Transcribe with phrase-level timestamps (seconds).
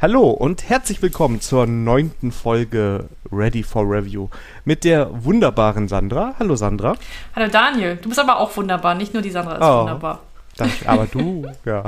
[0.00, 4.28] Hallo und herzlich willkommen zur neunten Folge Ready for Review
[4.64, 6.34] mit der wunderbaren Sandra.
[6.38, 6.94] Hallo Sandra.
[7.36, 7.96] Hallo Daniel.
[7.96, 9.80] Du bist aber auch wunderbar, nicht nur die Sandra ist Oh.
[9.80, 10.20] wunderbar.
[10.56, 11.84] Danke, aber du, ja.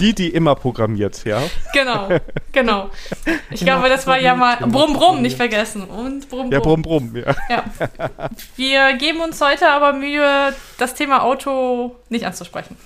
[0.00, 1.40] die, die immer programmiert, ja.
[1.72, 2.08] Genau,
[2.52, 2.90] genau.
[3.50, 5.84] Ich Immer glaube, das war ja mal Brumm Brumm, nicht vergessen.
[5.84, 6.82] Und Brumm Ja, Brumm.
[6.82, 7.34] brumm, brumm, ja.
[7.48, 7.64] Ja.
[8.56, 12.76] Wir geben uns heute aber Mühe, das Thema Auto nicht anzusprechen.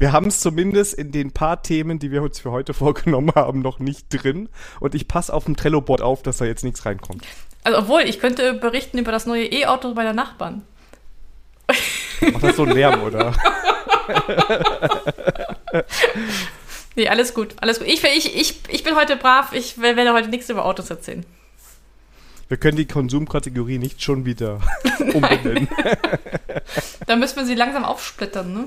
[0.00, 3.60] Wir haben es zumindest in den paar Themen, die wir uns für heute vorgenommen haben,
[3.60, 4.48] noch nicht drin.
[4.80, 7.22] Und ich passe auf dem Trello-Board auf, dass da jetzt nichts reinkommt.
[7.64, 10.62] Also, obwohl, ich könnte berichten über das neue E-Auto meiner Nachbarn.
[12.32, 13.34] Macht das so einen Lärm, oder?
[16.96, 17.86] Nee, alles gut, alles gut.
[17.86, 21.24] Ich, ich, ich, ich bin heute brav, ich werde heute nichts über Autos erzählen.
[22.48, 24.60] Wir können die Konsumkategorie nicht schon wieder
[24.98, 25.68] umbenennen.
[27.06, 28.66] Da müssen wir sie langsam aufsplittern, ne?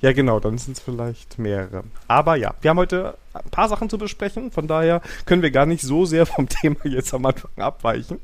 [0.00, 1.84] Ja, genau, dann sind es vielleicht mehrere.
[2.06, 5.66] Aber ja, wir haben heute ein paar Sachen zu besprechen, von daher können wir gar
[5.66, 8.20] nicht so sehr vom Thema jetzt am Anfang abweichen.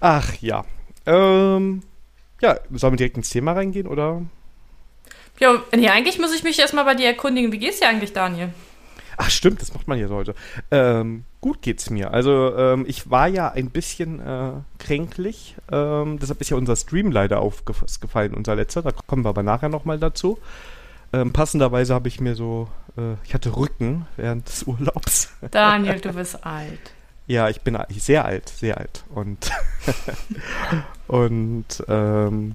[0.00, 0.64] Ach ja.
[1.06, 1.82] Ähm,
[2.40, 4.22] ja, sollen wir direkt ins Thema reingehen oder?
[5.38, 7.52] Ja, nee, eigentlich muss ich mich erstmal bei dir erkundigen.
[7.52, 8.52] Wie geht's dir eigentlich, Daniel?
[9.16, 10.34] Ach stimmt, das macht man jetzt heute.
[10.70, 12.12] Ähm, gut geht's mir.
[12.12, 15.56] Also ähm, ich war ja ein bisschen äh, kränklich.
[15.70, 18.82] Ähm, deshalb ist ja unser Stream leider aufgefallen, unser letzter.
[18.82, 20.38] Da kommen wir aber nachher nochmal dazu.
[21.12, 25.30] Ähm, passenderweise habe ich mir so, äh, ich hatte Rücken während des Urlaubs.
[25.50, 26.92] Daniel, du bist alt.
[27.26, 29.04] Ja, ich bin sehr alt, sehr alt.
[29.12, 29.50] Und,
[31.08, 32.54] und ähm,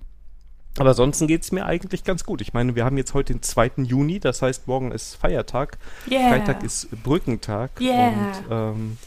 [0.78, 2.42] aber ansonsten geht's mir eigentlich ganz gut.
[2.42, 3.72] Ich meine, wir haben jetzt heute den 2.
[3.78, 5.78] Juni, das heißt, morgen ist Feiertag.
[6.10, 6.30] Yeah.
[6.30, 7.72] Freitag ist Brückentag.
[7.80, 8.08] Yeah.
[8.08, 8.98] Und ähm,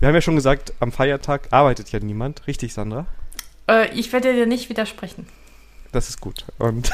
[0.00, 2.46] wir haben ja schon gesagt, am Feiertag arbeitet ja niemand.
[2.48, 3.06] Richtig, Sandra?
[3.68, 5.28] Äh, ich werde dir nicht widersprechen.
[5.92, 6.44] Das ist gut.
[6.58, 6.90] Und,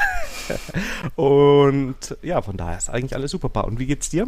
[1.15, 3.65] und ja, von daher ist eigentlich alles super.
[3.65, 4.27] Und wie geht's dir?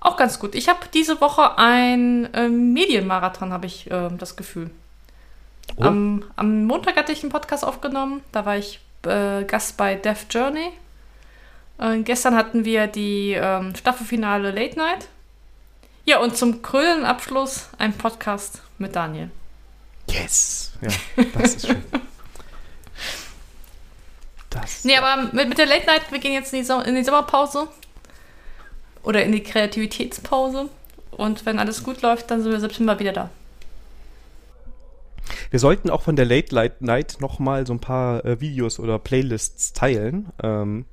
[0.00, 0.54] Auch ganz gut.
[0.54, 4.70] Ich habe diese Woche ein ähm, Medienmarathon, habe ich ähm, das Gefühl.
[5.76, 5.84] Oh.
[5.84, 8.20] Am, am Montag hatte ich einen Podcast aufgenommen.
[8.30, 10.72] Da war ich äh, Gast bei Death Journey.
[11.78, 15.08] Äh, gestern hatten wir die ähm, Staffelfinale Late Night.
[16.04, 19.30] Ja, und zum krönenden Abschluss ein Podcast mit Daniel.
[20.10, 20.72] Yes.
[20.82, 21.82] Ja, das ist schön.
[24.50, 24.84] Das.
[24.84, 27.04] Nee, aber mit, mit der Late Night, wir gehen jetzt in die, Som in die
[27.04, 27.68] Sommerpause.
[29.02, 30.68] Oder in die Kreativitätspause.
[31.10, 33.30] Und wenn alles gut läuft, dann sind wir September wieder da.
[35.50, 38.98] Wir sollten auch von der Late Light Night nochmal so ein paar äh, Videos oder
[38.98, 40.30] Playlists teilen.
[40.42, 40.84] Ähm,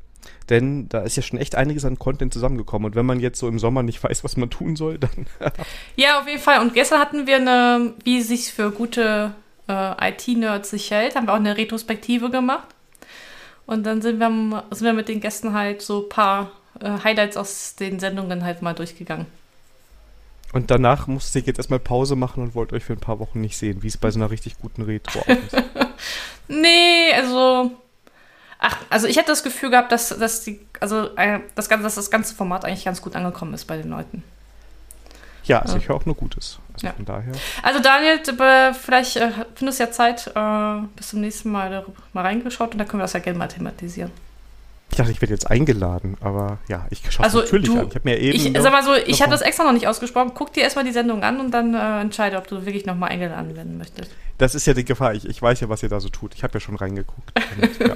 [0.50, 2.88] denn da ist ja schon echt einiges an Content zusammengekommen.
[2.88, 5.28] Und wenn man jetzt so im Sommer nicht weiß, was man tun soll, dann.
[5.96, 6.62] Ja, auf jeden Fall.
[6.62, 9.34] Und gestern hatten wir eine, wie es sich für gute
[9.68, 12.68] äh, IT-Nerds sich hält, haben wir auch eine Retrospektive gemacht.
[13.66, 17.38] Und dann sind wir, sind wir mit den Gästen halt so ein paar äh, Highlights
[17.38, 19.28] aus den Sendungen halt mal durchgegangen.
[20.54, 23.40] Und danach musste ich jetzt erstmal Pause machen und wollte euch für ein paar Wochen
[23.40, 25.56] nicht sehen, wie es bei so einer richtig guten Retro auch ist.
[26.48, 27.72] Nee, also.
[28.60, 31.96] Ach, also ich hätte das Gefühl gehabt, dass, dass die, also äh, das ganze, dass
[31.96, 34.24] das ganze Format eigentlich ganz gut angekommen ist bei den Leuten.
[35.46, 36.60] Ja, also ich höre auch nur Gutes.
[36.74, 36.94] Also Ja.
[36.94, 37.32] von daher.
[37.64, 38.20] Also Daniel,
[38.74, 41.84] vielleicht äh, findest du ja Zeit, äh, bis zum nächsten Mal
[42.14, 44.12] mal reingeschaut und dann können wir das ja gerne mal thematisieren.
[44.92, 47.88] Ich dachte, ich werde jetzt eingeladen, aber ja, ich schaue Also, natürlich du- an.
[47.88, 48.36] Ich habe mir eben.
[48.38, 50.32] Ich sag mal so, ich habe das extra noch nicht ausgesprochen.
[50.36, 53.56] Guck dir erstmal die Sendung an und dann äh, entscheide, ob du wirklich nochmal eingeladen
[53.56, 54.12] werden möchtest.
[54.38, 55.14] das ist ja die Gefahr.
[55.14, 56.34] Ich, ich weiß ja, was ihr da so tut.
[56.36, 57.32] Ich habe ja schon reingeguckt.
[57.62, 57.96] Und, ja.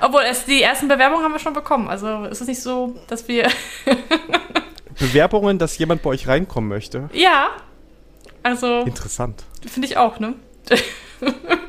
[0.00, 1.88] Obwohl, es, die ersten Bewerbungen haben wir schon bekommen.
[1.88, 3.48] Also es ist nicht so, dass wir.
[4.98, 7.08] Bewerbungen, dass jemand bei euch reinkommen möchte.
[7.12, 7.48] ja.
[8.42, 9.42] Also, Interessant.
[9.68, 10.34] finde ich auch, ne?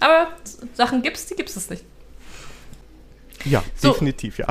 [0.00, 0.28] Aber
[0.74, 1.84] Sachen gibt's, die gibt's es nicht.
[3.44, 3.92] Ja, So.
[3.92, 4.46] definitiv, ja.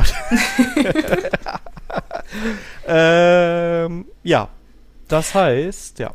[3.86, 4.50] ähm, ja,
[5.08, 6.12] das heißt, ja.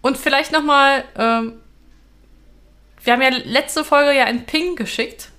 [0.00, 1.54] Und vielleicht nochmal, ähm,
[3.02, 5.30] wir haben ja letzte Folge ja einen Ping geschickt.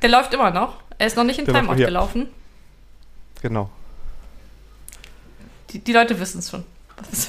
[0.00, 0.82] Der läuft immer noch.
[0.98, 1.86] Er ist noch nicht in Der Timeout ja.
[1.86, 2.28] gelaufen.
[3.40, 3.70] Genau.
[5.70, 6.64] Die, die Leute wissen es schon.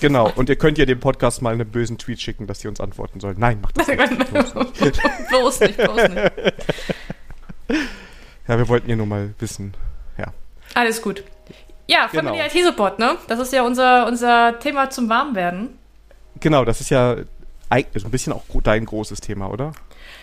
[0.02, 0.32] Genau.
[0.36, 3.20] Und ihr könnt ja dem Podcast mal einen bösen Tweet schicken, dass sie uns antworten
[3.20, 3.36] sollen.
[3.40, 4.00] Nein, macht das nicht.
[5.30, 6.32] bloß nicht, bloß nicht.
[8.48, 9.74] Ja, wir wollten ja nur mal wissen.
[10.18, 10.34] Ja.
[10.74, 11.24] Alles gut.
[11.88, 12.46] Ja, Family Genau.
[12.46, 13.18] IT Support, ne?
[13.28, 15.78] Das ist ja unser, unser Thema zum Warmwerden.
[16.40, 17.16] Genau, das ist ja
[17.70, 19.72] ein bisschen auch dein großes Thema, oder?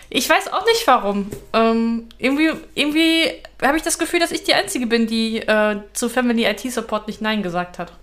[0.09, 1.31] Ich weiß auch nicht warum.
[1.53, 3.31] Ähm, irgendwie irgendwie
[3.61, 7.07] habe ich das Gefühl, dass ich die Einzige bin, die äh, zu Family IT Support
[7.07, 7.93] nicht Nein gesagt hat.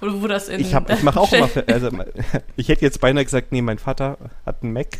[0.00, 1.48] Wo, wo das in Ich, hab- ich mache auch immer.
[1.66, 1.90] Also,
[2.56, 4.98] ich hätte jetzt beinahe gesagt, nee, mein Vater hat einen Mac.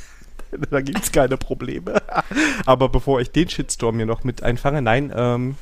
[0.70, 2.02] da gibt es keine Probleme.
[2.66, 5.56] Aber bevor ich den Shitstorm hier noch mit einfange, nein, ähm,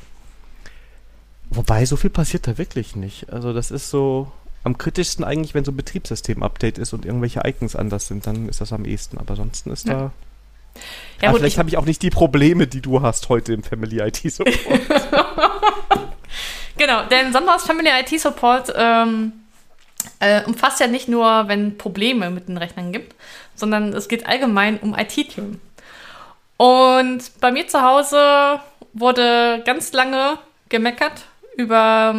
[1.50, 3.32] wobei so viel passiert da wirklich nicht.
[3.32, 4.30] Also das ist so
[4.64, 8.60] am kritischsten eigentlich, wenn so ein Betriebssystem-Update ist und irgendwelche Icons anders sind, dann ist
[8.60, 9.18] das am ehesten.
[9.18, 9.94] Aber ansonsten ist ja.
[9.94, 10.12] da.
[11.22, 14.00] Ja, ah, vielleicht habe ich auch nicht die Probleme, die du hast heute im Family
[14.00, 14.58] IT Support.
[16.78, 19.32] Genau, denn Sonders Family IT Support ähm,
[20.20, 23.14] äh, umfasst ja nicht nur, wenn Probleme mit den Rechnern gibt,
[23.54, 25.60] sondern es geht allgemein um IT-Themen.
[26.56, 28.60] Und bei mir zu Hause
[28.92, 30.38] wurde ganz lange
[30.68, 31.24] gemeckert
[31.56, 32.14] über,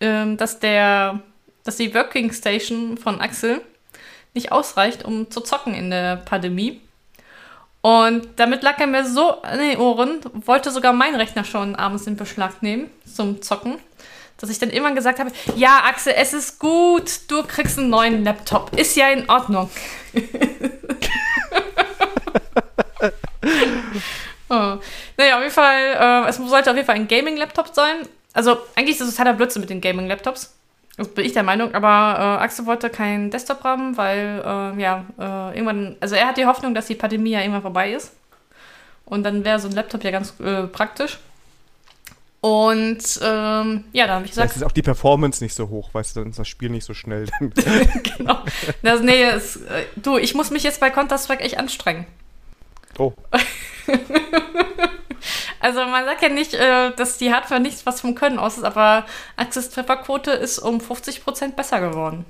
[0.00, 1.20] ähm, dass der,
[1.64, 3.60] dass die Working Station von Axel
[4.34, 6.80] nicht ausreicht, um zu zocken in der Pandemie.
[7.80, 12.06] Und damit lag er mir so an den Ohren, wollte sogar mein Rechner schon abends
[12.06, 13.78] in Beschlag nehmen zum Zocken,
[14.38, 18.24] dass ich dann irgendwann gesagt habe, ja Axel, es ist gut, du kriegst einen neuen
[18.24, 19.68] Laptop, ist ja in Ordnung.
[24.48, 24.78] oh.
[25.16, 28.06] Naja, auf jeden Fall, äh, es sollte auf jeden Fall ein Gaming-Laptop sein.
[28.32, 30.54] Also eigentlich ist es totaler Blödsinn mit den Gaming-Laptops.
[30.96, 35.04] Das bin ich der Meinung, aber äh, Axel wollte keinen Desktop haben, weil, äh, ja,
[35.18, 38.12] äh, irgendwann, also er hat die Hoffnung, dass die Pandemie ja irgendwann vorbei ist.
[39.04, 41.18] Und dann wäre so ein Laptop ja ganz äh, praktisch.
[42.40, 44.50] Und ähm, ja, da habe ich gesagt.
[44.50, 46.84] Das ist auch die Performance nicht so hoch, weißt du, dann ist das Spiel nicht
[46.84, 47.26] so schnell.
[47.40, 48.38] genau.
[48.82, 52.06] Das, nee, es, äh, du, ich muss mich jetzt bei Counter-Strike echt anstrengen.
[52.98, 53.12] Oh.
[55.60, 58.64] Also man sagt ja nicht, äh, dass die Hardware nichts was vom Können aus ist,
[58.64, 59.04] aber
[59.36, 62.24] Access-Trefferquote ist um 50% besser geworden.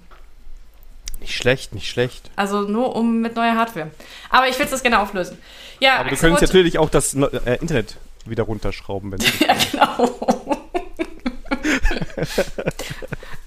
[1.20, 2.30] Nicht schlecht, nicht schlecht.
[2.36, 3.90] Also nur um mit neuer Hardware.
[4.30, 5.36] Aber ich will das gerne auflösen.
[5.78, 7.96] Ja, aber du könntest natürlich auch das äh, Internet
[8.30, 10.16] wieder runterschrauben, wenn Ja, genau.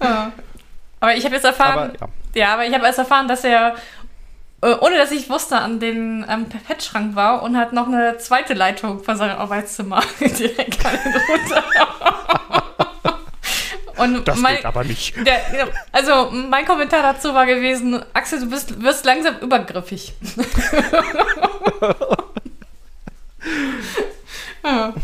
[0.00, 0.32] ja.
[1.00, 2.08] Aber ich habe jetzt erfahren, aber, ja.
[2.34, 2.54] ja.
[2.54, 3.74] aber ich habe erst erfahren, dass er
[4.62, 8.54] äh, ohne dass ich wusste, an den ähm, Fettschrank war und hat noch eine zweite
[8.54, 11.64] Leitung von seinem Arbeitszimmer direkt runter.
[13.96, 15.14] Und das mein, geht aber nicht.
[15.26, 15.40] Der,
[15.90, 20.14] also mein Kommentar dazu war gewesen, Axel, du bist, wirst langsam übergriffig.
[24.64, 24.94] Ja.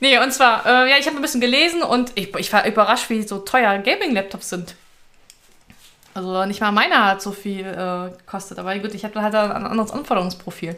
[0.00, 3.08] Nee, und zwar, äh, ja, ich habe ein bisschen gelesen und ich, ich war überrascht,
[3.08, 4.74] wie so teuer Gaming-Laptops sind.
[6.12, 9.66] Also nicht mal meiner hat so viel äh, gekostet, aber gut, ich habe halt ein
[9.66, 10.76] anderes Anforderungsprofil.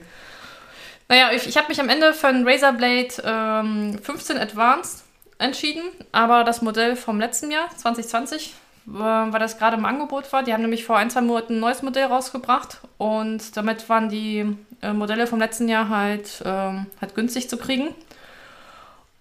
[1.09, 5.05] Naja, ich, ich habe mich am Ende für ein Razer Blade ähm, 15 Advanced
[5.39, 8.55] entschieden, aber das Modell vom letzten Jahr, 2020,
[8.89, 10.43] äh, weil das gerade im Angebot war.
[10.43, 14.57] Die haben nämlich vor ein, zwei Monaten ein neues Modell rausgebracht und damit waren die
[14.83, 17.95] äh, Modelle vom letzten Jahr halt, äh, halt günstig zu kriegen.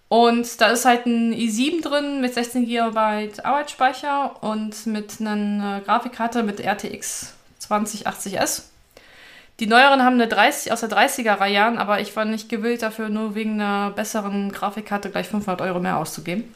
[0.08, 2.98] Und da ist halt ein i7 drin mit 16 GB
[3.42, 8.62] Arbeitsspeicher und mit einer Grafikkarte mit RTX 2080S.
[9.60, 13.08] Die neueren haben eine 30 aus der 30er-Reihe an, aber ich war nicht gewillt dafür,
[13.08, 16.54] nur wegen einer besseren Grafikkarte gleich 500 Euro mehr auszugeben.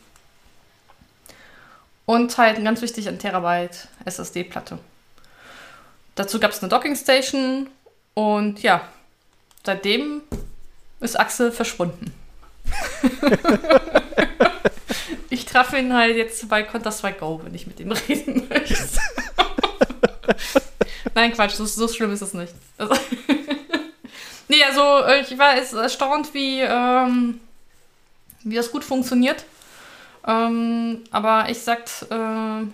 [2.06, 4.78] Und halt ganz wichtig, ein Terabyte SSD-Platte.
[6.14, 7.68] Dazu gab es eine Dockingstation
[8.14, 8.88] und ja,
[9.64, 10.22] seitdem
[11.00, 12.12] ist Axel verschwunden.
[15.30, 18.76] ich treffe ihn halt jetzt bei Counter-Strike Go, wenn ich mit ihm reden möchte.
[21.14, 22.54] Nein, Quatsch, so, so, schlimm ist es nicht.
[22.78, 22.94] Also
[24.48, 27.40] nee, also ich war erstaunt, wie, ähm,
[28.44, 29.44] wie das gut funktioniert.
[30.26, 32.66] Ähm, aber ich sagt, äh,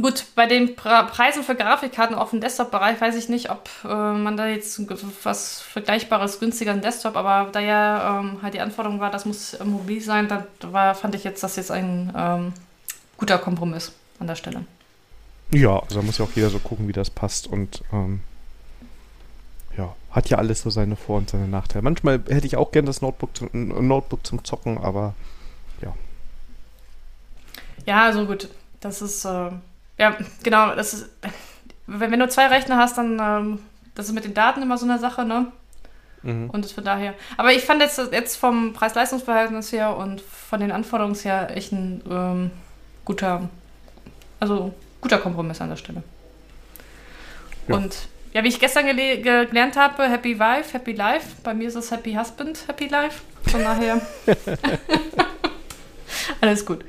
[0.00, 4.36] Gut, bei den Preisen für Grafikkarten auf dem Desktop-Bereich weiß ich nicht, ob äh, man
[4.36, 4.80] da jetzt
[5.24, 9.54] was Vergleichbares günstiger im Desktop, aber da ja ähm, halt die Anforderung war, das muss
[9.54, 12.52] äh, mobil sein, da war, fand ich jetzt das jetzt ein ähm,
[13.16, 14.64] guter Kompromiss an der Stelle.
[15.52, 18.20] Ja, also da muss ja auch jeder so gucken, wie das passt und ähm,
[19.76, 21.82] ja, hat ja alles so seine Vor- und seine Nachteile.
[21.82, 25.14] Manchmal hätte ich auch gern das Notebook zum, Notebook zum Zocken, aber
[25.82, 25.94] ja.
[27.84, 28.48] Ja, so gut.
[28.80, 29.50] Das ist, äh,
[29.98, 31.10] ja, genau, das ist,
[31.86, 33.58] wenn, wenn du zwei Rechner hast, dann, ähm,
[33.94, 35.52] das ist mit den Daten immer so eine Sache, ne?
[36.22, 36.50] Mhm.
[36.50, 37.14] Und das von daher.
[37.36, 42.02] Aber ich fand jetzt, jetzt vom Preis-Leistungs-Verhältnis her und von den Anforderungen her echt ein
[42.10, 42.50] ähm,
[43.04, 43.48] guter,
[44.40, 46.02] also guter Kompromiss an der Stelle.
[47.68, 47.76] Ja.
[47.76, 51.36] Und ja, wie ich gestern gele gelernt habe, Happy Wife, Happy Life.
[51.42, 53.22] Bei mir ist es Happy Husband, Happy Life.
[53.50, 54.00] Von daher.
[56.40, 56.84] Alles gut.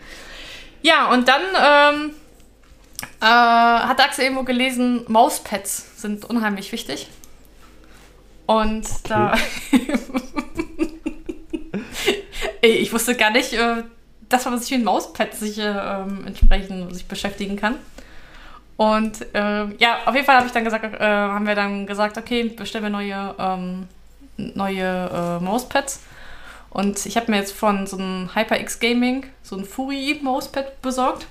[0.82, 2.12] Ja, und dann ähm,
[3.22, 7.08] äh, hat Axel irgendwo gelesen, Mauspads sind unheimlich wichtig.
[8.46, 9.00] Und okay.
[9.10, 9.36] da.
[12.62, 13.84] ich wusste gar nicht, äh,
[14.30, 17.76] dass man sich mit Mauspads sich äh, entsprechend sich beschäftigen kann.
[18.78, 22.18] Und äh, ja, auf jeden Fall habe ich dann gesagt, äh, haben wir dann gesagt,
[22.18, 23.88] okay, bestellen wir neue, ähm,
[24.38, 26.02] neue äh, Mousepads.
[26.78, 31.26] Und ich habe mir jetzt von so einem HyperX Gaming so ein Fury Mousepad besorgt.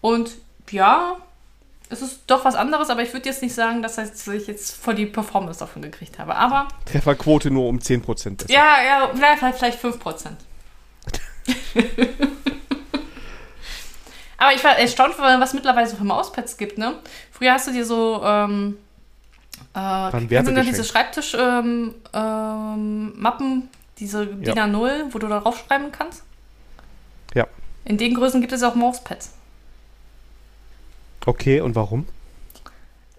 [0.00, 0.30] Und
[0.70, 1.16] ja,
[1.88, 4.94] es ist doch was anderes, aber ich würde jetzt nicht sagen, dass ich jetzt voll
[4.94, 6.36] die Performance davon gekriegt habe.
[6.36, 6.68] Aber.
[6.84, 8.48] Trefferquote nur um 10% besser.
[8.48, 9.98] Ja, ja, vielleicht, vielleicht 5%.
[14.38, 16.94] aber ich war erstaunt, was mittlerweile so für Mauspads gibt, ne?
[17.32, 18.76] Früher hast du dir so, ähm,
[19.74, 20.12] äh,
[20.44, 23.68] sind diese Schreibtisch-Mappen, ähm, ähm,
[23.98, 26.22] diese DIN A0, wo du da draufschreiben kannst?
[27.34, 27.46] Ja.
[27.84, 29.32] In den Größen gibt es auch Mauspads.
[31.26, 32.06] Okay, und warum?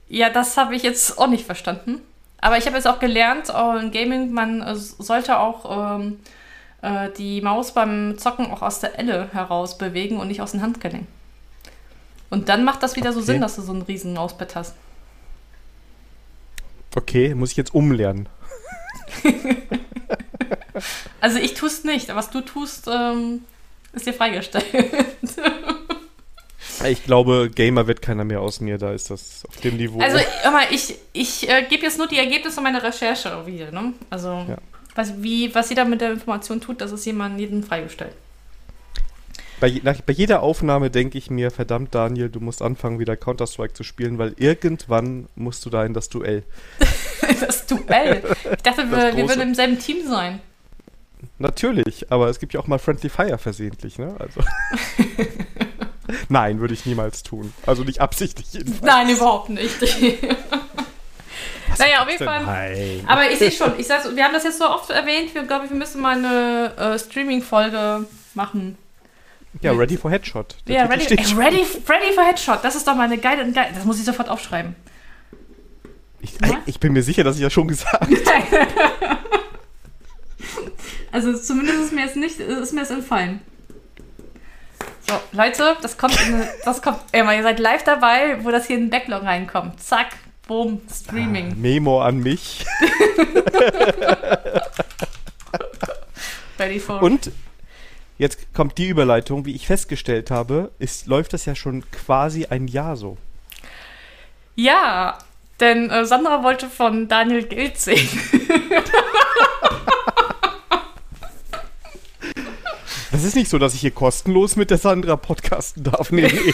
[0.08, 2.02] Ja, das habe ich jetzt auch nicht verstanden.
[2.38, 6.20] Aber ich habe jetzt auch gelernt, auch in Gaming, man äh, sollte auch ähm,
[6.82, 10.62] äh, die Maus beim Zocken auch aus der Elle heraus bewegen und nicht aus den
[10.62, 11.08] Handgelenk.
[12.30, 13.20] Und dann macht das wieder okay.
[13.20, 14.76] so Sinn, dass du so ein riesen Mauspad hast.
[16.96, 18.30] Okay, muss ich jetzt umlernen.
[21.22, 23.44] also ich tue es nicht, was du tust, ähm,
[23.94, 24.66] ist dir freigestellt.
[26.84, 30.00] Ich glaube, Gamer wird keiner mehr aus mir, da ist das auf dem Niveau.
[30.00, 30.18] Also,
[30.52, 33.94] mal, ich, ich äh, gebe jetzt nur die Ergebnisse meiner Recherche wieder, ne?
[34.10, 34.58] Also, ja.
[34.94, 38.14] was, wie, was jeder mit der Information tut, das ist jemand jedem freigestellt.
[39.60, 43.74] Bei, nach, bei jeder Aufnahme denke ich mir, verdammt Daniel, du musst anfangen, wieder Counter-Strike
[43.74, 46.44] zu spielen, weil irgendwann musst du da in das Duell.
[47.40, 48.22] das Duell?
[48.52, 50.42] Ich dachte, wir, wir würden im selben Team sein.
[51.38, 54.16] Natürlich, aber es gibt ja auch mal Friendly Fire versehentlich, ne?
[54.20, 54.42] Also.
[56.30, 57.54] Nein, würde ich niemals tun.
[57.66, 58.82] Also nicht absichtlich jedenfalls.
[58.82, 59.82] Nein, überhaupt nicht.
[61.78, 62.46] naja, auf jeden Fall.
[62.46, 63.04] Nein.
[63.08, 65.70] Aber ich sehe schon, ich sag's, wir haben das jetzt so oft erwähnt, wir glaube,
[65.70, 68.78] wir müssen mal eine äh, Streaming-Folge machen.
[69.62, 70.58] Ja, Mit, Ready for Headshot.
[70.68, 72.60] ja, ready, ey, ready, ready for Headshot.
[72.64, 74.76] Das ist doch mal eine geile, geile das muss ich sofort aufschreiben.
[76.20, 76.34] Ich,
[76.66, 78.16] ich bin mir sicher, dass ich das schon gesagt habe.
[81.16, 83.40] Also zumindest ist mir jetzt nicht, ist mir jetzt entfallen.
[85.08, 88.76] So, Leute, das kommt, in, das kommt, immer, ihr seid live dabei, wo das hier
[88.76, 89.82] in den Backlog reinkommt.
[89.82, 90.08] Zack,
[90.46, 91.52] boom, Streaming.
[91.52, 92.66] Ah, Memo an mich.
[96.60, 97.02] Ready for.
[97.02, 97.32] Und
[98.18, 102.68] jetzt kommt die Überleitung, wie ich festgestellt habe, ist, läuft das ja schon quasi ein
[102.68, 103.18] Jahr so.
[104.56, 105.18] Ja,
[105.62, 108.10] denn äh, Sandra wollte von Daniel Geld sehen.
[113.16, 116.12] Das ist nicht so, dass ich hier kostenlos mit der Sandra podcasten darf.
[116.12, 116.54] Nee, nee.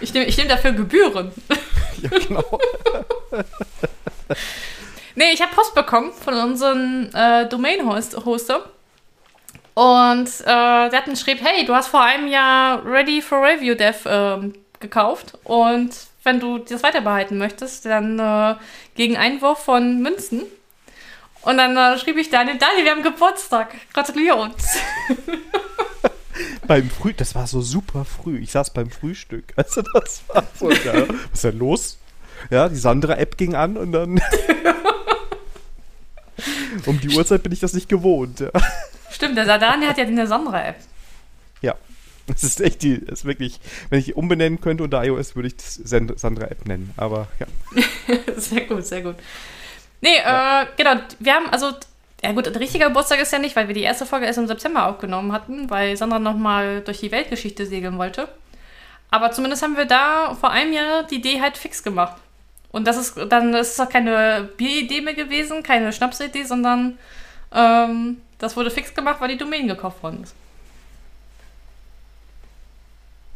[0.00, 1.30] ich nehme ich nehm dafür Gebühren.
[2.00, 2.58] Ja, genau.
[5.14, 8.64] nee, ich habe Post bekommen von unserem äh, Domain-Hoster.
[9.74, 13.74] Und äh, der hat mir geschrieben, hey, du hast vor einem Jahr Ready for Review
[13.74, 15.38] Dev ähm, gekauft.
[15.44, 15.94] Und
[16.24, 18.56] wenn du das weiter behalten möchtest, dann äh,
[18.96, 20.42] gegen Einwurf von Münzen
[21.44, 23.74] und dann äh, schrieb ich Daniel, Daniel, wir haben Geburtstag.
[23.92, 24.78] Gratuliere uns.
[26.66, 28.38] beim Früh, das war so super früh.
[28.38, 29.52] Ich saß beim Frühstück.
[29.56, 31.08] Also das war so geil.
[31.08, 31.98] Was ist denn los?
[32.50, 34.20] Ja, die Sandra-App ging an und dann.
[36.86, 38.40] um die Uhrzeit bin ich das nicht gewohnt.
[38.40, 38.50] Ja.
[39.10, 40.76] Stimmt, der Daniel hat ja eine Sandra-App.
[41.62, 41.74] Ja.
[42.26, 43.60] Das ist echt die, das ist wirklich,
[43.90, 46.92] wenn ich umbenennen könnte unter iOS, würde ich das Sandra-App nennen.
[46.96, 47.46] Aber ja.
[48.36, 49.16] sehr gut, sehr gut.
[50.04, 50.64] Nee, ja.
[50.64, 51.72] äh, genau, wir haben, also,
[52.22, 54.46] ja gut, ein richtiger Geburtstag ist ja nicht, weil wir die erste Folge erst im
[54.46, 58.28] September aufgenommen hatten, weil Sandra nochmal durch die Weltgeschichte segeln wollte.
[59.10, 62.16] Aber zumindest haben wir da vor einem Jahr die Idee halt fix gemacht.
[62.70, 66.98] Und das ist dann, das ist auch keine Bieridee mehr gewesen, keine Schnapsidee, sondern
[67.50, 70.34] ähm, das wurde fix gemacht, weil die Domain gekauft worden ist.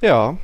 [0.03, 0.37] Ja.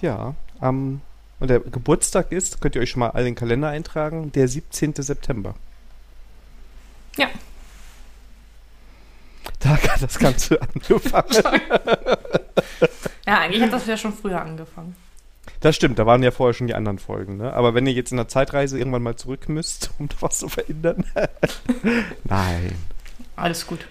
[0.00, 1.00] Ja, am
[1.40, 4.48] und der Geburtstag ist, könnt ihr euch schon mal alle in den Kalender eintragen, der
[4.48, 4.94] 17.
[4.96, 5.54] September.
[7.16, 7.28] Ja.
[9.60, 11.28] Da hat das Ganze angefangen.
[13.26, 14.94] ja, eigentlich hat das ja schon früher angefangen.
[15.60, 17.38] Das stimmt, da waren ja vorher schon die anderen Folgen.
[17.38, 17.52] Ne?
[17.52, 20.48] Aber wenn ihr jetzt in der Zeitreise irgendwann mal zurück müsst, um da was zu
[20.48, 21.04] verhindern.
[22.24, 22.74] Nein.
[23.36, 23.86] Alles gut.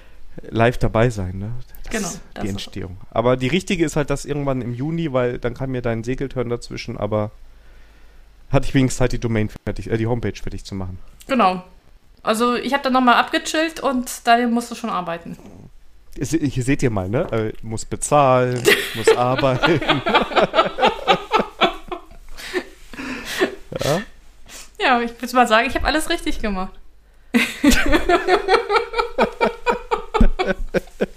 [0.50, 1.52] Live dabei sein, ne?
[1.94, 2.44] Das genau.
[2.44, 2.98] die Entstehung.
[3.12, 6.50] Aber die richtige ist halt das irgendwann im Juni, weil dann kam mir dein Segelturn
[6.50, 7.32] dazwischen, aber
[8.52, 11.00] hatte ich wenigstens Zeit, die Domain fertig, äh, die Homepage fertig zu machen.
[11.28, 11.64] Genau.
[12.22, 15.38] Also ich habe dann nochmal abgechillt und Daniel musste schon arbeiten.
[16.16, 17.28] Hier seht ihr mal, ne?
[17.32, 18.64] Äh, muss bezahlen,
[18.96, 19.82] muss arbeiten.
[23.84, 24.02] ja?
[24.80, 26.74] ja, ich würde mal sagen, ich habe alles richtig gemacht.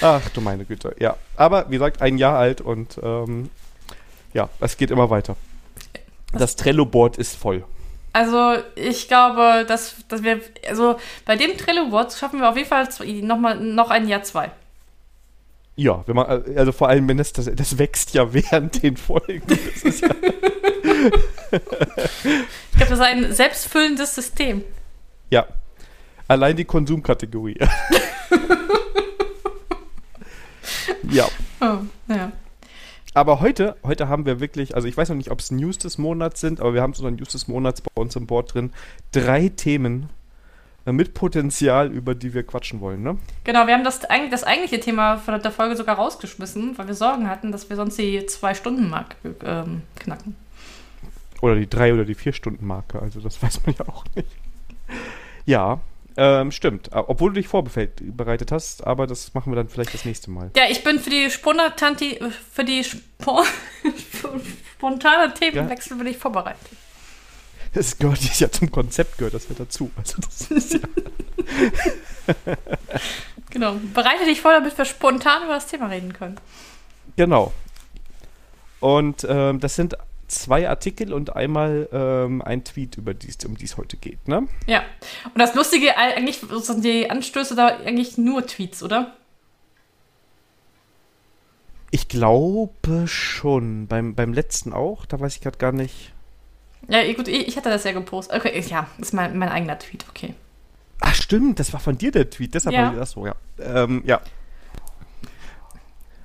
[0.00, 1.16] Ach du meine Güte, ja.
[1.36, 3.50] Aber wie gesagt, ein Jahr alt und ähm,
[4.32, 5.36] ja, es geht immer weiter.
[6.32, 7.64] Das Trello-Board ist voll.
[8.12, 12.88] Also ich glaube, dass, dass wir, also bei dem Trello-Board schaffen wir auf jeden Fall
[13.22, 14.50] noch, mal, noch ein Jahr zwei.
[15.76, 19.42] Ja, wenn man, also vor allem, wenn das, das, das wächst ja während den Folgen.
[19.46, 20.08] Das ja
[21.52, 24.64] ich glaube, das ist ein selbstfüllendes System.
[25.30, 25.46] Ja.
[26.26, 27.58] Allein die Konsumkategorie.
[31.10, 31.26] ja.
[31.60, 31.78] Oh,
[32.08, 32.32] ja.
[33.14, 35.98] Aber heute, heute haben wir wirklich, also ich weiß noch nicht, ob es News des
[35.98, 38.72] Monats sind, aber wir haben so ein News des Monats bei uns im Board drin.
[39.12, 40.08] Drei Themen
[40.86, 43.18] äh, mit Potenzial, über die wir quatschen wollen, ne?
[43.44, 47.28] Genau, wir haben das, das eigentliche Thema von der Folge sogar rausgeschmissen, weil wir Sorgen
[47.28, 50.36] hatten, dass wir sonst die Zwei-Stunden-Mark ähm, knacken.
[51.40, 53.00] Oder die drei oder die vier Stunden Marke.
[53.00, 54.28] Also das weiß man ja auch nicht.
[55.44, 55.80] Ja,
[56.20, 56.90] ähm, stimmt.
[56.92, 60.50] Obwohl du dich vorbereitet hast, aber das machen wir dann vielleicht das nächste Mal.
[60.56, 62.18] Ja, ich bin für die Spontanti
[62.52, 63.44] für die Spo
[64.76, 66.02] spontane Themenwechsel ja.
[66.02, 66.66] bin ich vorbereitet.
[67.72, 69.92] Das gehört ja zum Konzept, gehört das ja dazu.
[69.96, 70.80] Also das ist ja
[73.50, 73.76] genau.
[73.94, 76.40] Bereite dich vor, damit wir spontan über das Thema reden können.
[77.14, 77.52] Genau.
[78.80, 79.96] Und ähm, das sind
[80.28, 84.46] zwei Artikel und einmal ähm, ein Tweet, über dies, um die es heute geht, ne?
[84.66, 84.84] Ja.
[85.24, 89.16] Und das Lustige, eigentlich sind die Anstöße da eigentlich nur Tweets, oder?
[91.90, 93.86] Ich glaube schon.
[93.86, 96.12] Beim, beim letzten auch, da weiß ich gerade gar nicht.
[96.88, 98.36] Ja, gut, ich hatte das ja gepostet.
[98.36, 100.34] Okay, ja, das ist mein, mein eigener Tweet, okay.
[101.00, 102.54] Ach, stimmt, das war von dir der Tweet.
[102.54, 102.86] Deshalb ja.
[102.86, 103.34] war das so, ja.
[103.60, 104.20] Ähm, ja.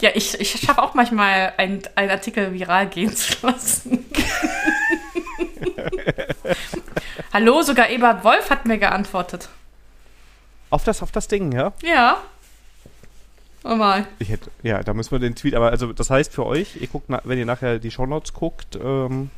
[0.01, 4.05] Ja, ich, ich schaffe auch manchmal einen Artikel viral gehen zu lassen.
[7.33, 9.49] Hallo, sogar Ebert Wolf hat mir geantwortet.
[10.69, 11.73] Auf das, auf das Ding, ja?
[11.83, 12.17] Ja.
[13.63, 14.05] Oh mal.
[14.19, 16.87] Ich hätte, ja, da müssen wir den Tweet, aber also das heißt für euch, ihr
[16.87, 19.29] guckt, wenn ihr nachher die Shownotes guckt, ähm,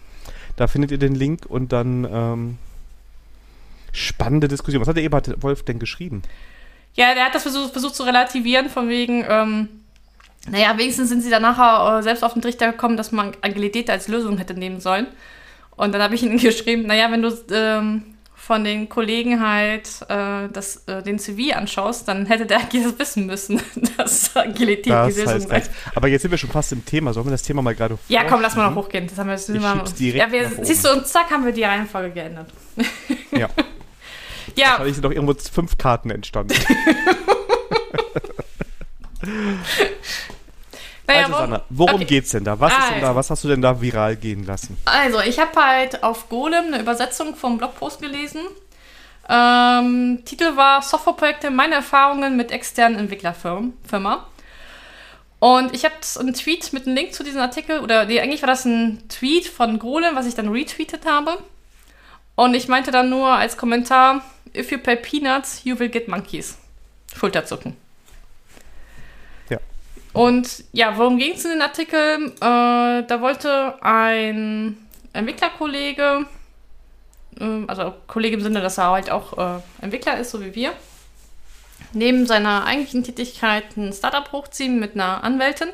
[0.55, 2.57] da findet ihr den Link und dann ähm,
[3.91, 4.81] spannende Diskussion.
[4.81, 6.23] Was hat der Ebert Wolf denn geschrieben?
[6.95, 9.69] Ja, der hat das versucht, versucht zu relativieren, von wegen, ähm,
[10.49, 13.89] naja, wenigstens sind sie dann nachher äh, selbst auf den Trichter gekommen, dass man Agilität
[13.89, 15.07] als Lösung hätte nehmen sollen.
[15.75, 20.47] Und dann habe ich ihnen geschrieben, naja, wenn du ähm, von den Kollegen halt äh,
[20.53, 23.59] das, äh, den CV anschaust, dann hätte der das wissen müssen,
[23.97, 27.11] dass Agilität das die Lösung heißt, Aber jetzt sind wir schon fast im Thema.
[27.11, 29.07] Sollen wir das Thema mal gerade Ja, komm, lass mal noch hochgehen.
[29.07, 31.53] Das haben wir jetzt ich mal, direkt ja, wir, Siehst du, und zack, haben wir
[31.53, 32.49] die Reihenfolge geändert.
[33.31, 33.49] Ja.
[34.55, 34.67] ja.
[34.69, 36.55] Wahrscheinlich sind doch irgendwo fünf Karten entstanden.
[41.07, 42.05] Naja, also Sanna, worum okay.
[42.05, 42.59] geht's denn da?
[42.59, 42.83] Was also.
[42.83, 43.07] ist denn da?
[43.07, 43.19] Also.
[43.19, 44.77] Was hast du denn da viral gehen lassen?
[44.85, 48.41] Also, ich habe halt auf Golem eine Übersetzung vom Blogpost gelesen.
[49.27, 54.25] Ähm, Titel war Softwareprojekte, meine Erfahrungen mit externen Entwicklerfirma.
[55.39, 58.47] Und ich habe einen Tweet mit einem Link zu diesem Artikel, oder nee, eigentlich war
[58.47, 61.37] das ein Tweet von Golem, was ich dann retweetet habe.
[62.35, 64.23] Und ich meinte dann nur als Kommentar,
[64.55, 66.57] if you pay peanuts, you will get monkeys.
[67.15, 67.75] Schulterzucken.
[70.15, 72.31] Und ja, worum ging es in den Artikel?
[72.39, 74.77] Äh, da wollte ein
[75.11, 76.25] Entwicklerkollege,
[77.37, 80.71] äh, also Kollege im Sinne, dass er halt auch äh, Entwickler ist, so wie wir,
[81.91, 85.67] neben seiner eigentlichen Tätigkeit ein Startup hochziehen mit einer Anwältin.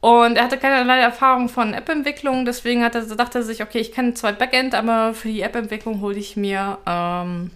[0.00, 3.90] Und er hatte keinerlei Erfahrung von App-Entwicklung, deswegen hat er, dachte er sich, okay, ich
[3.90, 7.50] kann zwar Backend, aber für die App-Entwicklung hole ich mir ähm,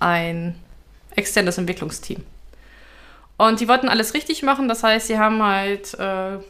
[0.00, 0.54] ein
[1.14, 2.24] externes Entwicklungsteam.
[3.36, 6.40] Und die wollten alles richtig machen, das heißt, sie haben halt äh, äh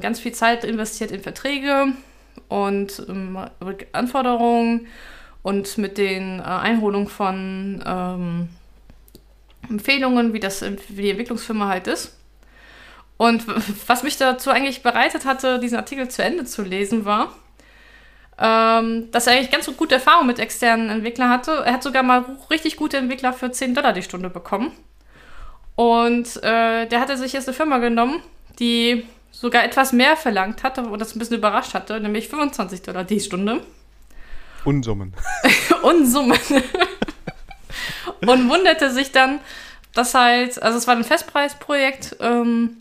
[0.00, 1.92] ganz viel Zeit investiert in Verträge
[2.48, 3.38] und ähm,
[3.92, 4.88] Anforderungen
[5.42, 8.48] und mit den äh, Einholungen von ähm,
[9.68, 12.16] Empfehlungen, wie das wie die Entwicklungsfirma halt ist.
[13.16, 13.44] Und
[13.88, 17.32] was mich dazu eigentlich bereitet hatte, diesen Artikel zu Ende zu lesen, war,
[18.38, 21.62] ähm, dass er eigentlich ganz gute Erfahrungen mit externen Entwicklern hatte.
[21.64, 24.72] Er hat sogar mal richtig gute Entwickler für 10 Dollar die Stunde bekommen.
[25.76, 28.22] Und äh, der hatte sich jetzt eine Firma genommen,
[28.58, 33.04] die sogar etwas mehr verlangt hatte und das ein bisschen überrascht hatte, nämlich 25 Dollar
[33.04, 33.60] die Stunde.
[34.64, 35.12] Unsummen.
[35.82, 36.38] Unsummen.
[38.26, 39.40] und wunderte sich dann,
[39.92, 42.78] dass halt, also es war ein Festpreisprojekt, ähm,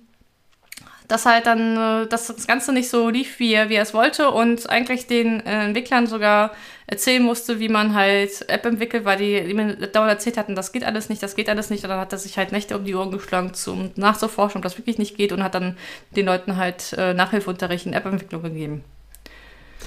[1.14, 3.94] dass halt dann äh, dass das Ganze nicht so lief, wie er, wie er es
[3.94, 6.52] wollte und eigentlich den äh, Entwicklern sogar
[6.88, 10.72] erzählen musste, wie man halt App entwickelt, weil die, die mir dauernd erzählt hatten, das
[10.72, 11.84] geht alles nicht, das geht alles nicht.
[11.84, 14.76] Und dann hat er sich halt Nächte um die Ohren geschlagen, um nachzuforschen, ob das
[14.80, 15.78] wirklich nicht geht und hat dann
[16.16, 18.84] den Leuten halt äh, Nachhilfeunterricht in App-Entwicklung gegeben.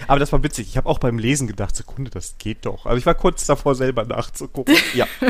[0.07, 0.69] Aber das war witzig.
[0.69, 2.87] Ich habe auch beim Lesen gedacht, Sekunde, das geht doch.
[2.87, 4.77] Also ich war kurz davor, selber nachzugucken.
[4.95, 5.09] ja.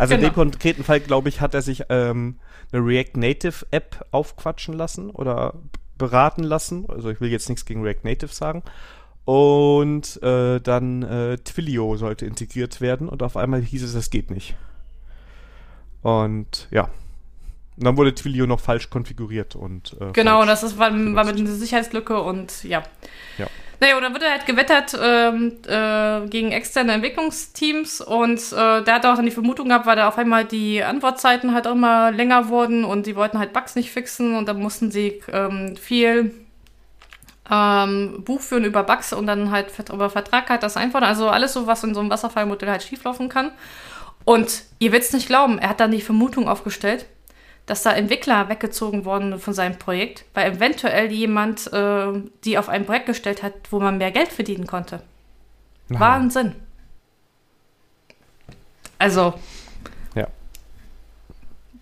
[0.00, 0.32] Also in Genau.
[0.32, 2.36] dem konkreten Fall, glaube ich, hat er sich ähm,
[2.72, 5.54] eine React Native App aufquatschen lassen oder
[5.98, 6.86] beraten lassen.
[6.88, 8.62] Also ich will jetzt nichts gegen React Native sagen.
[9.24, 14.30] Und äh, dann äh, Twilio sollte integriert werden und auf einmal hieß es, das geht
[14.30, 14.56] nicht.
[16.02, 16.84] Und ja.
[17.76, 21.36] Und dann wurde Twilio noch falsch konfiguriert und äh, Genau, das ist, war, war mit
[21.36, 22.82] einer Sicherheitslücke und ja.
[23.38, 23.46] Ja.
[23.80, 28.94] Naja, und dann wird er halt gewettert ähm, äh, gegen externe Entwicklungsteams und äh, der
[28.94, 32.10] hat auch dann die Vermutung gehabt, weil da auf einmal die Antwortzeiten halt auch immer
[32.12, 36.34] länger wurden und die wollten halt Bugs nicht fixen und dann mussten sie ähm, viel
[37.50, 41.08] ähm, Buch führen über Bugs und dann halt über Vertrag halt das einfordern.
[41.08, 43.50] Also alles so, was in so einem Wasserfallmodell halt schieflaufen kann.
[44.26, 47.06] Und ihr wird's nicht glauben, er hat dann die Vermutung aufgestellt,
[47.66, 52.12] dass da Entwickler weggezogen wurden von seinem Projekt, weil eventuell jemand äh,
[52.44, 55.02] die auf ein Projekt gestellt hat, wo man mehr Geld verdienen konnte.
[55.88, 56.54] Na, Wahnsinn.
[58.98, 59.34] Also.
[60.14, 60.26] Ja.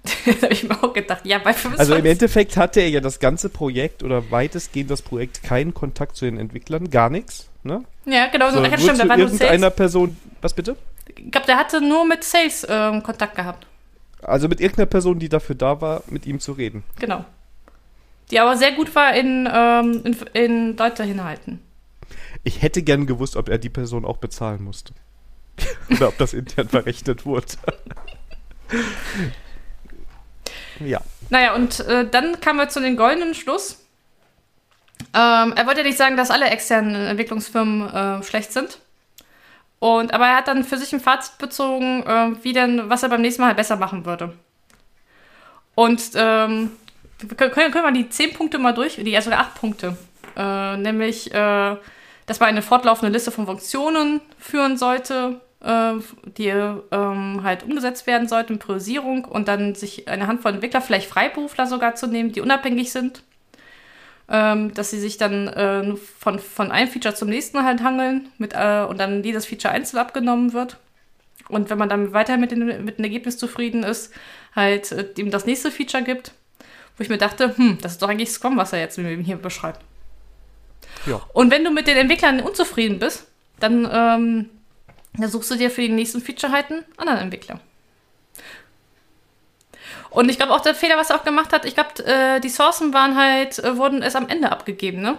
[0.26, 1.80] da habe ich mir auch gedacht, ja, bei 25.
[1.80, 6.16] Also im Endeffekt hatte er ja das ganze Projekt oder weitestgehend das Projekt keinen Kontakt
[6.16, 7.48] zu den Entwicklern, gar nichts.
[7.64, 7.82] Ne?
[8.04, 9.76] ja, genau, so, ja, stimmt, der war nur irgendeiner Sales.
[9.76, 10.16] Person.
[10.40, 10.76] Was bitte?
[11.16, 13.66] Ich glaube, der hatte nur mit Sales ähm, Kontakt gehabt.
[14.22, 16.82] Also mit irgendeiner Person, die dafür da war, mit ihm zu reden.
[16.98, 17.24] Genau.
[18.30, 21.60] Die aber sehr gut war in, ähm, in, in Leute hinhalten.
[22.44, 24.92] Ich hätte gern gewusst, ob er die Person auch bezahlen musste.
[25.90, 27.46] Oder ob das intern verrechnet wurde.
[30.80, 31.00] ja.
[31.30, 33.84] Naja, und äh, dann kamen wir zu den goldenen Schluss.
[35.14, 38.78] Ähm, er wollte ja nicht sagen, dass alle externen Entwicklungsfirmen äh, schlecht sind.
[39.80, 43.08] Und, aber er hat dann für sich ein Fazit bezogen, äh, wie denn, was er
[43.08, 44.34] beim nächsten Mal halt besser machen würde.
[45.74, 46.72] Und ähm,
[47.36, 49.96] können, können wir die zehn Punkte mal durch, die also acht Punkte.
[50.36, 51.76] Äh, nämlich, äh,
[52.26, 55.94] dass man eine fortlaufende Liste von Funktionen führen sollte, äh,
[56.36, 61.66] die ähm, halt umgesetzt werden sollten, Priorisierung und dann sich eine Handvoll Entwickler, vielleicht Freiberufler
[61.66, 63.22] sogar zu nehmen, die unabhängig sind.
[64.30, 68.52] Ähm, dass sie sich dann äh, von, von einem Feature zum nächsten halt hangeln mit,
[68.52, 70.76] äh, und dann jedes Feature einzeln abgenommen wird.
[71.48, 74.12] Und wenn man dann weiter mit, den, mit dem Ergebnis zufrieden ist,
[74.54, 76.32] halt äh, ihm das nächste Feature gibt.
[76.96, 79.80] Wo ich mir dachte, hm, das ist doch eigentlich Scrum, was er jetzt hier beschreibt.
[81.06, 81.22] Ja.
[81.32, 83.26] Und wenn du mit den Entwicklern unzufrieden bist,
[83.60, 84.50] dann, ähm,
[85.14, 87.60] dann suchst du dir für die nächsten Feature halt einen anderen Entwickler.
[90.10, 92.48] Und ich glaube auch der Fehler, was er auch gemacht hat, ich glaube, äh, die
[92.48, 95.18] Sourcen waren halt, äh, wurden erst am Ende abgegeben, ne?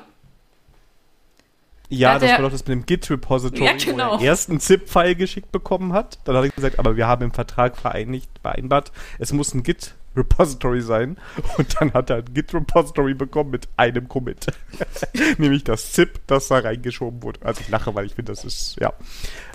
[1.90, 4.12] Ja, Ja, das war doch das mit dem Git-Repository, Ja, genau.
[4.12, 6.20] wo er erst einen ZIP-File geschickt bekommen hat.
[6.26, 10.82] Dann hat er gesagt, aber wir haben im Vertrag vereinigt, vereinbart, es muss ein Git-Repository
[10.82, 11.18] sein.
[11.58, 14.48] Und dann hat er ein Git-Repository bekommen mit einem Commit.
[15.40, 17.40] Nämlich das ZIP, das da reingeschoben wurde.
[17.44, 18.94] Also ich lache, weil ich finde, das ist, ja.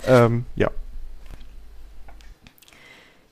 [0.05, 0.71] Ähm, ja.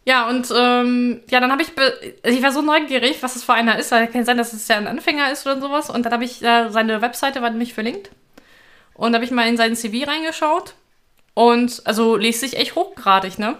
[0.05, 3.53] Ja, und ähm, ja, dann habe ich, also ich war so neugierig, was das für
[3.53, 5.89] einer ist, weil kann sein, dass es ja ein Anfänger ist oder sowas.
[5.89, 8.09] Und dann habe ich, äh, seine Webseite war nämlich verlinkt.
[8.95, 10.75] Und da habe ich mal in seinen CV reingeschaut.
[11.33, 13.57] Und also liest sich echt hochgradig, ne?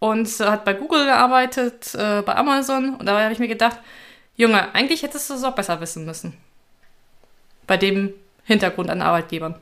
[0.00, 2.96] Und äh, hat bei Google gearbeitet, äh, bei Amazon.
[2.96, 3.78] Und da habe ich mir gedacht,
[4.36, 6.36] Junge, eigentlich hättest du es auch besser wissen müssen.
[7.66, 9.54] Bei dem Hintergrund an Arbeitgebern.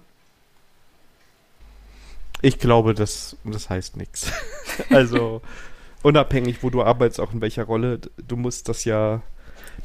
[2.41, 4.33] Ich glaube, das, das heißt nichts.
[4.89, 5.43] Also,
[6.03, 9.23] unabhängig, wo du arbeitest, auch in welcher Rolle, du musst das ja,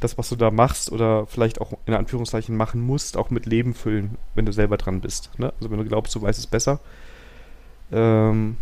[0.00, 3.74] das, was du da machst oder vielleicht auch in Anführungszeichen machen musst, auch mit Leben
[3.74, 5.30] füllen, wenn du selber dran bist.
[5.38, 5.52] Ne?
[5.58, 6.80] Also, wenn du glaubst, du weißt es besser.
[7.92, 8.56] Ähm,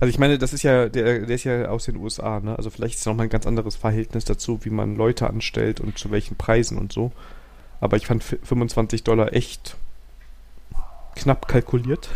[0.00, 2.56] also, ich meine, das ist ja, der, der ist ja aus den USA, ne?
[2.56, 6.10] Also, vielleicht ist nochmal ein ganz anderes Verhältnis dazu, wie man Leute anstellt und zu
[6.10, 7.12] welchen Preisen und so.
[7.80, 9.76] Aber ich fand fi- 25 Dollar echt
[11.14, 12.08] knapp kalkuliert.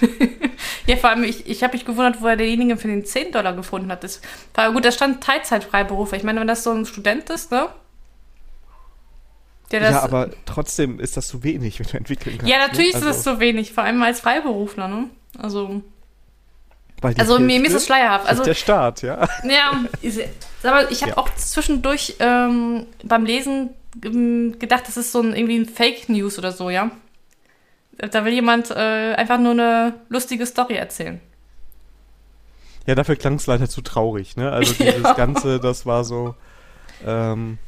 [0.86, 3.52] Ja, vor allem, ich, ich habe mich gewundert, wo er denjenigen für den 10 Dollar
[3.52, 4.02] gefunden hat.
[4.02, 4.20] Das
[4.54, 6.12] war gut, da stand Teilzeitfreiberuf.
[6.14, 7.68] Ich meine, wenn das so ein Student ist, ne?
[9.68, 12.50] Das, ja, aber trotzdem ist das zu wenig, wenn du entwickeln kannst.
[12.52, 12.98] ja, natürlich ne?
[13.00, 15.10] ist das so wenig, vor allem als Freiberufler, ne?
[15.38, 15.80] Also,
[17.02, 18.26] also mir, mir ist es schleierhaft.
[18.26, 19.28] Also, der Staat, ja.
[19.44, 20.20] ja, ist-
[20.64, 21.18] aber ich habe Ja.
[21.18, 23.70] auch zwischendurch ähm, beim Lesen
[24.04, 26.90] ähm, gedacht, das ist so ein, irgendwie ein Fake News oder so, ja?
[28.10, 31.20] Da will jemand äh, einfach nur eine lustige Story erzählen.
[32.86, 34.50] Ja, dafür klang es leider zu traurig, ne?
[34.50, 35.12] Also dieses Ja.
[35.14, 36.34] Ganze, das war so.
[37.06, 37.58] Ähm,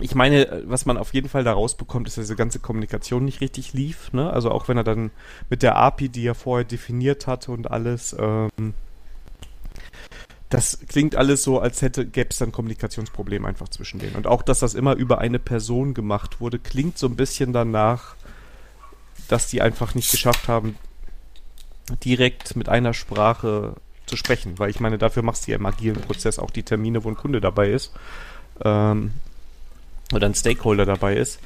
[0.00, 3.40] ich meine, was man auf jeden Fall da rausbekommt, ist, dass diese ganze Kommunikation nicht
[3.40, 4.32] richtig lief, ne?
[4.32, 5.10] Also auch wenn er dann
[5.50, 8.74] mit der API, die er vorher definiert hatte und alles, ähm,
[10.50, 14.16] das klingt alles so, als hätte gäbe es dann ein Kommunikationsproblem einfach zwischen denen.
[14.16, 18.16] Und auch, dass das immer über eine Person gemacht wurde, klingt so ein bisschen danach,
[19.28, 20.76] dass die einfach nicht geschafft haben,
[22.04, 26.00] direkt mit einer Sprache zu sprechen, weil ich meine, dafür machst du ja im agilen
[26.00, 27.92] Prozess auch die Termine, wo ein Kunde dabei ist
[28.64, 29.12] ähm,
[30.12, 31.40] oder ein Stakeholder dabei ist,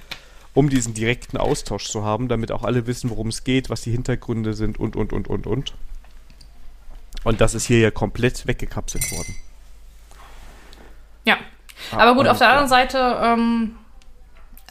[0.55, 3.90] um diesen direkten Austausch zu haben, damit auch alle wissen, worum es geht, was die
[3.90, 5.75] Hintergründe sind und, und, und, und, und.
[7.25, 9.35] Und das ist hier ja komplett weggekapselt worden.
[11.25, 11.37] Ja.
[11.92, 13.77] Ah, Aber gut, auf der anderen Seite ähm,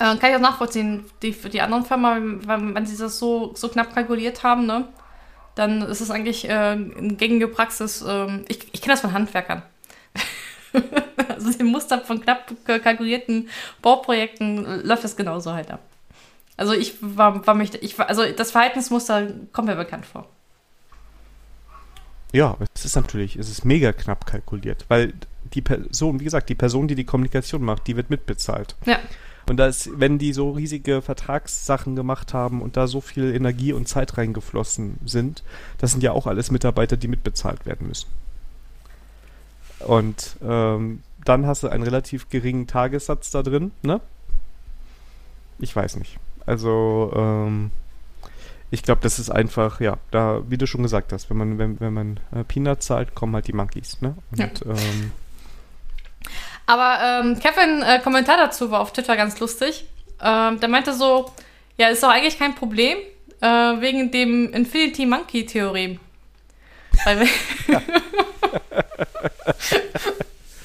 [0.01, 3.53] äh, kann ich auch nachvollziehen, die, für die anderen Firmen, wenn, wenn sie das so,
[3.55, 4.87] so knapp kalkuliert haben, ne,
[5.53, 8.01] dann ist es eigentlich äh, eine gängige Praxis.
[8.01, 9.61] Äh, ich ich kenne das von Handwerkern.
[11.29, 13.49] also im Muster von knapp kalkulierten
[13.81, 15.81] Bauprojekten läuft das genauso halt ab.
[16.57, 20.27] Also ich war, war mich, ich war, also das Verhaltensmuster kommt mir bekannt vor.
[22.31, 25.13] Ja, es ist natürlich, es ist mega knapp kalkuliert, weil
[25.53, 28.75] die Person, wie gesagt, die Person, die die Kommunikation macht, die wird mitbezahlt.
[28.85, 28.99] Ja.
[29.51, 33.85] Und das, wenn die so riesige Vertragssachen gemacht haben und da so viel Energie und
[33.85, 35.43] Zeit reingeflossen sind,
[35.77, 38.07] das sind ja auch alles Mitarbeiter, die mitbezahlt werden müssen.
[39.79, 43.99] Und ähm, dann hast du einen relativ geringen Tagessatz da drin, ne?
[45.59, 46.17] Ich weiß nicht.
[46.45, 47.71] Also, ähm,
[48.69, 51.77] ich glaube, das ist einfach, ja, da, wie du schon gesagt hast, wenn man, wenn,
[51.81, 54.15] wenn man äh, Peanut zahlt, kommen halt die Monkeys, ne?
[54.31, 54.47] Und, ja.
[54.65, 55.11] ähm,
[56.71, 59.83] aber ähm, Kevin, äh, Kommentar dazu war auf Twitter ganz lustig.
[60.23, 61.29] Ähm, der meinte so,
[61.75, 62.97] ja, ist doch eigentlich kein Problem,
[63.41, 65.99] äh, wegen dem Infinity Monkey Theorem.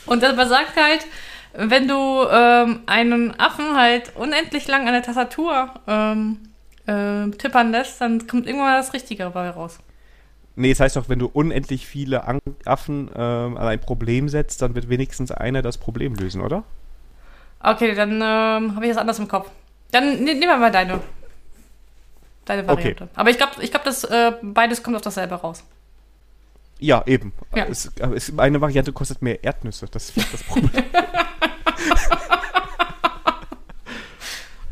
[0.06, 1.04] Und das besagt halt,
[1.54, 6.52] wenn du ähm, einen Affen halt unendlich lang an der Tastatur ähm,
[6.86, 9.80] äh, tippern lässt, dann kommt irgendwann das Richtige dabei raus.
[10.56, 12.24] Nee, das heißt doch, wenn du unendlich viele
[12.64, 16.64] Affen ähm, an ein Problem setzt, dann wird wenigstens einer das Problem lösen, oder?
[17.60, 19.50] Okay, dann ähm, habe ich das anders im Kopf.
[19.90, 21.00] Dann ne, nehmen wir mal deine,
[22.46, 23.04] deine Variante.
[23.04, 23.12] Okay.
[23.14, 25.62] Aber ich glaube, ich glaub, dass äh, beides kommt auf dasselbe raus.
[26.78, 27.32] Ja, eben.
[27.54, 27.66] Ja.
[27.66, 29.86] Es, es, eine Variante kostet mehr Erdnüsse.
[29.90, 30.70] Das ist das Problem.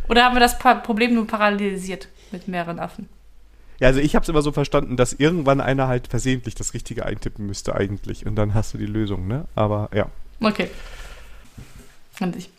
[0.08, 3.08] Oder haben wir das Problem nur parallelisiert mit mehreren Affen?
[3.80, 7.04] Ja, also ich habe es immer so verstanden, dass irgendwann einer halt versehentlich das Richtige
[7.04, 9.46] eintippen müsste eigentlich und dann hast du die Lösung, ne?
[9.54, 10.06] Aber ja.
[10.40, 10.70] Okay.
[12.20, 12.50] An sich.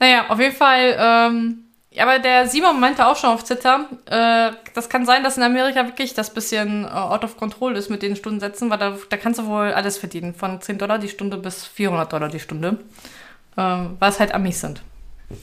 [0.00, 1.64] Naja, auf jeden Fall, ähm,
[1.96, 5.86] aber der Simon meinte auch schon auf Twitter, äh, das kann sein, dass in Amerika
[5.86, 9.38] wirklich das bisschen äh, out of control ist mit den Stundensätzen, weil da, da kannst
[9.38, 12.78] du wohl alles verdienen, von 10 Dollar die Stunde bis 400 Dollar die Stunde,
[13.56, 14.82] äh, weil es halt Amis sind.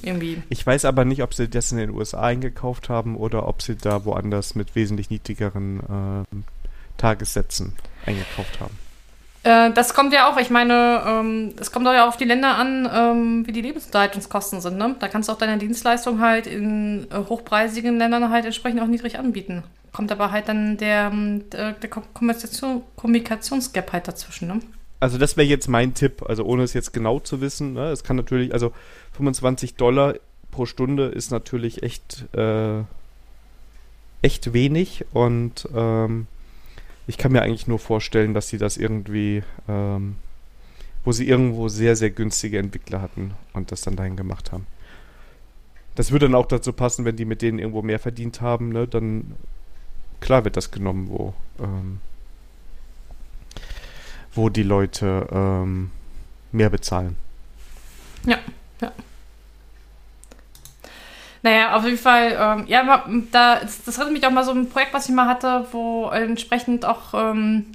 [0.02, 0.42] Irgendwie.
[0.50, 3.76] Ich weiß aber nicht, ob sie das in den USA eingekauft haben oder ob sie
[3.76, 6.36] da woanders mit wesentlich niedrigeren äh,
[6.98, 7.74] Tagessätzen
[8.06, 8.78] eingekauft haben.
[9.44, 12.56] Äh, das kommt ja auch, ich meine, ähm, es kommt auch ja auf die Länder
[12.56, 14.78] an, ähm, wie die Lebenshaltungskosten sind.
[14.78, 14.96] Ne?
[15.00, 19.18] Da kannst du auch deine Dienstleistung halt in äh, hochpreisigen Ländern halt entsprechend auch niedrig
[19.18, 19.64] anbieten.
[19.92, 24.48] Kommt aber halt dann der, ähm, der, der Kommunikation, Kommunikationsgap halt dazwischen.
[24.48, 24.60] Ne?
[25.00, 27.74] Also das wäre jetzt mein Tipp, also ohne es jetzt genau zu wissen.
[27.74, 27.90] Ne?
[27.90, 28.72] Es kann natürlich, also
[29.22, 30.16] 25 Dollar
[30.50, 32.82] pro Stunde ist natürlich echt, äh,
[34.24, 36.26] echt wenig und ähm,
[37.06, 40.16] ich kann mir eigentlich nur vorstellen, dass sie das irgendwie, ähm,
[41.04, 44.66] wo sie irgendwo sehr, sehr günstige Entwickler hatten und das dann dahin gemacht haben.
[45.94, 48.88] Das würde dann auch dazu passen, wenn die mit denen irgendwo mehr verdient haben, ne,
[48.88, 49.36] dann
[50.20, 52.00] klar wird das genommen, wo, ähm,
[54.34, 55.92] wo die Leute ähm,
[56.52, 57.18] mehr bezahlen.
[58.26, 58.40] Ja, ja.
[61.44, 64.94] Naja, auf jeden Fall, ähm, ja, da, das, das mich auch mal so ein Projekt,
[64.94, 67.72] was ich mal hatte, wo entsprechend auch ähm,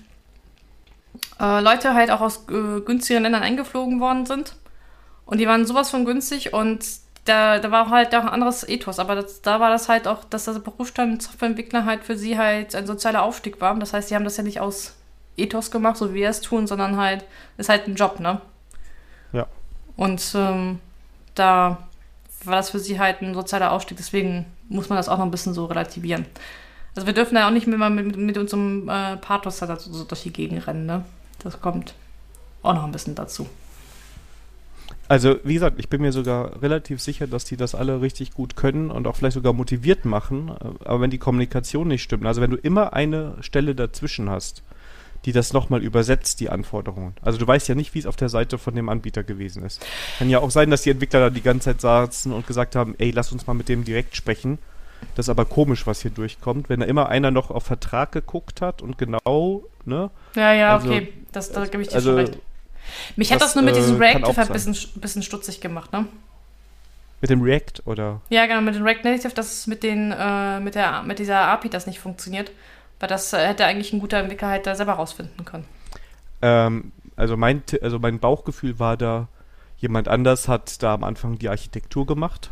[1.40, 4.55] äh, Leute halt auch aus äh, günstigeren Ländern eingeflogen worden sind.
[5.24, 6.85] Und die waren sowas von günstig und
[7.24, 9.00] da, da war halt auch ein anderes Ethos.
[9.00, 12.76] Aber das, da war das halt auch, dass das Berufsstand Softwareentwickler halt für sie halt
[12.76, 13.74] ein sozialer Aufstieg war.
[13.76, 14.94] Das heißt, sie haben das ja nicht aus
[15.37, 17.24] Ethos gemacht, so wie wir es tun, sondern halt,
[17.59, 18.40] ist halt ein Job, ne?
[19.33, 19.46] Ja.
[19.96, 20.79] Und ähm,
[21.35, 21.86] da
[22.47, 23.97] war das für sie halt ein sozialer Aufstieg.
[23.97, 26.27] Deswegen muss man das auch noch ein bisschen so relativieren.
[26.95, 30.23] Also wir dürfen da auch nicht mehr mit, mit unserem äh, Pathos da so durch
[30.23, 30.87] die Gegend rennen.
[30.87, 31.05] Ne?
[31.43, 31.95] Das kommt
[32.63, 33.47] auch noch ein bisschen dazu.
[35.09, 38.57] Also, wie gesagt, ich bin mir sogar relativ sicher, dass die das alle richtig gut
[38.57, 40.51] können und auch vielleicht sogar motiviert machen.
[40.85, 44.63] Aber wenn die Kommunikation nicht stimmt, also wenn du immer eine Stelle dazwischen hast,
[45.27, 47.15] die das nochmal übersetzt, die Anforderungen.
[47.21, 49.85] Also du weißt ja nicht, wie es auf der Seite von dem Anbieter gewesen ist.
[50.19, 52.95] Kann ja auch sein, dass die Entwickler da die ganze Zeit saßen und gesagt haben,
[52.99, 54.59] ey, lass uns mal mit dem direkt sprechen.
[55.17, 56.69] Das ist aber komisch, was hier durchkommt.
[56.69, 60.11] Wenn da immer einer noch auf Vertrag geguckt hat und genau, ne?
[60.37, 61.12] Ja, ja, also, okay.
[61.33, 62.39] Das, da gebe ich dir also, schon recht.
[63.17, 66.07] Mich hat das, das nur mit diesem äh, Reactive ein bisschen, bisschen stutzig gemacht, ne?
[67.21, 68.21] Mit dem React, oder?
[68.29, 71.69] Ja, genau, mit dem React Native, dass mit, den, äh, mit, der, mit dieser API
[71.69, 72.53] das nicht funktioniert
[72.99, 75.65] Weil das äh, hätte eigentlich ein guter Entwickler halt da selber rausfinden können.
[76.43, 79.29] Ähm, also, mein, also mein Bauchgefühl war da,
[79.79, 82.51] jemand anders hat da am Anfang die Architektur gemacht.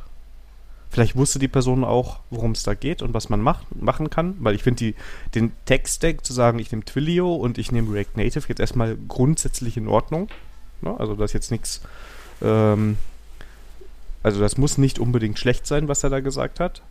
[0.91, 4.37] Vielleicht wusste die Person auch, worum es da geht und was man macht, machen kann,
[4.39, 4.95] weil ich finde
[5.35, 9.77] den Tech-Stack zu sagen, ich nehme Twilio und ich nehme React Native jetzt erstmal grundsätzlich
[9.77, 10.29] in Ordnung.
[10.83, 10.95] Ne?
[10.97, 11.81] Also das ist jetzt nichts,
[12.43, 12.97] ähm,
[14.23, 16.83] also das muss nicht unbedingt schlecht sein, was er da gesagt hat.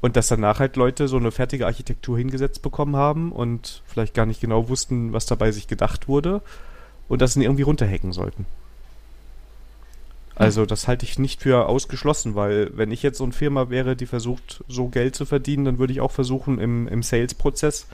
[0.00, 4.26] Und dass danach halt Leute so eine fertige Architektur hingesetzt bekommen haben und vielleicht gar
[4.26, 6.40] nicht genau wussten, was dabei sich gedacht wurde
[7.08, 8.46] und das irgendwie runterhacken sollten.
[10.40, 13.94] Also das halte ich nicht für ausgeschlossen, weil wenn ich jetzt so eine Firma wäre,
[13.94, 17.86] die versucht, so Geld zu verdienen, dann würde ich auch versuchen, im, im Sales-Prozess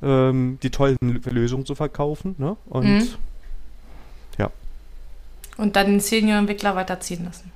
[0.00, 2.36] ähm, die tollen Lösungen zu verkaufen.
[2.38, 2.56] Ne?
[2.66, 3.08] Und mhm.
[4.38, 4.50] ja.
[5.56, 7.50] Und dann den Senior-Entwickler weiterziehen lassen.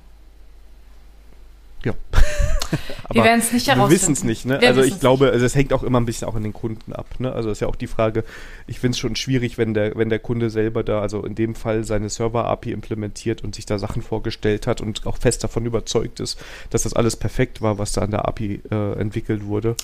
[3.11, 3.89] Wir werden es nicht herausfinden.
[3.89, 4.61] Wir wissen es nicht, ne?
[4.61, 6.93] Wir also ich glaube, also es hängt auch immer ein bisschen auch an den Kunden
[6.93, 7.31] ab, ne?
[7.31, 8.23] Also ist ja auch die Frage,
[8.67, 11.55] ich finde es schon schwierig, wenn der, wenn der Kunde selber da, also in dem
[11.55, 16.19] Fall seine Server-API implementiert und sich da Sachen vorgestellt hat und auch fest davon überzeugt
[16.19, 19.75] ist, dass das alles perfekt war, was da an der API äh, entwickelt wurde.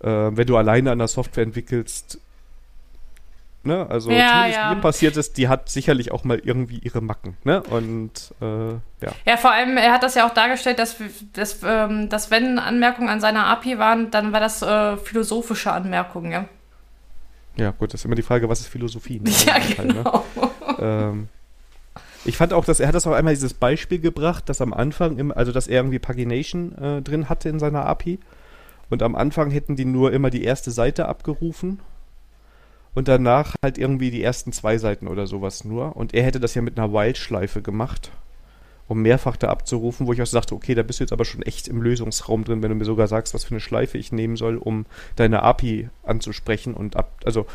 [0.00, 2.20] Äh, wenn du alleine an der Software entwickelst,
[3.68, 3.86] Ne?
[3.90, 4.74] Also ja, zumindest ja.
[4.74, 7.36] mir passiert ist, die hat sicherlich auch mal irgendwie ihre Macken.
[7.44, 7.62] Ne?
[7.62, 9.12] Und äh, ja.
[9.26, 10.96] Ja, vor allem, er hat das ja auch dargestellt, dass,
[11.34, 16.32] dass, ähm, dass wenn Anmerkungen an seiner API waren, dann war das äh, philosophische Anmerkungen,
[16.32, 16.46] ja.
[17.58, 19.20] Ja, gut, das ist immer die Frage, was ist Philosophie?
[19.20, 19.30] Ne?
[19.46, 19.94] Ja, Fall, ne?
[19.94, 20.24] genau.
[20.34, 20.76] Ne?
[20.80, 21.28] ähm,
[22.24, 25.18] ich fand auch, dass er hat das auch einmal dieses Beispiel gebracht, dass am Anfang,
[25.18, 28.18] im, also dass er irgendwie Pagination äh, drin hatte in seiner API
[28.88, 31.80] und am Anfang hätten die nur immer die erste Seite abgerufen
[32.94, 35.96] und danach halt irgendwie die ersten zwei Seiten oder sowas nur.
[35.96, 38.10] Und er hätte das ja mit einer Wildschleife gemacht,
[38.88, 41.42] um mehrfach da abzurufen, wo ich auch sagte, okay, da bist du jetzt aber schon
[41.42, 44.36] echt im Lösungsraum drin, wenn du mir sogar sagst, was für eine Schleife ich nehmen
[44.36, 47.46] soll, um deine API anzusprechen und ab, also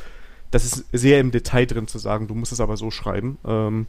[0.52, 3.40] das ist sehr im Detail drin zu sagen, du musst es aber so schreiben.
[3.46, 3.88] Ähm,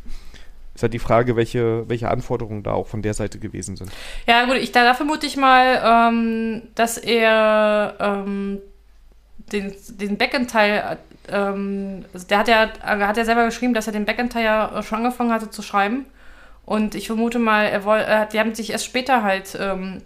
[0.74, 3.92] ist halt die Frage, welche, welche Anforderungen da auch von der Seite gewesen sind.
[4.26, 8.58] Ja, gut, ich, da, da vermute ich mal, ähm, dass er ähm,
[9.52, 14.04] den, den Backend-Teil ähm, also der hat ja, hat ja selber geschrieben, dass er den
[14.04, 16.06] Backend-Teil ja schon angefangen hatte zu schreiben.
[16.66, 20.02] Und ich vermute mal, er wollte, äh, die haben sich erst später halt ähm,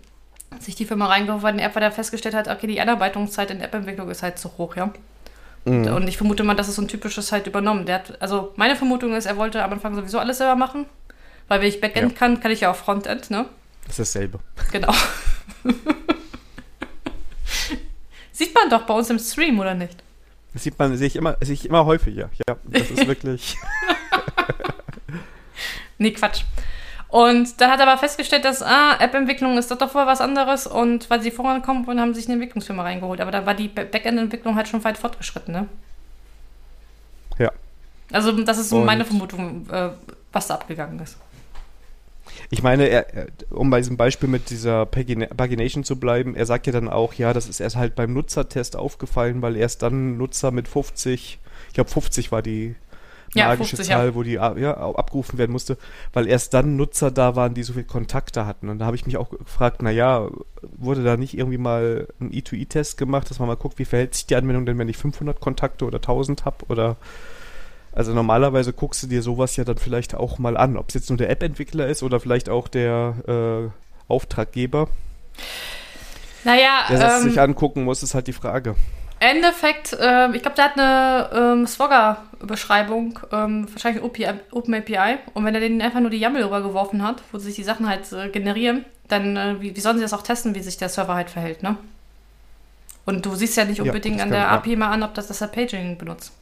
[0.59, 4.11] sich die Firma reingeholt, weil App, weil er festgestellt hat, okay, die Einarbeitungszeit in App-Entwicklung
[4.11, 4.93] ist halt zu hoch, ja.
[5.65, 5.89] Mhm.
[5.89, 7.87] Und ich vermute mal, das ist so ein typisches halt übernommen.
[7.87, 10.87] Der hat, also meine Vermutung ist, er wollte am Anfang sowieso alles selber machen.
[11.49, 12.19] Weil wenn ich Backend ja.
[12.19, 13.47] kann, kann ich ja auch Frontend, ne?
[13.87, 14.41] Das ist dasselbe.
[14.71, 14.93] Genau.
[18.33, 20.03] Sieht man doch bei uns im Stream, oder nicht?
[20.53, 22.31] Das sieht man, sehe ich immer, sehe ich immer häufiger.
[22.49, 23.57] Ja, das ist wirklich.
[25.99, 26.43] nee, Quatsch.
[27.09, 31.09] Und dann hat er aber festgestellt, dass ah, App-Entwicklung ist doch vorher was anderes und
[31.09, 33.21] weil sie vorankommen wollen, haben sie sich eine Entwicklungsfirma reingeholt.
[33.21, 35.69] Aber da war die Backend-Entwicklung halt schon weit fortgeschritten, ne?
[37.39, 37.51] Ja.
[38.13, 39.91] Also das ist so meine Vermutung, äh,
[40.33, 41.17] was da abgegangen ist.
[42.51, 43.07] Ich meine, er,
[43.51, 47.33] um bei diesem Beispiel mit dieser Pagination zu bleiben, er sagt ja dann auch, ja,
[47.33, 51.39] das ist erst halt beim Nutzertest aufgefallen, weil erst dann Nutzer mit 50,
[51.69, 52.75] ich glaube 50 war die
[53.35, 54.15] magische ja, 50, Zahl, ja.
[54.15, 55.77] wo die ja, abgerufen werden musste,
[56.13, 58.69] weil erst dann Nutzer da waren, die so viel Kontakte hatten.
[58.69, 60.29] Und da habe ich mich auch gefragt, naja,
[60.63, 64.27] wurde da nicht irgendwie mal ein E2E-Test gemacht, dass man mal guckt, wie verhält sich
[64.27, 66.97] die Anwendung denn, wenn ich 500 Kontakte oder 1000 habe oder
[67.99, 71.11] also normalerweise guckst du dir sowas ja dann vielleicht auch mal an, ob es jetzt
[71.11, 74.89] nur der App-Entwickler ist oder vielleicht auch der äh, Auftraggeber.
[76.45, 78.77] Naja, der das ähm, sich angucken muss, ist halt die Frage.
[79.19, 85.19] Endeffekt, äh, ich glaube, der hat eine ähm, Swagger-Beschreibung, ähm, wahrscheinlich OpenAPI.
[85.35, 88.13] Und wenn er denen einfach nur die YAML rübergeworfen hat, wo sich die Sachen halt
[88.13, 91.15] äh, generieren, dann äh, wie, wie, sollen sie das auch testen, wie sich der Server
[91.15, 91.77] halt verhält, ne?
[93.07, 95.39] Und du siehst ja nicht unbedingt ja, an der API mal an, ob das das
[95.51, 96.33] Paging benutzt.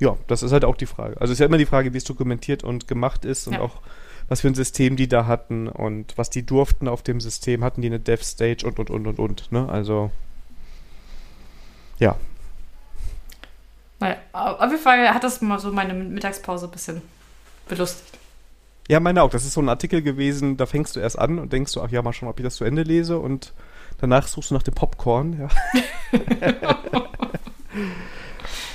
[0.00, 1.20] Ja, das ist halt auch die Frage.
[1.20, 3.60] Also es ist ja immer die Frage, wie es dokumentiert und gemacht ist und ja.
[3.60, 3.80] auch
[4.28, 7.82] was für ein System die da hatten und was die durften auf dem System, hatten
[7.82, 9.52] die eine Dev-Stage und und und und und.
[9.52, 9.68] Ne?
[9.68, 10.10] Also
[11.98, 12.16] ja.
[14.00, 17.02] Naja, auf jeden Fall hat das mal so meine Mittagspause ein bisschen
[17.68, 18.18] belustigt.
[18.88, 19.30] Ja, meine auch.
[19.30, 21.90] Das ist so ein Artikel gewesen, da fängst du erst an und denkst du, ach
[21.90, 23.54] ja, mal schauen, ob ich das zu Ende lese und
[23.98, 25.48] danach suchst du nach dem Popcorn, ja.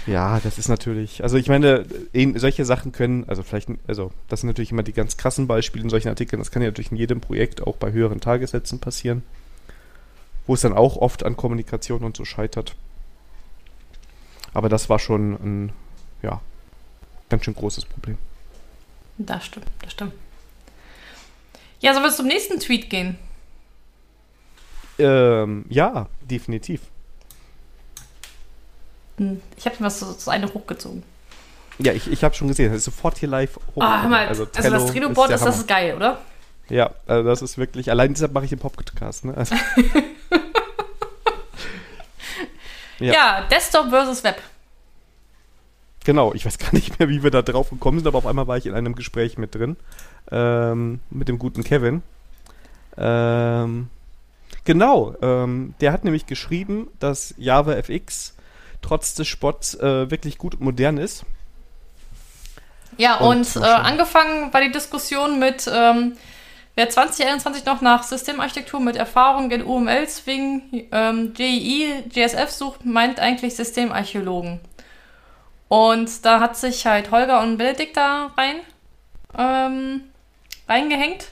[0.10, 1.86] Ja, das ist natürlich, also ich meine,
[2.36, 5.91] solche Sachen können, also vielleicht, also das sind natürlich immer die ganz krassen Beispiele in
[5.91, 9.22] solchen Artikeln, das kann ja natürlich in jedem Projekt, auch bei höheren Tagessätzen passieren,
[10.47, 12.76] wo es dann auch oft an Kommunikation und so scheitert.
[14.51, 15.74] Aber das war schon ein,
[16.24, 16.41] ja,
[17.30, 18.18] ganz schön großes Problem.
[19.20, 20.14] Das stimmt, das stimmt.
[21.82, 23.16] Ja, sollen wir zum nächsten Tweet gehen?
[24.97, 26.82] Ähm, ja, definitiv.
[29.58, 31.04] Ich habe was so, so eine hochgezogen.
[31.80, 32.70] Ja, ich, ich habe schon gesehen.
[32.72, 33.82] Das ist sofort hier live hoch.
[33.82, 36.20] Ah, hör mal, also, also das Trello-Board ist, ist, das ist geil, oder?
[36.70, 39.36] Ja, also das ist wirklich, allein deshalb mache ich den Podcast, ne?
[39.36, 39.56] Also.
[43.00, 43.14] ja.
[43.14, 44.42] ja, Desktop versus Web.
[46.06, 48.48] Genau, ich weiß gar nicht mehr, wie wir da drauf gekommen sind, aber auf einmal
[48.48, 49.78] war ich in einem Gespräch mit drin.
[50.32, 52.04] Ähm, mit dem guten Kevin.
[52.98, 53.90] Ähm,
[54.64, 58.36] genau, ähm, der hat nämlich geschrieben, dass Java FX
[58.82, 61.26] trotz des Spotts äh, wirklich gut und modern ist.
[62.98, 66.18] Ja, und, und äh, angefangen war die Diskussion mit, ähm,
[66.76, 73.20] wer 2021 noch nach Systemarchitektur mit Erfahrung in UML, Swing, ähm, JEE, GSF sucht, meint
[73.20, 74.60] eigentlich Systemarchäologen.
[75.70, 78.62] Und da hat sich halt Holger und Benedikt da rein
[79.38, 80.02] ähm,
[80.68, 81.30] reingehängt.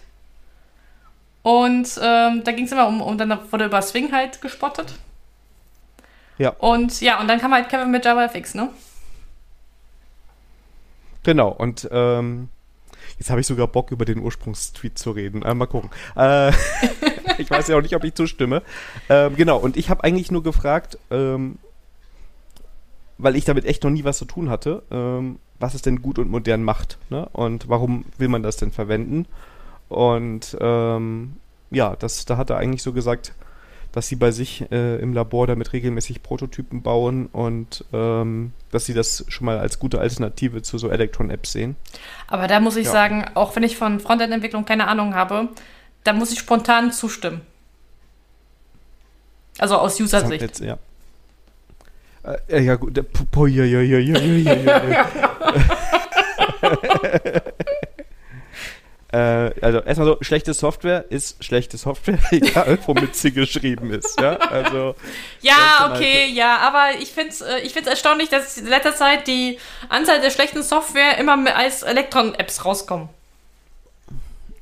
[1.43, 4.93] Und ähm, da ging es immer um, und dann wurde über Swing halt gespottet.
[6.38, 6.50] Ja.
[6.50, 8.70] Und ja, und dann kam halt Kevin mit JavaFX, ne?
[11.24, 12.50] Genau, und ähm,
[13.20, 15.42] jetzt habe ich sogar Bock, über den Ursprungstweet zu reden.
[15.42, 15.90] Äh, mal gucken.
[16.16, 16.52] Äh,
[17.38, 18.62] ich weiß ja auch nicht, ob ich zustimme.
[19.10, 21.58] Ähm, genau, und ich habe eigentlich nur gefragt, ähm,
[23.18, 26.20] weil ich damit echt noch nie was zu tun hatte, ähm, was es denn gut
[26.20, 26.98] und modern macht.
[27.10, 27.28] Ne?
[27.34, 29.26] Und warum will man das denn verwenden?
[29.90, 31.38] Und ähm,
[31.72, 33.34] ja, das, da hat er eigentlich so gesagt,
[33.98, 38.93] dass sie bei sich äh, im Labor damit regelmäßig Prototypen bauen und ähm, dass sie
[38.93, 41.76] das schon mal als gute Alternative zu so Electron-Apps sehen.
[42.28, 42.91] Aber da muss ich ja.
[42.91, 45.50] sagen, auch wenn ich von Frontend-Entwicklung keine Ahnung habe,
[46.04, 47.41] da muss ich spontan zustimmen.
[49.58, 50.60] Also aus User-Sicht.
[50.60, 50.78] Ja.
[52.48, 53.04] Äh, ja, gut.
[53.32, 55.02] Po, ja, ja, ja, ja, ja, ja,
[59.12, 64.20] äh, also erstmal so, schlechte Software ist schlechte Software, egal womit sie geschrieben ist.
[64.20, 64.95] Ja, also,
[65.41, 68.95] ja okay, halt, ja, aber ich finde es äh, ich find's erstaunlich, dass in letzter
[68.95, 73.08] Zeit die Anzahl der schlechten Software immer als Elektron-Apps rauskommen.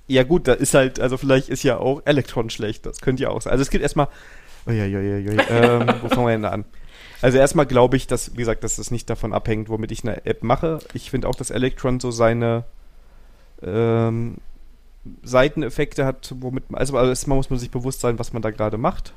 [0.07, 3.29] Ja gut, da ist halt, also vielleicht ist ja auch Elektron schlecht, das könnte ja
[3.29, 3.51] auch sein.
[3.51, 4.09] Also es gibt erstmal,
[4.67, 6.65] oh, ja, ja, ja, ja, ähm, wo fangen wir denn da an?
[7.21, 10.23] Also erstmal glaube ich, dass, wie gesagt, dass das nicht davon abhängt, womit ich eine
[10.27, 10.77] App mache.
[10.93, 12.65] Ich finde auch, dass Electron so seine
[13.63, 14.35] ähm,
[15.23, 19.13] Seiteneffekte hat, womit also erstmal muss man sich bewusst sein, was man da gerade macht.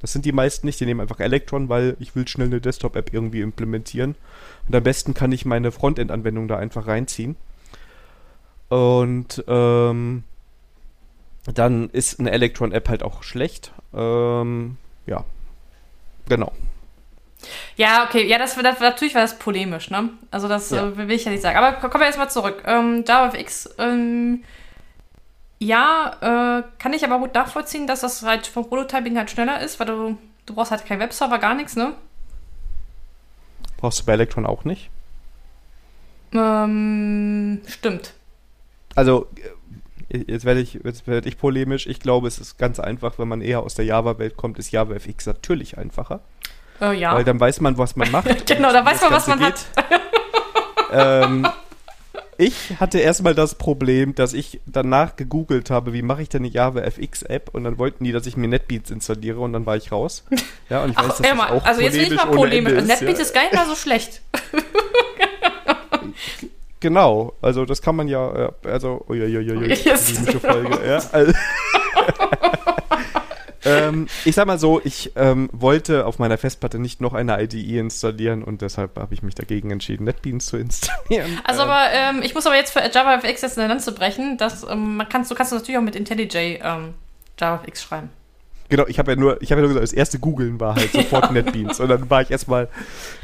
[0.00, 3.12] Das sind die meisten nicht, die nehmen einfach Electron, weil ich will schnell eine Desktop-App
[3.12, 4.14] irgendwie implementieren.
[4.68, 7.36] Und am besten kann ich meine Frontend-Anwendung da einfach reinziehen.
[8.68, 10.22] Und ähm,
[11.52, 13.72] dann ist eine Electron-App halt auch schlecht.
[13.92, 14.76] Ähm,
[15.06, 15.24] ja,
[16.28, 16.52] genau.
[17.76, 20.10] Ja, okay, ja, das, das natürlich war das polemisch, ne?
[20.30, 20.88] Also das ja.
[20.88, 21.56] äh, will ich ja nicht sagen.
[21.56, 22.62] Aber kommen wir erstmal zurück.
[22.66, 24.42] Ähm, JavaFX, ähm,
[25.60, 29.78] ja, äh, kann ich aber gut nachvollziehen, dass das halt vom Prototyping halt schneller ist,
[29.80, 31.94] weil du, du brauchst halt keinen Webserver, gar nichts, ne?
[33.76, 34.90] Brauchst du bei Electron auch nicht?
[36.32, 38.14] Ähm, stimmt.
[38.94, 39.28] Also,
[40.08, 41.86] äh, jetzt werde ich, jetzt werde ich polemisch.
[41.86, 45.26] Ich glaube, es ist ganz einfach, wenn man eher aus der Java-Welt kommt, ist JavaFX
[45.26, 46.20] natürlich einfacher.
[46.80, 47.14] Oh, ja.
[47.14, 48.46] Weil dann weiß man, was man macht.
[48.46, 49.48] genau, dann weiß man, was man geht.
[49.48, 49.66] hat.
[50.92, 51.48] ähm,
[52.40, 56.52] ich hatte erstmal das Problem, dass ich danach gegoogelt habe, wie mache ich denn eine
[56.52, 59.76] Java FX App und dann wollten die, dass ich mir NetBeats installiere und dann war
[59.76, 60.24] ich raus.
[60.70, 62.74] Ja, und ich weiß, Ach, dass mal, auch Also jetzt bin ich mal polemisch.
[62.74, 63.24] Ist, NetBeats ja.
[63.24, 64.22] ist gar nicht mal so schlecht.
[66.80, 70.12] genau, also das kann man ja, also, uiuiui, yes.
[70.40, 71.02] Folge, ja.
[71.10, 71.32] Also,
[73.68, 77.78] ähm, ich sag mal so, ich ähm, wollte auf meiner Festplatte nicht noch eine IDE
[77.78, 81.38] installieren und deshalb habe ich mich dagegen entschieden, NetBeans zu installieren.
[81.44, 84.64] Also ähm, aber ähm, ich muss aber jetzt für JavaFX jetzt eine Lanze brechen, dass
[84.64, 86.94] ähm, man kannst, du kannst natürlich auch mit IntelliJ ähm,
[87.38, 88.10] JavaFX schreiben.
[88.70, 90.92] Genau, ich habe ja nur, ich habe ja nur gesagt, das erste Googeln war halt
[90.92, 91.80] sofort NetBeans.
[91.80, 92.68] Und dann war ich erstmal,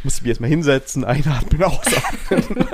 [0.02, 2.66] musste mich erstmal hinsetzen, einatmen, ausatmen.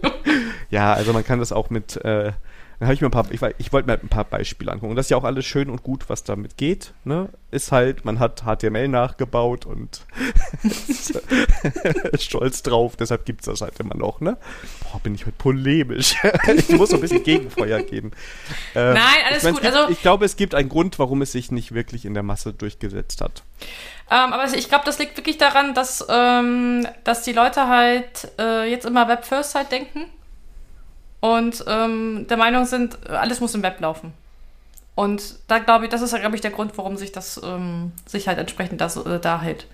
[0.70, 2.32] ja, also man kann das auch mit äh,
[2.80, 4.92] dann habe ich mir ein paar, ich, ich wollte mir halt ein paar Beispiele angucken.
[4.92, 6.94] Und das ist ja auch alles schön und gut, was damit geht.
[7.04, 7.28] Ne?
[7.50, 10.06] Ist halt, man hat HTML nachgebaut und
[12.18, 14.22] stolz drauf, deshalb gibt es das halt immer noch.
[14.22, 14.38] Ne?
[14.80, 16.14] Boah, bin ich heute polemisch.
[16.56, 18.12] ich muss so ein bisschen Gegenfeuer geben.
[18.74, 19.60] Ähm, Nein, alles ich gut.
[19.60, 22.22] Gibt, also, ich glaube, es gibt einen Grund, warum es sich nicht wirklich in der
[22.22, 23.42] Masse durchgesetzt hat.
[24.10, 28.70] Ähm, aber ich glaube, das liegt wirklich daran, dass, ähm, dass die Leute halt äh,
[28.70, 30.06] jetzt immer Web First halt denken
[31.20, 34.12] und ähm, der Meinung sind, alles muss im Web laufen.
[34.94, 38.28] Und da glaube ich, das ist, glaube ich, der Grund, warum sich das ähm, sich
[38.28, 39.66] halt entsprechend das, äh, da hält.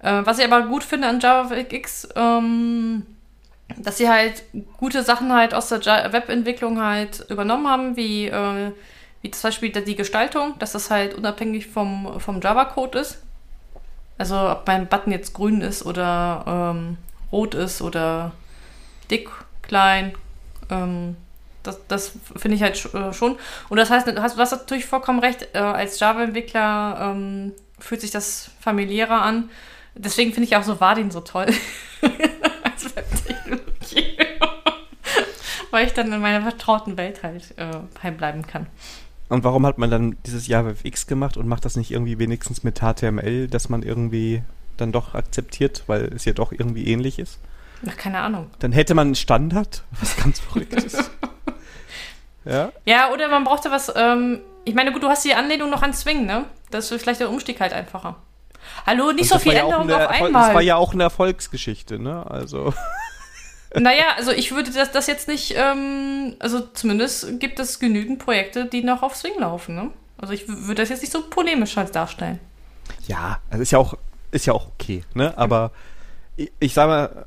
[0.00, 3.06] Äh, was ich aber gut finde an JavaFX, ähm,
[3.76, 4.42] dass sie halt
[4.78, 8.72] gute Sachen halt aus der Webentwicklung halt übernommen haben, wie, äh,
[9.22, 13.22] wie zum Beispiel die Gestaltung, dass das halt unabhängig vom, vom Java-Code ist.
[14.18, 16.98] Also ob mein Button jetzt grün ist oder ähm,
[17.32, 18.32] rot ist oder
[19.10, 19.30] dick,
[19.62, 20.12] klein.
[20.70, 21.16] Ähm,
[21.62, 23.36] das, das finde ich halt äh, schon.
[23.68, 28.00] Und das heißt, du hast, du hast natürlich vollkommen recht, äh, als Java-Entwickler ähm, fühlt
[28.00, 29.50] sich das familiärer an.
[29.94, 31.46] Deswegen finde ich auch so Vadin so toll.
[32.62, 34.16] als Webtechnologie.
[35.70, 37.70] Weil ich dann in meiner vertrauten Welt halt äh,
[38.02, 38.66] heimbleiben kann.
[39.28, 42.80] Und warum hat man dann dieses JavaFX gemacht und macht das nicht irgendwie wenigstens mit
[42.80, 44.42] HTML, dass man irgendwie
[44.76, 47.38] dann doch akzeptiert, weil es ja doch irgendwie ähnlich ist?
[47.88, 48.50] Ach, keine Ahnung.
[48.58, 51.10] Dann hätte man einen Standard, was ganz verrückt ist.
[52.44, 52.72] Ja?
[52.86, 55.92] Ja, oder man brauchte was, ähm, ich meine, gut, du hast die Anlehnung noch an
[55.92, 56.46] Swing, ne?
[56.70, 58.16] Das ist vielleicht der Umstieg halt einfacher.
[58.86, 60.46] Hallo, nicht so viel Änderung ja auf einmal.
[60.46, 62.28] Das war ja auch eine Erfolgsgeschichte, ne?
[62.28, 62.72] Also.
[63.72, 68.64] Naja, also ich würde das, das jetzt nicht, ähm, also zumindest gibt es genügend Projekte,
[68.64, 69.90] die noch auf Swing laufen, ne?
[70.18, 72.40] Also ich würde das jetzt nicht so polemisch halt darstellen.
[73.06, 73.94] Ja, das ist ja auch,
[74.32, 75.38] ist ja auch okay, ne?
[75.38, 75.70] Aber
[76.34, 77.26] ich, ich sage mal,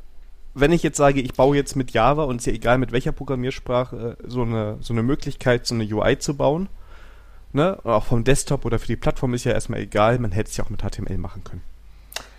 [0.54, 2.92] wenn ich jetzt sage, ich baue jetzt mit Java und es ist ja egal mit
[2.92, 6.70] welcher Programmiersprache so eine, so eine Möglichkeit, so eine UI zu bauen,
[7.54, 10.58] ne, auch vom Desktop oder für die Plattform ist ja erstmal egal, man hätte es
[10.58, 11.62] ja auch mit HTML machen können.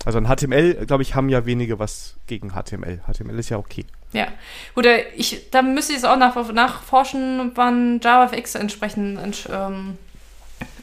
[0.05, 3.01] Also an HTML, glaube ich, haben ja wenige was gegen HTML.
[3.11, 3.87] HTML ist ja okay.
[4.13, 4.29] Ja.
[4.75, 4.87] Gut,
[5.17, 9.99] ich, da müsste ich es auch nach, nachforschen, wann JavaFX entsprechend ähm,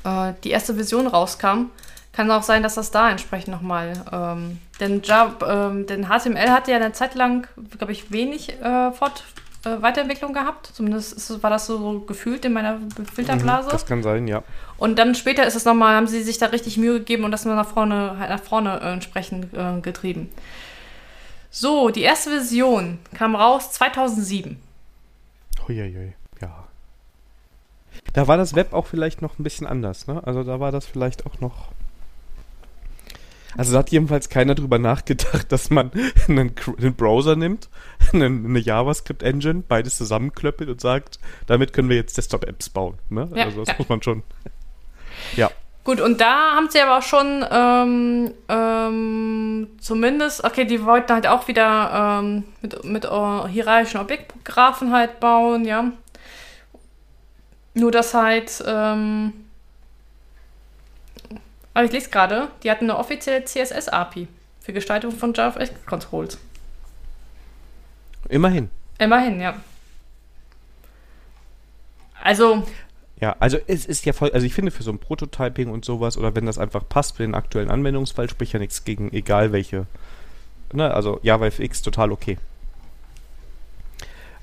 [0.04, 1.70] äh, die erste Version rauskam.
[2.14, 3.94] Kann auch sein, dass das da entsprechend nochmal.
[4.12, 5.02] Ähm, denn,
[5.48, 7.48] ähm, denn HTML hatte ja eine Zeit lang,
[7.78, 9.24] glaube ich, wenig äh, Fort,
[9.64, 10.68] äh, Weiterentwicklung gehabt.
[10.74, 12.80] Zumindest ist, war das so gefühlt in meiner
[13.14, 13.68] Filterblase.
[13.68, 14.44] Mhm, das kann sein, ja.
[14.78, 17.46] Und dann später ist es nochmal, haben sie sich da richtig Mühe gegeben und das
[17.46, 20.30] mal nach vorne, halt nach vorne äh, entsprechend äh, getrieben.
[21.50, 24.60] So, die erste Version kam raus 2007.
[25.68, 26.68] Uiuiui, ja.
[28.14, 30.22] Da war das Web auch vielleicht noch ein bisschen anders, ne?
[30.26, 31.70] Also da war das vielleicht auch noch
[33.58, 35.92] also da hat jedenfalls keiner drüber nachgedacht, dass man
[36.28, 37.70] einen, einen Browser nimmt,
[38.14, 42.98] eine, eine JavaScript-Engine, beides zusammenklöppelt und sagt, damit können wir jetzt Desktop-Apps bauen.
[43.10, 43.30] Ne?
[43.36, 43.76] Ja, also das ja.
[43.78, 44.24] muss man schon.
[45.36, 45.50] Ja.
[45.84, 51.26] Gut, und da haben sie aber auch schon ähm, ähm, zumindest, okay, die wollten halt
[51.26, 55.92] auch wieder ähm, mit, mit uh, hierarchischen Objektgraphen halt bauen, ja.
[57.74, 59.34] Nur dass halt ähm,
[61.74, 64.28] aber ich lese gerade, die hatten eine offizielle CSS-API
[64.60, 66.38] für Gestaltung von JavaScript-Controls.
[68.30, 68.70] Immerhin.
[69.00, 69.56] Immerhin, ja.
[72.22, 72.64] Also.
[73.20, 76.18] Ja, also es ist ja voll, also ich finde für so ein Prototyping und sowas,
[76.18, 79.86] oder wenn das einfach passt für den aktuellen Anwendungsfall, spricht ja nichts gegen egal welche.
[80.74, 82.38] Ne, also JavaFX total okay.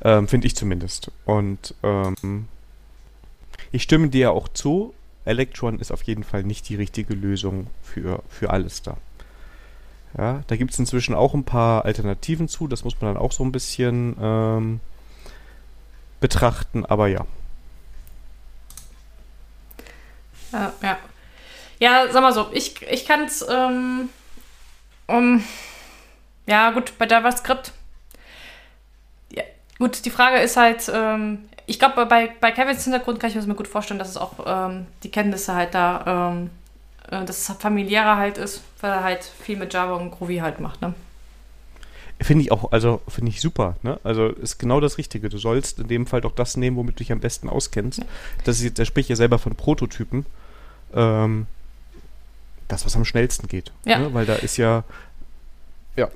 [0.02, 1.10] Ähm, finde ich zumindest.
[1.24, 2.46] Und ähm,
[3.72, 4.94] ich stimme dir auch zu,
[5.28, 8.96] Electron ist auf jeden Fall nicht die richtige Lösung für, für alles da.
[10.16, 13.32] Ja, da gibt es inzwischen auch ein paar Alternativen zu, das muss man dann auch
[13.32, 14.80] so ein bisschen ähm,
[16.20, 17.26] betrachten, aber ja.
[20.52, 20.98] Ja, ja.
[21.78, 24.08] Ja, sag mal so, ich, ich kann es, ähm,
[25.06, 25.44] um,
[26.46, 27.72] ja gut, bei JavaScript,
[29.30, 29.44] ja,
[29.78, 33.54] gut, die Frage ist halt, ähm, ich glaube, bei, bei Kevins Hintergrund kann ich mir
[33.54, 36.50] gut vorstellen, dass es auch ähm, die Kenntnisse halt da, ähm,
[37.10, 40.60] äh, dass es familiärer halt ist, weil er halt viel mit Java und Groovy halt
[40.60, 40.94] macht, ne?
[42.20, 44.00] Finde ich auch, also finde ich super, ne?
[44.02, 45.28] Also ist genau das Richtige.
[45.28, 48.00] Du sollst in dem Fall doch das nehmen, womit du dich am besten auskennst.
[48.44, 50.24] Das ist der spricht ja selber von Prototypen.
[50.94, 51.46] Ähm,
[52.66, 53.72] das, was am schnellsten geht.
[53.84, 53.98] Ja.
[53.98, 54.14] Ne?
[54.14, 54.84] Weil da ist ja,
[55.96, 56.08] ja.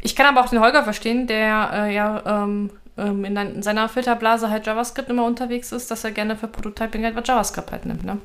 [0.00, 3.88] Ich kann aber auch den Holger verstehen, der äh, ja ähm, ähm, in, in, seiner
[3.88, 8.04] Filterblase halt JavaScript immer unterwegs ist, dass er gerne für Prototyping halt JavaScript halt nimmt,
[8.04, 8.18] ne?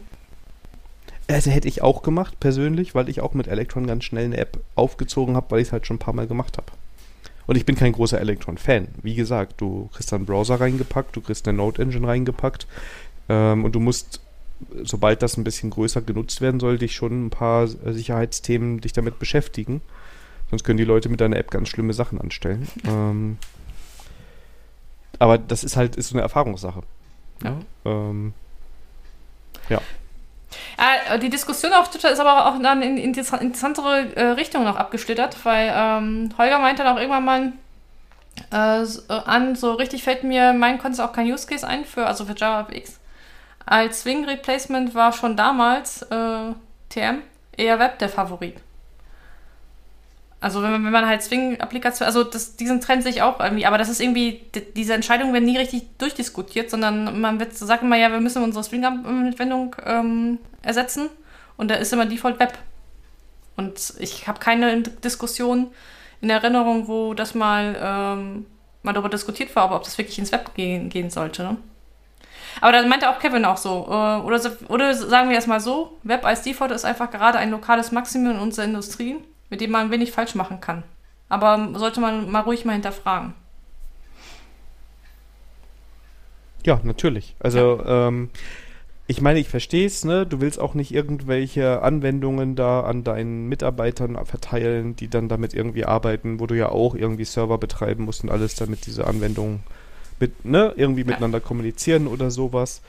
[1.28, 4.60] Also hätte ich auch gemacht, persönlich, weil ich auch mit Electron ganz schnell eine App
[4.76, 6.72] aufgezogen habe, weil ich es halt schon ein paar Mal gemacht habe.
[7.46, 8.88] Und ich bin kein großer Electron-Fan.
[9.04, 12.66] Wie gesagt, du kriegst einen Browser reingepackt, du kriegst eine Node-Engine reingepackt
[13.28, 14.22] ähm, und du musst,
[14.84, 19.20] sobald das ein bisschen größer genutzt werden soll, dich schon ein paar Sicherheitsthemen dich damit
[19.20, 19.82] beschäftigen.
[20.50, 22.68] Sonst können die Leute mit deiner App ganz schlimme Sachen anstellen.
[22.88, 23.38] Ähm,
[25.18, 26.82] aber das ist halt ist so eine Erfahrungssache.
[27.44, 27.54] Ja.
[27.86, 28.34] Ähm,
[29.70, 29.80] ja.
[30.78, 34.76] Äh, die Diskussion auf Twitter ist aber auch dann in, in interessantere äh, Richtung noch
[34.76, 37.54] abgeschlittert, weil ähm, Holger meinte dann auch irgendwann mal
[38.52, 41.86] äh, so, äh, an, so richtig fällt mir mein Kontext auch kein Use Case ein,
[41.86, 43.00] für, also für JavaFX.
[43.66, 46.54] Als Swing Replacement war schon damals äh,
[46.90, 47.22] TM
[47.56, 48.56] eher Web der Favorit.
[50.42, 53.66] Also wenn man, wenn man halt Swing-Applikationen, also das, diesen Trend sehe ich auch irgendwie,
[53.66, 54.42] aber das ist irgendwie,
[54.76, 58.44] diese Entscheidungen werden nie richtig durchdiskutiert, sondern man wird so sagt immer, ja, wir müssen
[58.44, 61.10] unsere Swing-Anwendung ähm, ersetzen
[61.58, 62.58] und da ist immer Default Web.
[63.58, 65.72] Und ich habe keine Diskussion
[66.22, 68.46] in Erinnerung, wo das mal, ähm,
[68.84, 71.44] mal darüber diskutiert war, ob das wirklich ins Web gehen, gehen sollte.
[71.44, 71.58] Ne?
[72.62, 73.86] Aber da meinte auch Kevin auch so.
[73.90, 77.92] Äh, oder, oder sagen wir erstmal so, Web als Default ist einfach gerade ein lokales
[77.92, 79.18] Maximum in unserer Industrie,
[79.50, 80.84] mit dem man wenig falsch machen kann.
[81.28, 83.34] Aber sollte man mal ruhig mal hinterfragen.
[86.66, 87.36] Ja, natürlich.
[87.40, 88.08] Also, ja.
[88.08, 88.30] Ähm,
[89.08, 90.26] ich meine, ich verstehe es, ne?
[90.28, 95.86] Du willst auch nicht irgendwelche Anwendungen da an deinen Mitarbeitern verteilen, die dann damit irgendwie
[95.86, 99.64] arbeiten, wo du ja auch irgendwie Server betreiben musst und alles, damit diese Anwendungen
[100.20, 101.08] mit, ne, irgendwie ja.
[101.08, 102.82] miteinander kommunizieren oder sowas.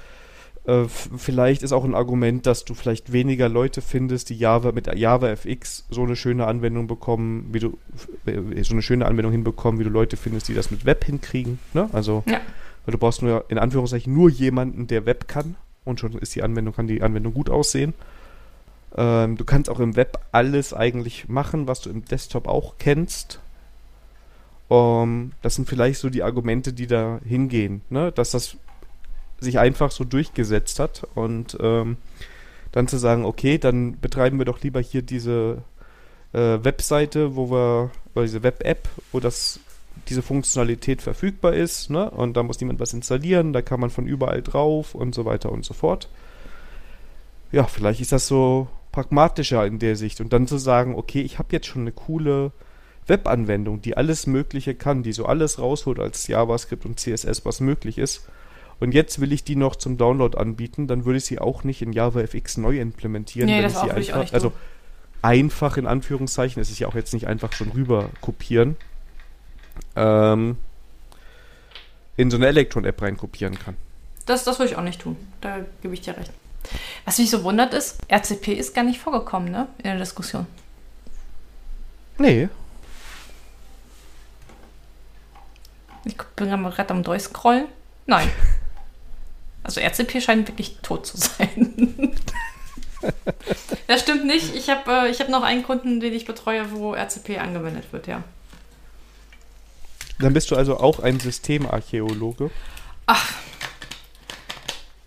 [0.64, 4.94] Äh, vielleicht ist auch ein Argument, dass du vielleicht weniger Leute findest, die Java mit
[4.94, 7.78] Java FX so eine schöne Anwendung bekommen, wie du
[8.26, 11.58] äh, so eine schöne Anwendung hinbekommen, wie du Leute findest, die das mit Web hinkriegen.
[11.72, 11.88] Ne?
[11.92, 12.40] Also, ja.
[12.84, 16.42] weil du brauchst nur in Anführungszeichen nur jemanden, der Web kann und schon ist die
[16.42, 17.94] Anwendung kann die Anwendung gut aussehen.
[18.96, 23.40] Ähm, du kannst auch im Web alles eigentlich machen, was du im Desktop auch kennst.
[24.68, 28.12] Um, ähm, das sind vielleicht so die Argumente, die da hingehen, ne?
[28.12, 28.56] dass das
[29.40, 31.96] sich einfach so durchgesetzt hat und ähm,
[32.72, 35.62] dann zu sagen, okay, dann betreiben wir doch lieber hier diese
[36.32, 39.60] äh, Webseite, wo wir, oder diese Web-App, wo das,
[40.08, 42.10] diese Funktionalität verfügbar ist, ne?
[42.10, 45.50] Und da muss niemand was installieren, da kann man von überall drauf und so weiter
[45.50, 46.08] und so fort.
[47.52, 51.38] Ja, vielleicht ist das so pragmatischer in der Sicht und dann zu sagen, okay, ich
[51.38, 52.52] habe jetzt schon eine coole
[53.06, 57.98] Webanwendung, die alles Mögliche kann, die so alles rausholt als JavaScript und CSS, was möglich
[57.98, 58.28] ist.
[58.80, 61.82] Und jetzt will ich die noch zum Download anbieten, dann würde ich sie auch nicht
[61.82, 63.46] in JavaFX neu implementieren.
[63.48, 64.52] Nee, das ich sie einfach, ich also
[65.20, 68.76] einfach in Anführungszeichen, es ist ja auch jetzt nicht einfach ein rüber kopieren,
[69.96, 70.56] ähm,
[72.16, 73.76] in so eine Electron-App reinkopieren kann.
[74.24, 75.16] Das, das würde ich auch nicht tun.
[75.42, 76.30] Da gebe ich dir recht.
[77.04, 79.68] Was mich so wundert ist, RCP ist gar nicht vorgekommen, ne?
[79.78, 80.46] In der Diskussion.
[82.18, 82.48] Nee.
[86.04, 87.66] Ich bin gerade am Durchscrollen.
[88.06, 88.30] Nein.
[89.62, 92.14] Also RCP scheint wirklich tot zu sein.
[93.86, 94.54] das stimmt nicht.
[94.54, 98.22] Ich habe äh, hab noch einen Kunden, den ich betreue, wo RCP angewendet wird, ja.
[100.18, 102.50] Dann bist du also auch ein Systemarchäologe?
[103.06, 103.32] Ach,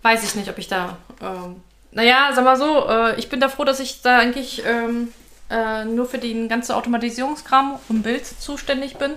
[0.02, 0.98] weiß ich nicht, ob ich da.
[1.20, 5.08] Ähm, naja, sag mal so, äh, ich bin da froh, dass ich da eigentlich ähm,
[5.50, 9.12] äh, nur für den ganzen Automatisierungskram und Bild zuständig bin.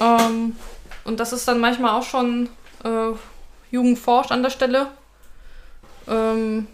[0.00, 0.56] Ähm,
[1.04, 2.48] und das ist dann manchmal auch schon
[2.84, 3.12] äh,
[3.70, 4.88] Jugend forscht an der Stelle.
[6.08, 6.66] Ähm,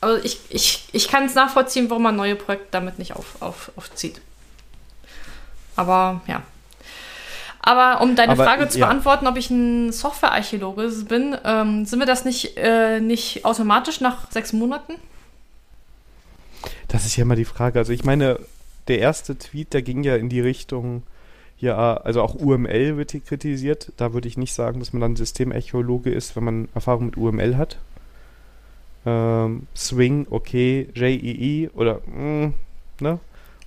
[0.00, 3.72] also ich, ich, ich kann es nachvollziehen, warum man neue Projekte damit nicht auf, auf,
[3.76, 4.20] aufzieht.
[5.76, 6.42] Aber ja.
[7.62, 8.86] Aber um deine Aber, Frage zu ja.
[8.86, 14.30] beantworten, ob ich ein Softwarearchäologe bin, ähm, sind wir das nicht, äh, nicht automatisch nach
[14.30, 14.94] sechs Monaten?
[16.88, 17.78] Das ist ja immer die Frage.
[17.78, 18.40] Also ich meine,
[18.88, 21.02] der erste Tweet, der ging ja in die Richtung,
[21.60, 23.92] ja, also auch UML wird hier kritisiert.
[23.98, 27.56] Da würde ich nicht sagen, dass man dann Systemarchäologe ist, wenn man Erfahrung mit UML
[27.56, 27.78] hat.
[29.04, 32.54] Ähm, Swing, okay, JEE e oder, mh, mm,
[33.00, 33.18] ne?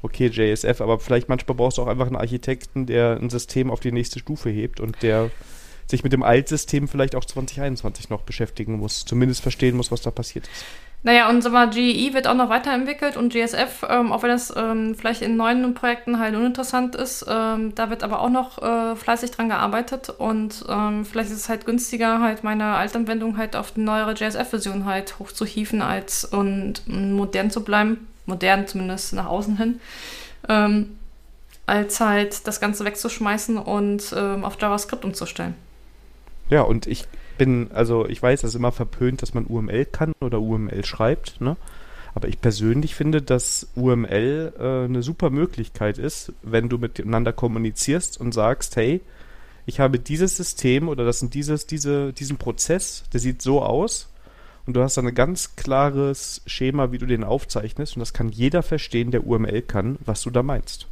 [0.02, 3.80] Okay, JSF, aber vielleicht manchmal brauchst du auch einfach einen Architekten, der ein System auf
[3.80, 5.32] die nächste Stufe hebt und der
[5.88, 10.12] sich mit dem Altsystem vielleicht auch 2021 noch beschäftigen muss, zumindest verstehen muss, was da
[10.12, 10.66] passiert ist.
[11.06, 14.54] Naja, und sag mal, GE wird auch noch weiterentwickelt und GSF, ähm, auch wenn das
[14.56, 18.96] ähm, vielleicht in neuen Projekten halt uninteressant ist, ähm, da wird aber auch noch äh,
[18.96, 23.72] fleißig dran gearbeitet und ähm, vielleicht ist es halt günstiger, halt meine Altanwendung halt auf
[23.72, 29.82] die neuere JSF-Version halt hochzuhieven als und modern zu bleiben, modern zumindest nach außen hin,
[30.48, 30.98] ähm,
[31.66, 35.56] als halt das Ganze wegzuschmeißen und ähm, auf JavaScript umzustellen.
[36.50, 37.08] Ja, und ich
[37.38, 41.42] bin, also ich weiß, es ist immer verpönt, dass man UML kann oder UML schreibt,
[41.42, 41.58] ne?
[42.16, 48.20] Aber ich persönlich finde, dass UML äh, eine super Möglichkeit ist, wenn du miteinander kommunizierst
[48.20, 49.02] und sagst, hey,
[49.66, 54.10] ich habe dieses System oder das sind dieses, diese, diesen Prozess, der sieht so aus
[54.68, 58.30] und du hast dann ein ganz klares Schema, wie du den aufzeichnest und das kann
[58.30, 60.88] jeder verstehen, der UML kann, was du da meinst.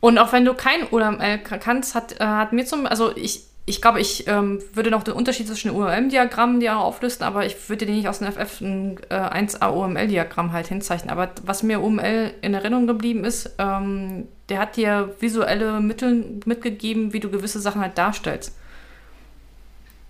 [0.00, 3.80] Und auch wenn du kein UML kannst, hat, äh, hat mir zum, also ich, ich
[3.80, 7.94] glaube, ich ähm, würde noch den Unterschied zwischen UML-Diagrammen ja auflisten, aber ich würde dir
[7.94, 11.08] nicht aus dem FF ein äh, 1A UML-Diagramm halt hinzeichnen.
[11.10, 17.12] Aber was mir UML in Erinnerung geblieben ist, ähm, der hat dir visuelle Mittel mitgegeben,
[17.12, 18.56] wie du gewisse Sachen halt darstellst.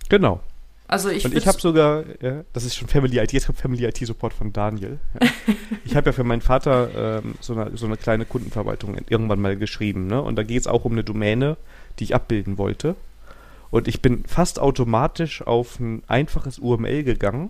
[0.09, 0.41] Genau.
[0.87, 3.85] Also ich Und ich habe sogar, ja, das ist schon Family IT, jetzt kommt Family
[3.85, 4.99] IT Support von Daniel.
[5.21, 5.29] Ja.
[5.85, 9.55] ich habe ja für meinen Vater ähm, so, eine, so eine kleine Kundenverwaltung irgendwann mal
[9.55, 10.07] geschrieben.
[10.07, 10.19] Ne?
[10.19, 11.57] Und da geht es auch um eine Domäne,
[11.99, 12.95] die ich abbilden wollte.
[13.71, 17.49] Und ich bin fast automatisch auf ein einfaches UML gegangen,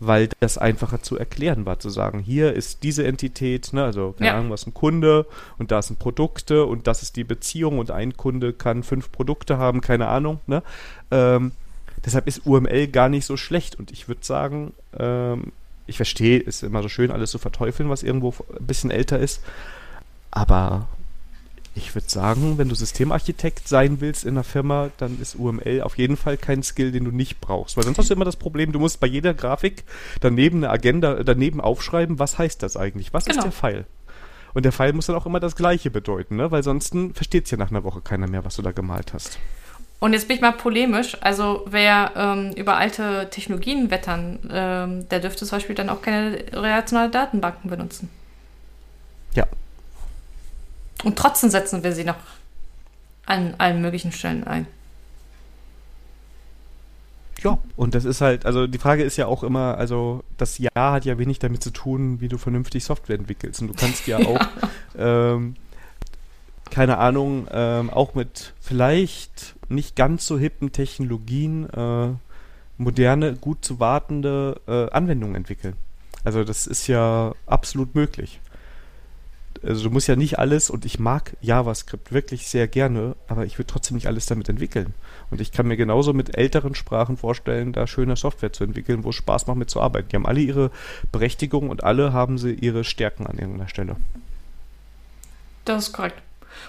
[0.00, 4.28] weil das einfacher zu erklären war, zu sagen, hier ist diese Entität, ne, also keine
[4.30, 4.36] Ja.
[4.38, 5.26] Ahnung, was ein Kunde
[5.58, 9.58] und da sind Produkte und das ist die Beziehung und ein Kunde kann fünf Produkte
[9.58, 10.62] haben, keine Ahnung, ne?
[11.10, 11.50] Ähm,
[12.04, 15.52] deshalb ist UML gar nicht so schlecht und ich würde sagen, ähm,
[15.88, 19.42] ich verstehe, ist immer so schön, alles zu verteufeln, was irgendwo ein bisschen älter ist,
[20.30, 20.86] aber
[21.78, 25.96] ich würde sagen, wenn du Systemarchitekt sein willst in einer Firma, dann ist UML auf
[25.96, 27.76] jeden Fall kein Skill, den du nicht brauchst.
[27.76, 29.84] Weil sonst hast du immer das Problem, du musst bei jeder Grafik
[30.20, 33.14] daneben eine Agenda, daneben aufschreiben, was heißt das eigentlich?
[33.14, 33.44] Was ist Genau.
[33.44, 33.86] der Pfeil?
[34.54, 36.50] Und der Pfeil muss dann auch immer das Gleiche bedeuten, ne?
[36.50, 39.38] weil sonst versteht es ja nach einer Woche keiner mehr, was du da gemalt hast.
[40.00, 41.16] Und jetzt bin ich mal polemisch.
[41.20, 46.44] Also wer ähm, über alte Technologien wettern, ähm, der dürfte zum Beispiel dann auch keine
[46.52, 48.08] relationale Datenbanken benutzen.
[49.34, 49.46] Ja.
[51.04, 52.16] Und trotzdem setzen wir sie noch
[53.26, 54.66] an allen möglichen Stellen ein.
[57.44, 60.92] Ja, und das ist halt, also die Frage ist ja auch immer, also das Jahr
[60.92, 63.60] hat ja wenig damit zu tun, wie du vernünftig Software entwickelst.
[63.62, 64.40] Und du kannst ja auch,
[64.96, 65.54] ähm,
[66.70, 72.08] keine Ahnung, ähm, auch mit vielleicht nicht ganz so hippen Technologien äh,
[72.76, 75.74] moderne, gut zu wartende äh, Anwendungen entwickeln.
[76.24, 78.40] Also das ist ja absolut möglich.
[79.62, 83.58] Also du musst ja nicht alles, und ich mag JavaScript wirklich sehr gerne, aber ich
[83.58, 84.94] würde trotzdem nicht alles damit entwickeln.
[85.30, 89.10] Und ich kann mir genauso mit älteren Sprachen vorstellen, da schöne Software zu entwickeln, wo
[89.10, 90.08] es Spaß macht mitzuarbeiten.
[90.08, 90.70] Die haben alle ihre
[91.12, 93.96] Berechtigung und alle haben sie ihre Stärken an irgendeiner Stelle.
[95.64, 96.16] Das ist korrekt.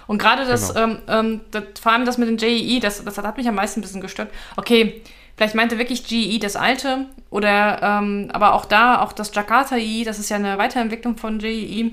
[0.07, 0.85] Und gerade das, Genau.
[0.85, 3.79] ähm, ähm, das, vor allem das mit dem JEE, das, das hat mich am meisten
[3.79, 4.29] ein bisschen gestört.
[4.57, 5.01] Okay,
[5.37, 10.03] vielleicht meinte wirklich GEE das alte, oder ähm, aber auch da, auch das Jakarta EE,
[10.03, 11.91] das ist ja eine Weiterentwicklung von JEE.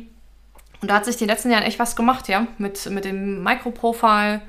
[0.86, 4.40] Und da hat sich den letzten Jahren echt was gemacht, ja, mit, mit dem Microprofile,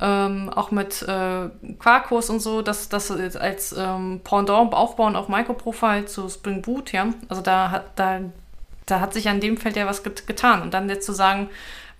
[0.00, 6.06] ähm, auch mit äh, Quarkus und so, das, das als ähm, Pendant aufbauen auf Microprofile
[6.06, 7.10] zu Spring Boot, ja.
[7.28, 8.22] Also da hat, da,
[8.86, 10.62] da hat sich an dem Feld ja was get getan.
[10.62, 11.48] Und dann jetzt zu sagen,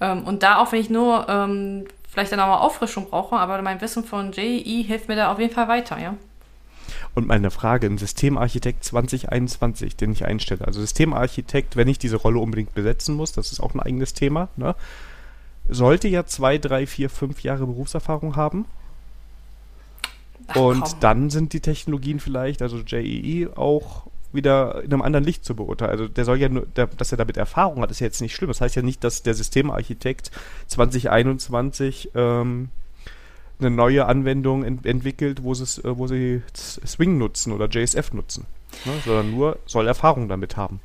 [0.00, 3.62] ähm, und da auch wenn ich nur ähm, vielleicht dann auch mal Auffrischung brauche, aber
[3.62, 6.16] mein Wissen von JEE hilft mir da auf jeden Fall weiter, ja.
[7.14, 10.66] Und meine Frage, ein Systemarchitekt 2021, den ich einstelle.
[10.66, 14.48] Also Systemarchitekt, wenn ich diese Rolle unbedingt besetzen muss, das ist auch ein eigenes Thema,
[14.56, 14.74] ne?
[15.68, 18.66] sollte ja zwei, drei, vier, fünf Jahre Berufserfahrung haben.
[20.48, 21.00] Ach, Und komm.
[21.00, 25.92] dann sind die Technologien vielleicht, also JEE, auch wieder in einem anderen Licht zu beurteilen.
[25.92, 28.34] Also der soll ja nur, der, dass er damit Erfahrung hat, ist ja jetzt nicht
[28.34, 28.48] schlimm.
[28.48, 30.32] Das heißt ja nicht, dass der Systemarchitekt
[30.66, 32.68] 2021 ähm,
[33.60, 38.46] eine neue Anwendung ent entwickelt, wo, sie, äh, wo sie Swing nutzen oder JSF nutzen.
[38.84, 38.92] Ne?
[39.04, 40.80] Sondern nur soll Erfahrung damit haben.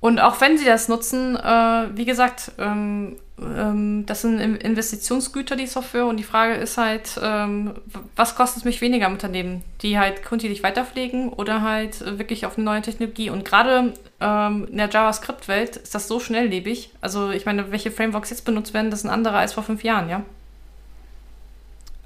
[0.00, 5.54] Und auch wenn sie das nutzen, äh, wie gesagt, ähm, ähm, das sind In- Investitionsgüter,
[5.54, 6.06] die Software.
[6.06, 7.74] Und die Frage ist halt, ähm,
[8.16, 9.62] was kostet es mich weniger im Unternehmen?
[9.82, 13.30] Die halt kontinuierlich weiterpflegen oder halt wirklich auf eine neue Technologie?
[13.30, 16.90] Und gerade ähm, in der JavaScript-Welt ist das so schnelllebig.
[17.00, 20.08] Also ich meine, welche Frameworks jetzt benutzt werden, das sind andere als vor fünf Jahren,
[20.08, 20.22] ja?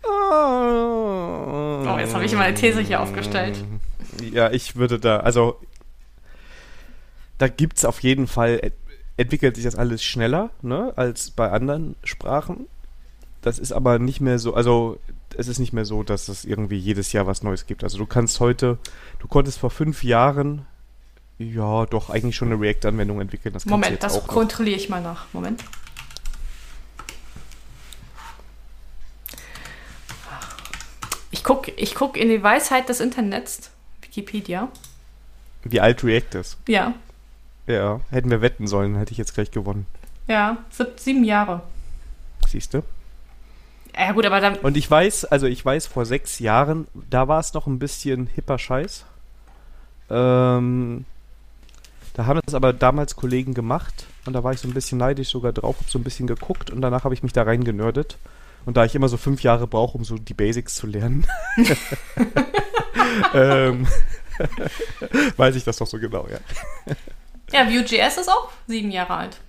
[0.09, 3.62] Oh, jetzt habe ich meine These hier aufgestellt.
[4.32, 5.59] Ja, ich würde da, also
[7.38, 8.74] da gibt es auf jeden Fall, ent-
[9.16, 12.66] entwickelt sich das alles schneller, ne, als bei anderen Sprachen.
[13.42, 14.98] Das ist aber nicht mehr so, also
[15.36, 17.84] es ist nicht mehr so, dass es irgendwie jedes Jahr was Neues gibt.
[17.84, 18.78] Also du kannst heute,
[19.20, 20.66] du konntest vor fünf Jahren,
[21.38, 23.52] ja, doch eigentlich schon eine React-Anwendung entwickeln.
[23.52, 25.26] Das Moment, das kontrolliere ich mal nach.
[25.32, 25.62] Moment.
[31.47, 33.70] Gucke ich guck in die Weisheit des Internets,
[34.03, 34.68] Wikipedia.
[35.62, 36.59] Wie alt React ist.
[36.66, 36.94] Ja,
[37.68, 39.86] Ja, hätten wir wetten sollen, hätte ich jetzt gleich gewonnen.
[40.26, 41.62] ja, sieb, sieben Jahre.
[42.49, 42.82] Siehst du?
[43.97, 47.38] Ja gut, aber dann, Und ich weiß, also ich weiß, vor sechs Jahren, da war
[47.38, 49.05] es noch ein bisschen hipper Scheiß.
[50.11, 51.05] Ähm,
[52.14, 55.28] da haben das aber damals Kollegen gemacht und da war ich so ein bisschen neidisch
[55.28, 58.18] sogar drauf, hab so ein bisschen geguckt und danach habe ich mich da reingenördet.
[58.66, 61.26] Und da ich immer so fünf Jahre brauche, um so die Basics zu lernen,
[63.34, 63.86] ähm,
[65.36, 66.38] weiß ich das doch so genau, ja.
[67.52, 69.40] ja, Vue.js ist auch sieben Jahre alt.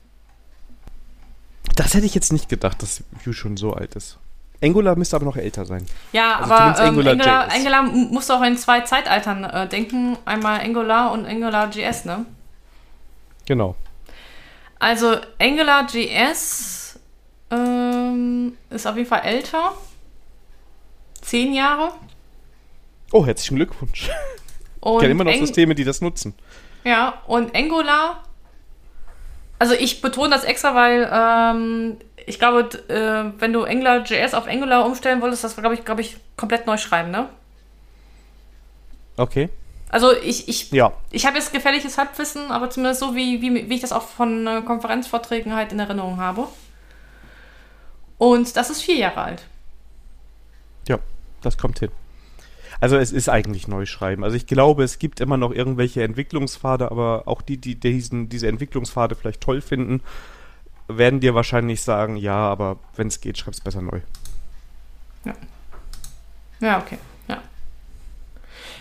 [1.76, 4.18] Das hätte ich jetzt nicht gedacht, dass Vue schon so alt ist.
[4.64, 5.86] Angular müsste aber noch älter sein.
[6.14, 7.52] Ja, Also aber ähm, Angular Angular.
[7.52, 10.18] Angular musst du auch in zwei Zeitaltern äh, denken.
[10.26, 12.26] Einmal Angular und AngularJS, ne?
[13.46, 13.76] Genau.
[14.80, 16.87] Also AngularJS
[17.52, 19.74] ähm, ist auf jeden Fall älter.
[21.22, 21.92] Zehn Jahre.
[23.12, 24.10] Oh, herzlichen Glückwunsch.
[24.80, 26.34] Und Ich kenne immer noch Ang- Systeme, die das nutzen.
[26.84, 28.24] Ja, und Angular.
[29.60, 34.86] Also ich betone das extra, weil ähm, ich glaube, äh, wenn du AngularJS auf Angular
[34.86, 37.28] umstellen wolltest, das glaube ich, glaube ich, komplett neu schreiben, ne?
[39.18, 39.50] Okay.
[39.90, 40.92] Also ich, ich, Ja.
[41.12, 44.46] ich habe jetzt gefährliches Halbwissen, aber zumindest so, wie, wie, wie ich das auch von
[44.46, 46.48] äh, Konferenzvorträgen halt in Erinnerung habe.
[48.18, 49.48] Und das ist vier Jahre alt.
[50.88, 51.00] Ja,
[51.42, 51.92] das kommt hin.
[52.80, 54.24] Also es ist eigentlich Neuschreiben.
[54.24, 58.48] Also ich glaube, es gibt immer noch irgendwelche Entwicklungspfade, aber auch die, die diesen, diese
[58.48, 60.02] Entwicklungspfade vielleicht toll finden,
[60.88, 64.02] werden dir wahrscheinlich sagen, ja, aber wenn es geht, schreib's besser neu.
[66.60, 66.98] Ja, okay.
[67.28, 67.42] Ja.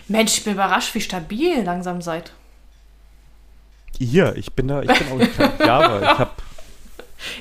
[0.07, 2.33] Mensch, ich bin überrascht, wie stabil ihr langsam seid.
[3.99, 6.01] Hier, ich bin da, ich bin auch nicht Java.
[6.01, 6.31] Ich habe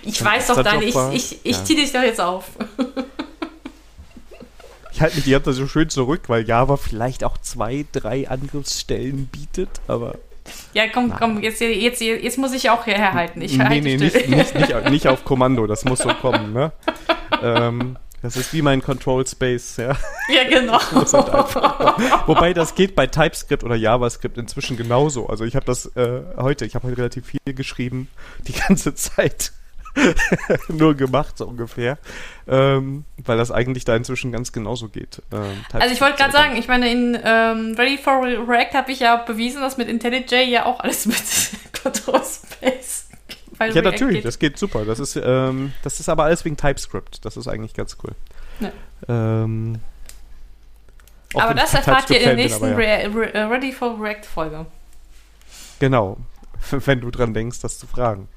[0.03, 1.65] Ich weiß doch deine, ich, ich, ich ja.
[1.65, 2.45] zieh dich doch jetzt auf.
[4.97, 8.31] Ich halte mich die ganze Zeit so schön zurück, weil Java vielleicht auch zwei, drei
[8.31, 10.15] Angriffsstellen bietet, aber.
[10.73, 11.19] Ja, komm, Nein.
[11.19, 13.43] komm, jetzt, jetzt, jetzt muss ich auch herhalten.
[13.43, 16.73] Ich nee, nee, nicht, nicht, nicht, nicht auf Kommando, das muss so kommen, ne?
[17.43, 19.97] ähm, das ist wie mein Control Space, ja.
[20.29, 20.81] Ja, genau.
[20.93, 21.29] muss halt
[22.27, 25.29] Wobei das geht bei TypeScript oder JavaScript inzwischen genauso.
[25.29, 28.09] Also ich habe das äh, heute, ich habe heute relativ viel geschrieben,
[28.49, 29.53] die ganze Zeit.
[30.69, 31.99] Nur gemacht, so ungefähr.
[32.47, 35.23] Ähm, weil das eigentlich da inzwischen ganz genauso geht.
[35.33, 39.01] Ähm, Also ich wollte gerade sagen, ich meine, in ähm, Ready for React habe ich
[39.01, 41.23] ja bewiesen, dass mit IntelliJ ja auch alles mit
[41.83, 43.09] Control Space
[43.59, 44.25] Ja, React natürlich, geht.
[44.25, 44.85] das geht super.
[44.85, 47.25] Das ist, ähm, das ist aber alles wegen TypeScript.
[47.25, 48.13] Das ist eigentlich ganz cool.
[48.61, 48.73] Ja.
[49.09, 49.81] Ähm,
[51.35, 53.09] Aber das erfahrt ihr in der nächsten aber ja.
[53.09, 54.67] Re Re Ready for React Folge.
[55.79, 56.17] Genau.
[56.71, 58.29] Wenn du dran denkst, das zu fragen.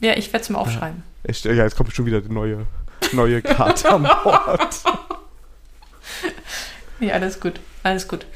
[0.00, 1.02] Ja, ich werde es mir aufschreiben.
[1.24, 2.66] Ich, ja, jetzt kommt schon wieder die neue,
[3.12, 4.82] neue Karte am Bord.
[7.00, 8.26] Ja, alles gut, alles gut.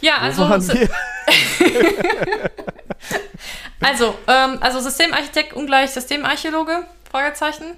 [0.00, 0.44] Ja, also,
[3.80, 6.86] also, ähm, also Systemarchitekt ungleich Systemarchäologe?
[7.10, 7.72] Fragezeichen.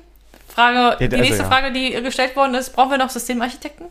[0.48, 1.48] Frage, Ja, die also nächste ja.
[1.48, 3.86] Frage, die gestellt worden ist, brauchen wir noch Systemarchitekten?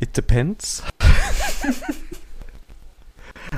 [0.00, 0.82] It depends.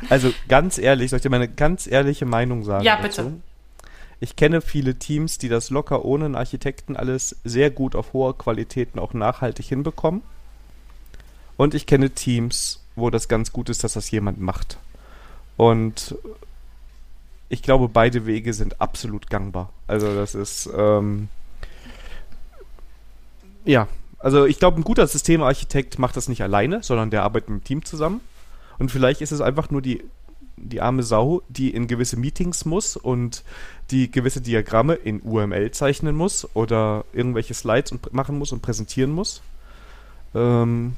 [0.09, 2.84] also ganz ehrlich, soll ich dir meine ganz ehrliche Meinung sagen?
[2.84, 3.22] Ja, dazu?
[3.22, 3.36] bitte.
[4.20, 8.38] Ich kenne viele Teams, die das locker ohne einen Architekten alles sehr gut auf hoher
[8.38, 10.22] Qualität und auch nachhaltig hinbekommen.
[11.57, 14.78] Und ich kenne Teams, wo das ganz gut ist, dass das jemand macht.
[15.57, 16.16] Und
[17.49, 19.70] ich glaube, beide Wege sind absolut gangbar.
[19.86, 21.28] Also das ist, ähm,
[23.64, 23.88] ja,
[24.18, 27.64] also ich glaube, ein guter Systemarchitekt macht das nicht alleine, sondern der arbeitet mit dem
[27.64, 28.20] Team zusammen.
[28.79, 30.03] Und vielleicht ist es einfach nur die,
[30.57, 33.45] die arme Sau, die in gewisse Meetings muss und
[33.91, 39.11] die gewisse Diagramme in UML zeichnen muss oder irgendwelche Slides und, machen muss und präsentieren
[39.11, 39.43] muss.
[40.35, 40.97] Ähm,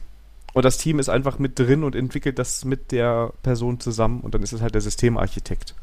[0.52, 4.34] und das Team ist einfach mit drin und entwickelt das mit der Person zusammen und
[4.34, 5.74] dann ist es halt der Systemarchitekt.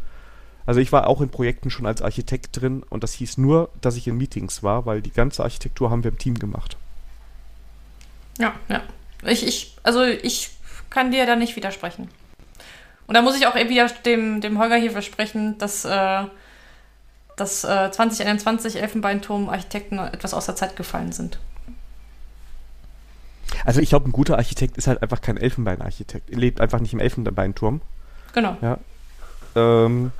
[0.65, 3.97] Also ich war auch in Projekten schon als Architekt drin und das hieß nur, dass
[3.97, 6.77] ich in Meetings war, weil die ganze Architektur haben wir im Team gemacht.
[8.39, 8.81] Ja, ja.
[9.25, 10.51] Ich, ich, also ich
[10.93, 12.07] kann dir da nicht widersprechen.
[13.07, 16.23] Und da muss ich auch eben wieder dem, dem Holger hier versprechen, dass, äh,
[17.35, 21.39] dass äh, 2021 Elfenbeinturm-Architekten etwas aus der Zeit gefallen sind.
[23.65, 26.29] Also ich glaube, ein guter Architekt ist halt einfach kein Elfenbeinarchitekt.
[26.29, 27.81] Er lebt einfach nicht im Elfenbeinturm.
[28.33, 28.57] Genau.
[29.55, 30.11] Ähm,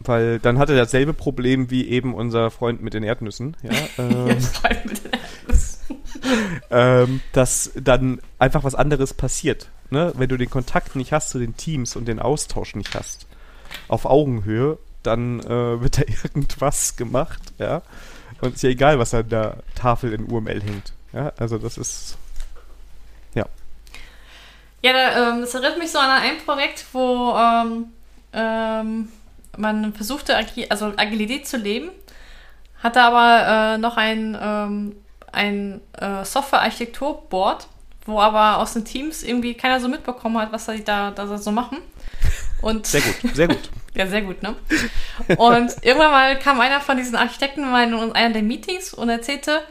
[0.00, 3.56] weil dann hat er dasselbe Problem wie eben unser Freund mit den Erdnüssen.
[3.62, 4.24] Ja, ähm,
[4.84, 5.21] mit den Erdnüssen.
[6.70, 9.68] ähm, dass dann einfach was anderes passiert.
[9.90, 10.12] Ne?
[10.16, 13.26] Wenn du den Kontakt nicht hast zu den Teams und den Austausch nicht hast,
[13.88, 17.82] auf Augenhöhe, dann äh, wird da irgendwas gemacht, ja.
[18.40, 20.92] Und ist ja egal, was an der Tafel in UML hängt.
[21.12, 22.16] Ja, also das ist.
[24.82, 27.92] Ja, da, ähm, das erinnert mich so an ein Projekt, wo ähm,
[28.32, 29.08] ähm,
[29.56, 30.36] man versuchte,
[30.68, 31.90] also Agilität zu leben,
[32.82, 34.96] hatte aber äh, noch ein, ähm,
[35.32, 37.66] ein äh, Software-Architektur-Board,
[38.06, 41.50] wo aber aus den Teams irgendwie keiner so mitbekommen hat, was sie da, da so
[41.50, 41.78] machen.
[42.60, 43.70] Und Sehr gut, sehr gut.
[43.94, 44.54] ja, sehr gut, ne?
[45.36, 49.62] Und irgendwann mal kam einer von diesen Architekten mal in einer der Meetings und erzählte,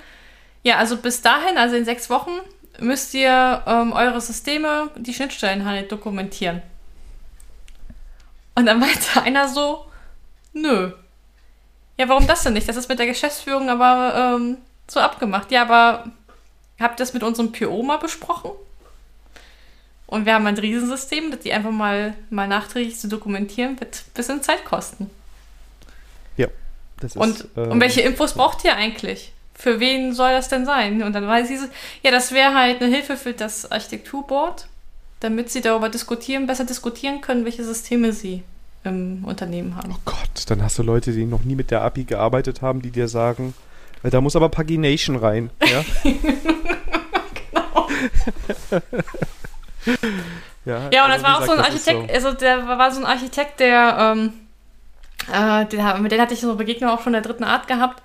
[0.64, 2.32] ja, also bis dahin, also in sechs Wochen,
[2.80, 6.62] müsst ihr ähm, eure Systeme, die Schnittstellen halt dokumentieren.
[8.56, 9.86] Und dann meinte einer so,
[10.54, 10.92] nö.
[11.98, 12.68] Ja, warum das denn nicht?
[12.68, 14.58] Das ist mit der Geschäftsführung aber ähm,
[14.92, 15.52] so abgemacht.
[15.52, 16.12] Ja, aber
[16.80, 18.52] habt ihr das mit unserem PO mal besprochen?
[20.08, 24.14] Und wir haben ein Riesensystem, das die einfach mal, mal nachträglich zu dokumentieren, wird ein
[24.14, 25.10] bisschen Zeit kosten.
[27.02, 29.34] Das Und, ist, ähm, und welche Infos braucht ihr eigentlich?
[29.54, 31.04] Für wen soll das denn sein?
[31.04, 31.68] Und dann weiß so,
[32.04, 34.68] ja, das wäre halt eine Hilfe für das Architekturboard,
[35.20, 38.44] damit sie darüber diskutieren, besser diskutieren können, welche Systeme sie
[38.84, 39.94] im Unternehmen haben.
[39.94, 42.90] Oh Gott, dann hast du Leute, die noch nie mit der API gearbeitet haben, die
[42.90, 43.54] dir sagen,
[44.04, 45.50] Da muss aber Pagination rein.
[45.62, 45.84] Ja?
[47.52, 47.88] genau.
[50.66, 52.14] ja, ja, und also das war auch so ein Architekt, so.
[52.14, 54.34] also der war so ein Architekt, der, ähm,
[55.32, 58.02] äh, den, mit dem hatte ich so Begegnung auch schon der dritten Art gehabt.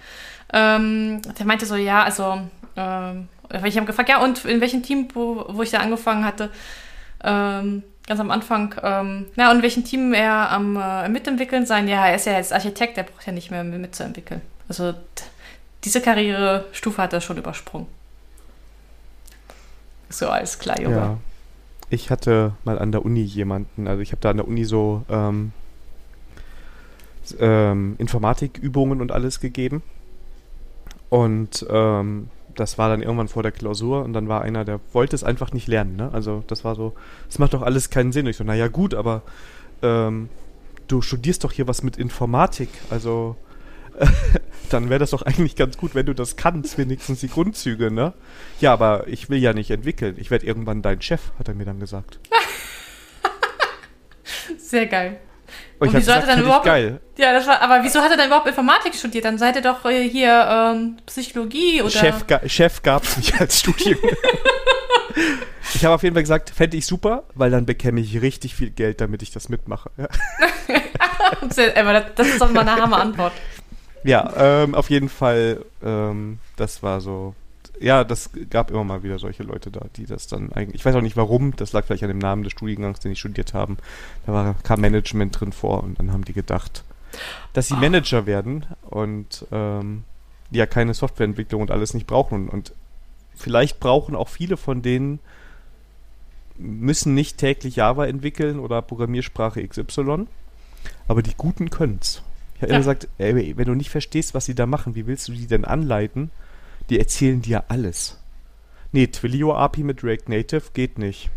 [0.53, 2.41] Ähm, der meinte so, ja, also,
[2.77, 3.29] ähm,
[3.65, 6.51] ich habe gefragt, ja, und in welchem Team, wo, wo ich da angefangen hatte,
[7.25, 11.89] ähm, ganz am Anfang, ähm, ja, und in welchem Team er am äh, Mitentwickeln sein,
[11.89, 14.43] ja, er ist ja jetzt Architekt, der braucht ja nicht mehr mitzuentwickeln.
[14.69, 14.95] Also
[15.85, 17.87] diese Karrierestufe hat er schon übersprungen.
[20.09, 20.97] So, alles klar, Junge.
[20.97, 21.19] Ja.
[21.91, 25.05] Ich hatte mal an der Uni jemanden, also ich habe da an der Uni so
[25.09, 25.53] ähm,
[27.39, 29.83] ähm, Informatikübungen und alles gegeben.
[31.09, 35.15] Und ähm, das war dann irgendwann vor der Klausur und dann war einer, der wollte
[35.15, 35.97] es einfach nicht lernen.
[35.97, 36.11] Ne?
[36.13, 36.95] Also das war so,
[37.29, 38.27] es macht doch alles keinen Sinn.
[38.27, 39.23] Und ich so, naja gut, aber
[39.83, 40.29] ähm,
[40.89, 42.71] du studierst doch hier was mit Informatik.
[42.91, 43.37] Also
[44.71, 48.13] dann wäre das doch eigentlich ganz gut, wenn du das kannst, wenigstens die Grundzüge, ne?
[48.61, 50.17] Ja, aber ich will ja nicht entwickeln.
[50.19, 52.19] Ich werde irgendwann dein Chef, hat er mir dann gesagt.
[54.59, 55.19] Sehr geil.
[55.79, 56.65] Und, und wieso gesagt, hat er dann überhaupt.
[56.65, 57.01] Geil.
[57.19, 59.25] Ja, das war, aber wieso hat er dann überhaupt Informatik studiert?
[59.25, 61.91] Dann seid ihr doch äh, hier ähm, Psychologie oder.
[61.91, 63.99] Chef, Chef gab es nicht als Studium.
[65.75, 68.71] ich habe auf jeden Fall gesagt, fände ich super, weil dann bekäme ich richtig viel
[68.71, 69.91] Geld, damit ich das mitmache.
[69.97, 70.09] Ja.
[72.17, 73.33] das ist doch mal eine Hammer-Antwort.
[74.07, 77.35] Ja, ähm, auf jeden Fall, ähm, das war so.
[77.79, 80.77] Ja, das gab immer mal wieder solche Leute da, die das dann eigentlich.
[80.77, 83.19] Ich weiß auch nicht warum, das lag vielleicht an dem Namen des Studiengangs, den ich
[83.19, 83.77] studiert haben.
[84.25, 86.85] Da war, kam Management drin vor und dann haben die gedacht,
[87.53, 87.79] dass sie oh.
[87.79, 90.05] Manager werden und ähm,
[90.51, 92.45] ja keine Softwareentwicklung und alles nicht brauchen.
[92.45, 92.73] Und, und
[93.35, 95.19] vielleicht brauchen auch viele von denen
[96.59, 100.27] müssen nicht täglich Java entwickeln oder Programmiersprache XY,
[101.09, 102.23] aber die Guten können's.
[102.57, 102.77] Ich habe ja.
[102.77, 105.47] immer gesagt, ey, wenn du nicht verstehst, was sie da machen, wie willst du die
[105.47, 106.31] denn anleiten?
[106.89, 108.19] Die erzählen dir alles.
[108.93, 111.29] Nee, Twilio API mit React Native geht nicht.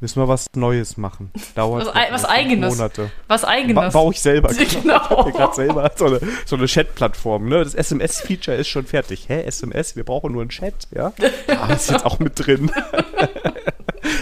[0.00, 1.32] Müssen wir was Neues machen.
[1.56, 2.76] Dauert was, was eigenes.
[2.76, 3.10] Monate.
[3.26, 3.74] Was eigenes.
[3.74, 4.50] Ba baue ich selber.
[4.54, 5.26] Genau.
[5.26, 7.48] Ich gerade selber so eine, so eine Chat-Plattform.
[7.48, 7.64] Ne?
[7.64, 9.28] Das SMS-Feature ist schon fertig.
[9.28, 9.96] Hä, SMS?
[9.96, 11.12] Wir brauchen nur einen Chat, ja?
[11.48, 12.70] Ah, ist jetzt auch mit drin.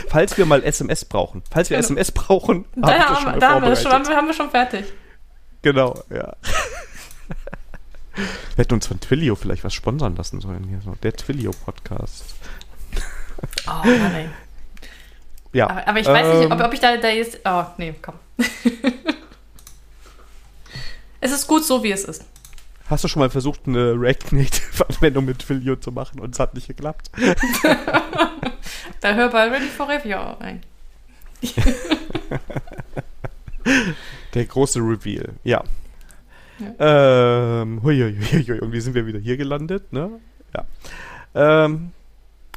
[0.08, 1.42] falls wir mal SMS brauchen.
[1.50, 4.86] Falls wir SMS brauchen, da haben, da haben, wir schon, haben wir schon fertig.
[5.66, 6.36] Genau, ja.
[8.14, 10.80] Wir hätten uns von Twilio vielleicht was sponsern lassen sollen hier.
[10.80, 10.94] So.
[11.02, 12.36] Der Twilio-Podcast.
[13.66, 14.30] Oh, nein.
[15.52, 15.68] Ja.
[15.68, 17.40] Aber, aber ich weiß ähm, nicht, ob, ob, ich da, da jetzt.
[17.44, 18.14] Oh, nee, komm.
[21.20, 22.24] es ist gut so, wie es ist.
[22.88, 26.54] Hast du schon mal versucht, eine React Native-Anwendung mit Twilio zu machen und es hat
[26.54, 27.10] nicht geklappt?
[29.00, 30.62] da hör bei Ready for Review ein.
[34.34, 35.62] Der große Reveal, ja.
[36.58, 37.62] ja.
[37.62, 40.10] Ähm, hui, hui, hui, und wie sind wir wieder hier gelandet, ne?
[40.54, 40.64] Ja.
[41.64, 41.92] Ähm,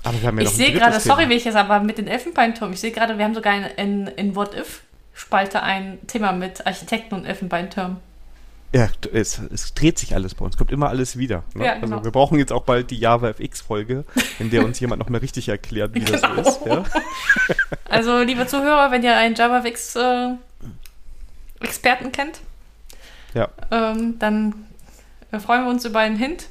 [0.03, 2.73] aber wir haben ja ich sehe gerade, sorry, wie ich jetzt aber mit den Elfenbeinturm,
[2.73, 4.83] ich sehe gerade, wir haben sogar in, in, in What If
[5.13, 7.97] Spalte ein Thema mit Architekten und Elfenbeinturm.
[8.73, 11.43] Ja, es, es, dreht sich alles bei uns, kommt immer alles wieder.
[11.55, 11.65] Ne?
[11.65, 11.95] Ja, also genau.
[11.97, 14.05] Also wir brauchen jetzt auch bald die Java FX-Folge,
[14.37, 16.35] in der uns jemand noch mal richtig erklärt, wie genau.
[16.35, 16.65] das so ist.
[16.65, 16.83] Ja?
[17.89, 20.35] Also, liebe Zuhörer, wenn ihr einen Java FX äh,
[21.61, 22.41] Experten kennt,
[23.33, 23.49] ja.
[23.71, 24.67] ähm, dann
[25.31, 26.47] äh, freuen wir uns über einen Hint.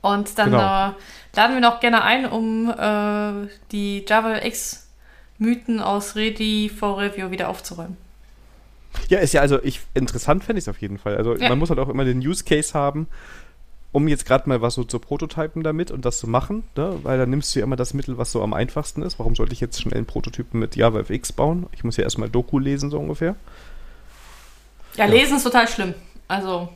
[0.00, 0.90] Und dann genau.
[0.90, 0.92] äh,
[1.34, 4.88] laden wir noch gerne ein, um äh, die Java X
[5.38, 7.96] Mythen aus Ready for Review wieder aufzuräumen.
[9.08, 11.16] Ja, ist ja also ich interessant fände ich es auf jeden Fall.
[11.16, 11.48] Also ja.
[11.48, 13.06] man muss halt auch immer den Use Case haben,
[13.98, 17.00] um jetzt gerade mal was so zu prototypen damit und das zu machen, ne?
[17.02, 19.18] weil dann nimmst du ja immer das Mittel, was so am einfachsten ist.
[19.18, 21.66] Warum sollte ich jetzt schnell einen Prototypen mit JavaFX bauen?
[21.72, 23.34] Ich muss ja erstmal Doku lesen, so ungefähr.
[24.94, 25.10] Ja, ja.
[25.10, 25.94] lesen ist total schlimm.
[26.28, 26.68] Also.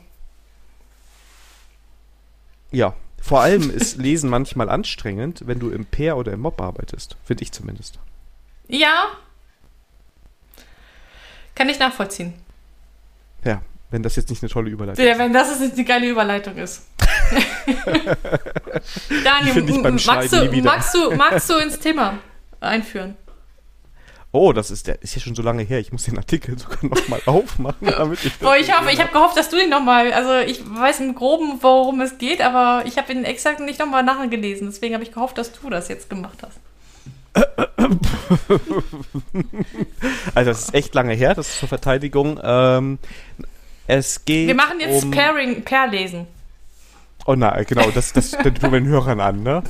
[2.71, 7.15] Ja, vor allem ist Lesen manchmal anstrengend, wenn du im Pair oder im Mob arbeitest.
[7.23, 7.99] Finde ich zumindest.
[8.67, 9.05] Ja.
[11.55, 12.33] Kann ich nachvollziehen.
[13.45, 13.61] Ja,
[13.91, 15.09] wenn das jetzt nicht eine tolle Überleitung ist.
[15.09, 16.83] Ja, wenn das jetzt eine geile Überleitung ist.
[19.23, 22.19] Daniel, magst du, magst, du, magst du ins Thema
[22.59, 23.15] einführen?
[24.35, 25.79] Oh, das ist der ist ja schon so lange her.
[25.79, 28.35] Ich muss den Artikel sogar nochmal aufmachen, damit ich.
[28.39, 30.11] Boah, ich habe ich hab gehofft, dass du ihn nochmal.
[30.11, 34.01] Also ich weiß im Groben, worum es geht, aber ich habe ihn exakt nicht nochmal
[34.01, 34.65] nachgelesen.
[34.67, 36.59] Deswegen habe ich gehofft, dass du das jetzt gemacht hast.
[40.35, 42.39] also das ist echt lange her, das ist zur Verteidigung.
[42.43, 42.97] Ähm,
[43.85, 44.47] es geht.
[44.47, 46.25] Wir machen jetzt um Pairing, Pair-Lesen.
[47.25, 49.63] Oh nein, genau, das, das, das tun wir den Hörern an, ne?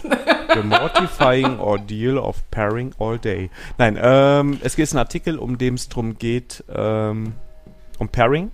[0.53, 3.49] The mortifying ordeal of pairing all day.
[3.77, 7.33] Nein, ähm, es geht ein Artikel, um dem es darum geht, ähm,
[7.99, 8.51] um Pairing.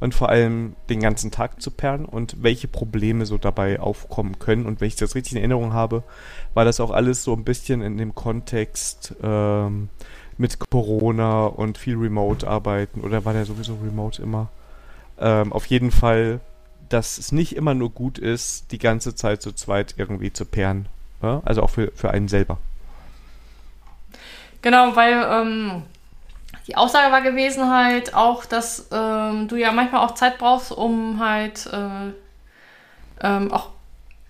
[0.00, 4.66] und vor allem den ganzen Tag zu perlen und welche Probleme so dabei aufkommen können.
[4.66, 6.02] Und wenn ich das richtig in Erinnerung habe,
[6.54, 9.90] war das auch alles so ein bisschen in dem Kontext ähm,
[10.38, 14.48] mit Corona und viel Remote-Arbeiten oder war der sowieso Remote immer?
[15.18, 16.40] Ähm, auf jeden Fall,
[16.90, 20.86] dass es nicht immer nur gut ist, die ganze Zeit zu zweit irgendwie zu perren.
[21.22, 21.40] Ja?
[21.44, 22.58] Also auch für, für einen selber.
[24.60, 25.82] Genau, weil ähm,
[26.66, 31.18] die Aussage war gewesen halt auch, dass ähm, du ja manchmal auch Zeit brauchst, um
[31.20, 32.12] halt äh,
[33.22, 33.70] ähm, auch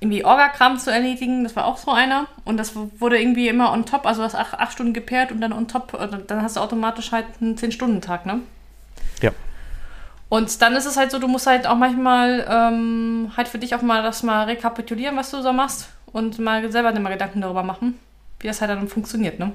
[0.01, 1.45] irgendwie Orgakram zu erledigen.
[1.45, 2.27] Das war auch so einer.
[2.45, 5.41] Und das wurde irgendwie immer on top, also du hast acht, acht Stunden gepaart und
[5.41, 8.41] dann on top, äh, dann hast du automatisch halt einen 10-Stunden-Tag, ne?
[9.21, 9.33] Ja.
[10.31, 13.75] Und dann ist es halt so, du musst halt auch manchmal ähm, halt für dich
[13.75, 17.65] auch mal das mal rekapitulieren, was du so machst und mal selber mal Gedanken darüber
[17.65, 17.99] machen,
[18.39, 19.53] wie das halt dann funktioniert, ne?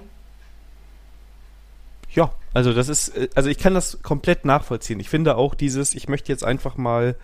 [2.12, 5.00] Ja, also das ist, äh, also ich kann das komplett nachvollziehen.
[5.00, 7.16] Ich finde auch dieses, ich möchte jetzt einfach mal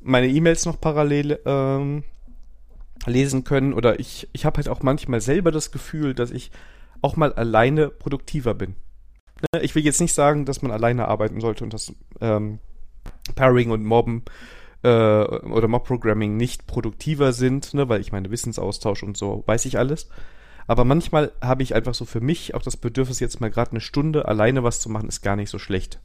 [0.00, 2.02] meine E-Mails noch parallel ähm,
[3.06, 6.50] lesen können oder ich, ich habe halt auch manchmal selber das Gefühl, dass ich
[7.02, 8.74] auch mal alleine produktiver bin.
[9.40, 9.62] Ne?
[9.62, 12.58] Ich will jetzt nicht sagen, dass man alleine arbeiten sollte und das ähm,
[13.34, 14.22] Pairing und Mobben
[14.82, 17.88] äh, oder Mob-Programming nicht produktiver sind, ne?
[17.88, 20.08] weil ich meine Wissensaustausch und so weiß ich alles.
[20.66, 23.80] Aber manchmal habe ich einfach so für mich auch das Bedürfnis, jetzt mal gerade eine
[23.80, 26.00] Stunde alleine was zu machen, ist gar nicht so schlecht.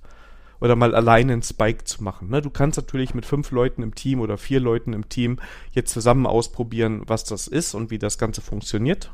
[0.59, 2.29] Oder mal alleine einen Spike zu machen.
[2.29, 2.41] Ne?
[2.41, 5.39] Du kannst natürlich mit fünf Leuten im Team oder vier Leuten im Team
[5.71, 9.11] jetzt zusammen ausprobieren, was das ist und wie das Ganze funktioniert.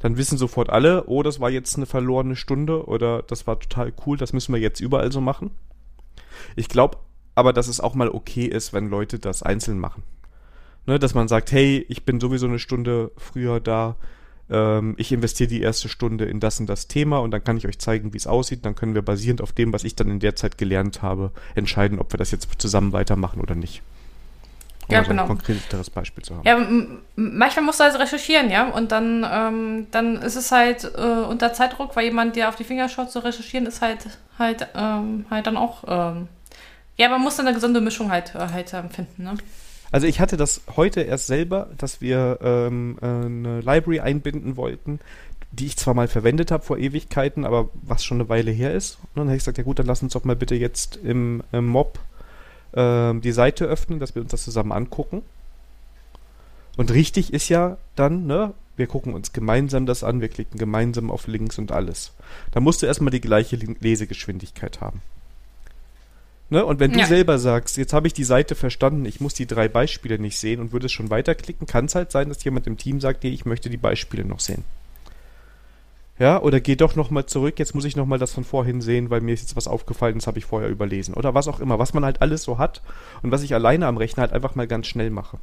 [0.00, 3.92] Dann wissen sofort alle, oh, das war jetzt eine verlorene Stunde oder das war total
[4.06, 5.52] cool, das müssen wir jetzt überall so machen.
[6.56, 6.98] Ich glaube
[7.34, 10.02] aber, dass es auch mal okay ist, wenn Leute das einzeln machen.
[10.86, 13.96] Ne, dass man sagt, hey, ich bin sowieso eine Stunde früher da,
[14.50, 17.66] ähm, ich investiere die erste Stunde in das und das Thema und dann kann ich
[17.66, 18.64] euch zeigen, wie es aussieht.
[18.64, 21.98] Dann können wir basierend auf dem, was ich dann in der Zeit gelernt habe, entscheiden,
[21.98, 23.82] ob wir das jetzt zusammen weitermachen oder nicht.
[24.88, 25.22] Um ja, so genau.
[25.22, 26.46] ein konkreteres Beispiel zu haben.
[26.46, 26.58] Ja,
[27.16, 31.52] manchmal musst du also recherchieren, ja, und dann, ähm, dann ist es halt äh, unter
[31.52, 34.06] Zeitdruck, weil jemand dir auf die Finger schaut, zu recherchieren, ist halt
[34.38, 36.28] halt ähm, halt dann auch ähm,
[37.00, 39.34] ja, man muss dann eine gesunde Mischung halt, äh, halt finden, ne?
[39.90, 45.00] Also ich hatte das heute erst selber, dass wir ähm, äh, eine Library einbinden wollten,
[45.50, 48.98] die ich zwar mal verwendet habe vor Ewigkeiten, aber was schon eine Weile her ist.
[49.00, 51.42] Und dann habe ich gesagt, ja gut, dann lass uns doch mal bitte jetzt im,
[51.52, 51.98] im Mob
[52.72, 55.22] äh, die Seite öffnen, dass wir uns das zusammen angucken.
[56.76, 61.10] Und richtig ist ja dann, ne, wir gucken uns gemeinsam das an, wir klicken gemeinsam
[61.10, 62.12] auf Links und alles.
[62.52, 65.02] Da musst du erstmal die gleiche Lesegeschwindigkeit haben.
[66.48, 66.64] Ne?
[66.64, 67.06] Und wenn du ja.
[67.06, 70.60] selber sagst, jetzt habe ich die Seite verstanden, ich muss die drei Beispiele nicht sehen
[70.60, 73.30] und würde es schon weiterklicken, kann es halt sein, dass jemand im Team sagt, nee,
[73.30, 74.64] ich möchte die Beispiele noch sehen.
[76.20, 79.22] Ja, oder geh doch nochmal zurück, jetzt muss ich nochmal das von vorhin sehen, weil
[79.22, 81.14] mir ist jetzt was aufgefallen, das habe ich vorher überlesen.
[81.14, 82.82] Oder was auch immer, was man halt alles so hat
[83.22, 85.38] und was ich alleine am Rechner halt einfach mal ganz schnell mache.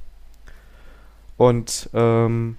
[1.36, 2.58] Und ähm,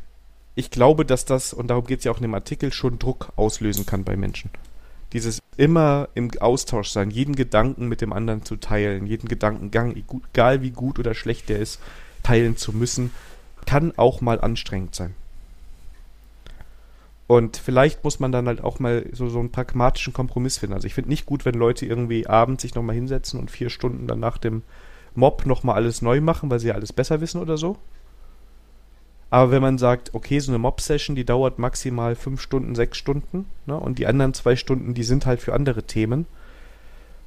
[0.56, 3.32] ich glaube, dass das, und darum geht es ja auch in dem Artikel, schon Druck
[3.36, 4.50] auslösen kann bei Menschen
[5.12, 10.62] dieses immer im Austausch sein, jeden Gedanken mit dem anderen zu teilen, jeden Gedankengang, egal
[10.62, 11.80] wie gut oder schlecht der ist,
[12.22, 13.10] teilen zu müssen,
[13.66, 15.14] kann auch mal anstrengend sein.
[17.28, 20.74] Und vielleicht muss man dann halt auch mal so, so einen pragmatischen Kompromiss finden.
[20.74, 24.06] Also ich finde nicht gut, wenn Leute irgendwie abends sich nochmal hinsetzen und vier Stunden
[24.06, 24.62] dann nach dem
[25.14, 27.76] Mob nochmal alles neu machen, weil sie ja alles besser wissen oder so.
[29.28, 33.44] Aber wenn man sagt, okay, so eine Mob-Session, die dauert maximal fünf Stunden, sechs Stunden,
[33.66, 36.24] ne, und die anderen zwei Stunden, die sind halt für andere Themen,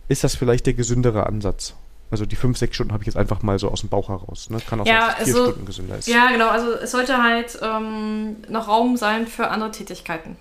[0.07, 1.75] ist das vielleicht der gesündere Ansatz.
[2.11, 4.49] Also die fünf, sechs Stunden habe ich jetzt einfach mal so aus dem Bauch heraus.
[4.49, 4.59] Ne?
[4.67, 6.07] Kann auch ja, sein, dass vier also, Stunden gesünder ist.
[6.07, 6.49] Ja, genau.
[6.49, 10.35] Also es sollte halt ähm, noch Raum sein für andere Tätigkeiten.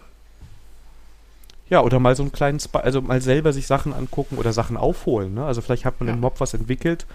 [1.69, 4.77] Ja, oder mal so einen kleinen, Sp also mal selber sich Sachen angucken oder Sachen
[4.77, 5.35] aufholen.
[5.35, 5.45] Ne?
[5.45, 6.15] Also vielleicht hat man ja.
[6.15, 7.07] im Mob was entwickelt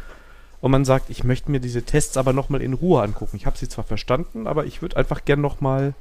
[0.62, 3.36] und man sagt, ich möchte mir diese Tests aber nochmal in Ruhe angucken.
[3.36, 5.94] Ich habe sie zwar verstanden, aber ich würde einfach gern nochmal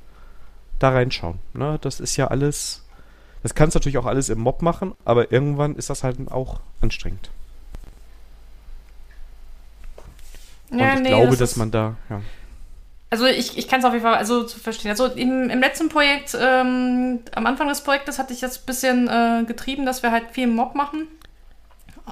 [0.78, 1.38] da reinschauen.
[1.52, 1.78] Ne?
[1.82, 2.84] Das ist ja alles,
[3.42, 6.60] das kannst du natürlich auch alles im Mob machen, aber irgendwann ist das halt auch
[6.80, 7.30] anstrengend.
[10.63, 12.20] Und ja, ich nee, glaube, das dass man da, ja.
[13.10, 14.90] Also ich, ich kann es auf jeden Fall also zu verstehen.
[14.90, 19.08] Also im, im letzten Projekt, ähm, am Anfang des Projektes hatte ich das ein bisschen
[19.08, 21.06] äh, getrieben, dass wir halt viel Mob machen.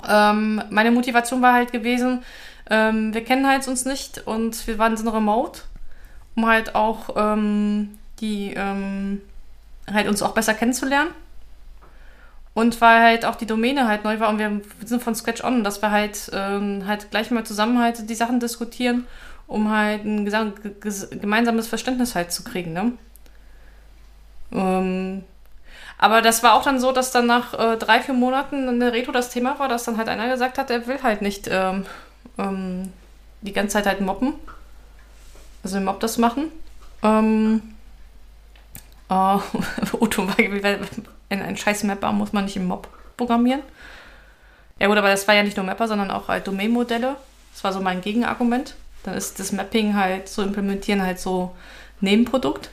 [0.09, 2.23] Ähm, meine Motivation war halt gewesen,
[2.71, 5.63] ähm, wir kennen halt uns nicht und wir waren so remote,
[6.37, 9.21] um halt auch ähm, die ähm,
[9.93, 11.11] halt uns auch besser kennenzulernen.
[12.55, 15.65] Und weil halt auch die Domäne halt neu war und wir sind von Scratch on,
[15.65, 19.07] dass wir halt, ähm, halt gleich mal zusammen halt die Sachen diskutieren,
[19.47, 22.93] um halt ein gemeinsames Verständnis halt zu kriegen, ne?
[24.53, 25.25] Ähm,
[25.99, 28.93] Aber das war auch dann so, dass dann nach äh, drei, vier Monaten in der
[28.93, 31.87] Reto das Thema war, dass dann halt einer gesagt hat, er will halt nicht ähm,
[32.39, 32.93] ähm,
[33.43, 34.35] die ganze Zeit halt mobben.
[35.65, 36.51] Also Mob das machen.
[37.03, 37.63] Ähm,
[39.11, 39.39] äh,
[39.99, 40.63] Otto, in
[41.41, 43.63] ein scheiß Mapper muss man nicht im Mob programmieren.
[44.79, 47.17] Ja gut, aber das war ja nicht nur Mapper, sondern auch halt Domain-Modelle.
[47.53, 48.75] Das war so mein Gegenargument.
[49.05, 51.55] Dann ist das Mapping halt zu implementieren halt so
[52.01, 52.71] Nebenprodukt.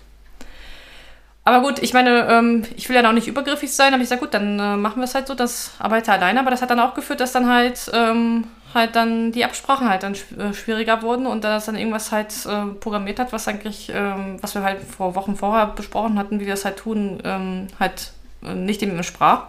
[1.45, 4.22] Aber gut, ich meine, ähm, ich will ja auch nicht übergriffig sein, aber ich sage,
[4.22, 6.40] gut, dann äh, machen wir es halt so, das arbeite alleine.
[6.40, 10.03] Aber das hat dann auch geführt, dass dann halt, ähm, halt dann die Absprachen halt
[10.03, 14.38] dann äh, schwieriger wurden und dass dann irgendwas halt äh, programmiert hat, was eigentlich, ähm,
[14.41, 18.11] was wir halt vor Wochen vorher besprochen hatten, wie wir das halt tun, ähm, halt
[18.41, 19.48] nicht dem entsprach.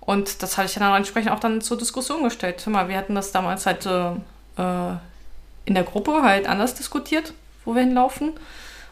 [0.00, 2.64] Und das habe ich dann entsprechend auch dann zur Diskussion gestellt.
[2.64, 4.12] Hör mal, wir hatten das damals halt äh,
[4.56, 4.96] äh,
[5.64, 7.34] in der Gruppe halt anders diskutiert,
[7.64, 8.32] wo wir hinlaufen.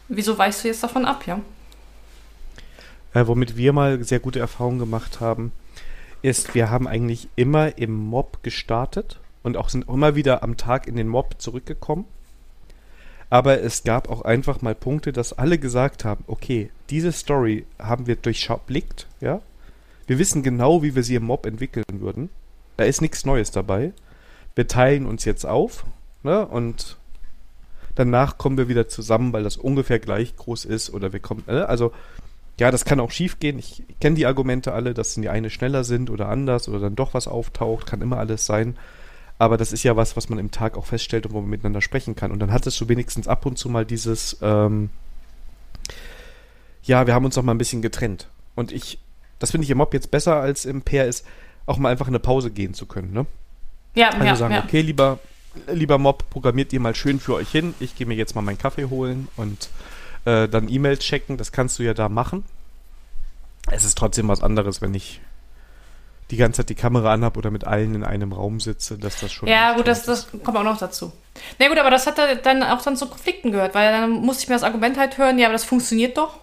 [0.09, 1.39] Wieso weichst du jetzt davon ab, ja?
[3.13, 5.51] Äh, womit wir mal sehr gute Erfahrungen gemacht haben,
[6.21, 10.87] ist, wir haben eigentlich immer im Mob gestartet und auch sind immer wieder am Tag
[10.87, 12.05] in den Mob zurückgekommen.
[13.29, 18.07] Aber es gab auch einfach mal Punkte, dass alle gesagt haben, okay, diese Story haben
[18.07, 19.41] wir durchblickt, ja.
[20.05, 22.29] Wir wissen genau, wie wir sie im Mob entwickeln würden.
[22.77, 23.91] Da ist nichts Neues dabei.
[24.55, 25.85] Wir teilen uns jetzt auf,
[26.23, 26.97] ne, und
[27.95, 31.67] danach kommen wir wieder zusammen, weil das ungefähr gleich groß ist oder wir kommen, ne,
[31.67, 31.91] also
[32.59, 33.59] ja, das kann auch schief gehen.
[33.59, 37.13] Ich kenne die Argumente alle, dass die eine schneller sind oder anders oder dann doch
[37.13, 38.75] was auftaucht, kann immer alles sein.
[39.37, 41.81] Aber das ist ja was, was man im Tag auch feststellt und wo man miteinander
[41.81, 42.31] sprechen kann.
[42.31, 44.89] Und dann hattest du wenigstens ab und zu mal dieses, ähm,
[46.87, 48.27] ja, wir haben uns noch mal ein bisschen getrennt.
[48.55, 48.99] Und ich,
[49.39, 51.25] das finde ich im Mob jetzt besser als im Pair ist,
[51.65, 53.25] auch mal einfach eine Pause gehen zu können, ne?
[53.93, 54.63] Ja, also ja, sagen, ja.
[54.63, 55.19] okay, lieber,
[55.67, 57.73] lieber Mob, programmiert ihr mal schön für euch hin.
[57.79, 59.69] Ich gehe mir jetzt mal meinen Kaffee holen und
[60.25, 61.37] äh, dann E-Mail checken.
[61.37, 62.43] Das kannst du ja da machen.
[63.69, 65.19] Es ist trotzdem was anderes, wenn ich
[66.31, 69.31] die ganze Zeit die Kamera anhab oder mit allen in einem Raum sitze, dass das
[69.31, 69.49] schon.
[69.49, 71.11] Ja, gut, das, das kommt auch noch dazu.
[71.59, 74.49] Na gut, aber das hat dann auch dann zu Konflikten gehört, weil dann musste ich
[74.49, 76.37] mir das Argument halt hören, ja, aber das funktioniert doch.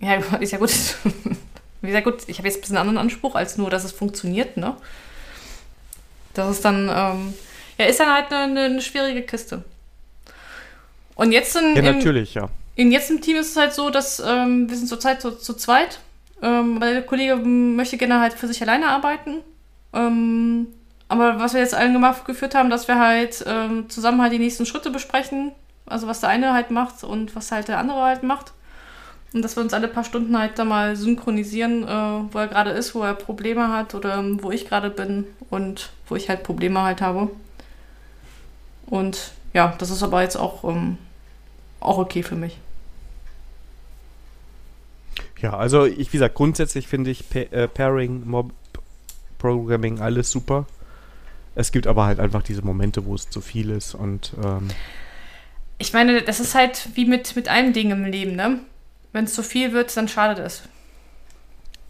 [0.00, 0.72] Ja, ist ja gut.
[1.82, 3.92] Wie gesagt, gut, ich habe jetzt ein bisschen einen anderen Anspruch, als nur, dass es
[3.92, 4.76] funktioniert, ne?
[6.34, 7.34] Das ist dann, ähm,
[7.78, 9.64] ja, ist dann halt eine, eine schwierige Kiste.
[11.14, 12.48] Und jetzt in, Ja, im, natürlich, ja.
[12.76, 15.54] in jetzt im Team ist es halt so, dass ähm, wir sind zurzeit zu, zu
[15.54, 16.00] zweit.
[16.42, 19.40] Ähm, weil der Kollege möchte gerne halt für sich alleine arbeiten.
[19.92, 20.68] Ähm,
[21.08, 24.38] aber was wir jetzt allen gemacht geführt haben, dass wir halt ähm, zusammen halt die
[24.38, 25.52] nächsten Schritte besprechen.
[25.86, 28.52] Also was der eine halt macht und was halt der andere halt macht.
[29.32, 32.70] Und dass wir uns alle paar Stunden halt da mal synchronisieren, äh, wo er gerade
[32.70, 36.42] ist, wo er Probleme hat oder ähm, wo ich gerade bin und wo ich halt
[36.42, 37.30] Probleme halt habe.
[38.86, 40.98] Und ja, das ist aber jetzt auch, ähm,
[41.78, 42.58] auch okay für mich.
[45.40, 48.52] Ja, also ich, wie gesagt, grundsätzlich finde ich Pa- äh, Pairing, Mob,
[49.38, 50.66] Programming, alles super.
[51.54, 54.68] Es gibt aber halt einfach diese Momente, wo es zu viel ist und ähm,
[55.78, 58.60] Ich meine, das ist halt wie mit, mit einem Ding im Leben, ne?
[59.12, 60.62] Wenn es zu viel wird, dann schadet es.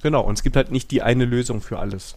[0.03, 2.17] genau, und es gibt halt nicht die eine Lösung für alles.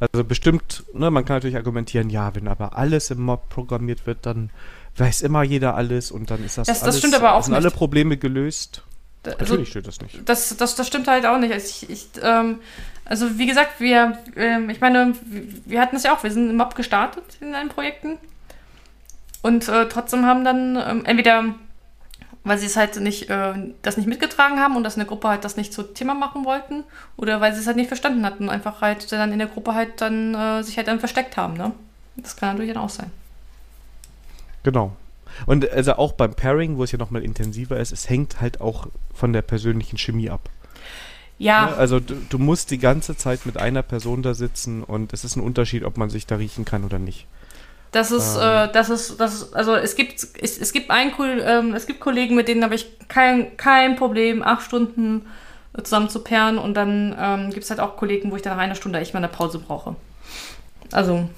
[0.00, 4.24] Also bestimmt, ne, man kann natürlich argumentieren, ja, wenn aber alles im Mob programmiert wird,
[4.26, 4.50] dann
[4.96, 7.54] weiß immer jeder alles und dann ist das, Das- das alles, stimmt aber auch sind
[7.54, 7.76] alle nicht.
[7.76, 8.82] Probleme gelöst.
[9.22, 10.28] Da- Natürlich steht das nicht.
[10.28, 11.52] Das, das, das stimmt halt auch nicht.
[11.52, 12.58] Also, ich, ich, ähm,
[13.04, 16.50] also wie gesagt, wir, ähm, ich meine, wir- wir hatten es ja auch, wir sind
[16.50, 18.18] im Mob gestartet in allen Projekten.
[19.42, 21.54] Und äh, trotzdem haben dann ähm, entweder,
[22.44, 25.28] weil sie es halt nicht, äh, das nicht mitgetragen haben und das in der Gruppe
[25.28, 26.84] halt das nicht zu Thema machen wollten,
[27.16, 30.00] oder weil sie es halt nicht verstanden hatten, einfach halt dann in der Gruppe halt
[30.00, 31.72] dann äh, sich halt dann versteckt haben, ne?
[32.16, 33.10] Das kann natürlich dann auch sein.
[34.62, 34.96] Genau.
[35.46, 38.86] Und also auch beim Pairing, wo es ja nochmal intensiver ist, es hängt halt auch
[39.14, 40.50] von der persönlichen Chemie ab.
[41.38, 41.76] Ja, Ne?
[41.76, 45.36] Also du, du musst die ganze Zeit mit einer Person da sitzen und es ist
[45.36, 47.26] ein Unterschied, ob man sich da riechen kann oder nicht.
[47.92, 48.68] Das ist, Ähm.
[48.68, 51.86] äh, das ist, das ist, also es gibt, es, es gibt einen cool, ähm, es
[51.86, 55.26] gibt Kollegen, mit denen habe ich kein, kein Problem, acht Stunden
[55.76, 58.56] äh, zusammen zu pairen und dann ähm, gibt es halt auch Kollegen, wo ich dann
[58.56, 59.94] nach einer Stunde echt mal eine Pause brauche.
[60.90, 61.28] Also,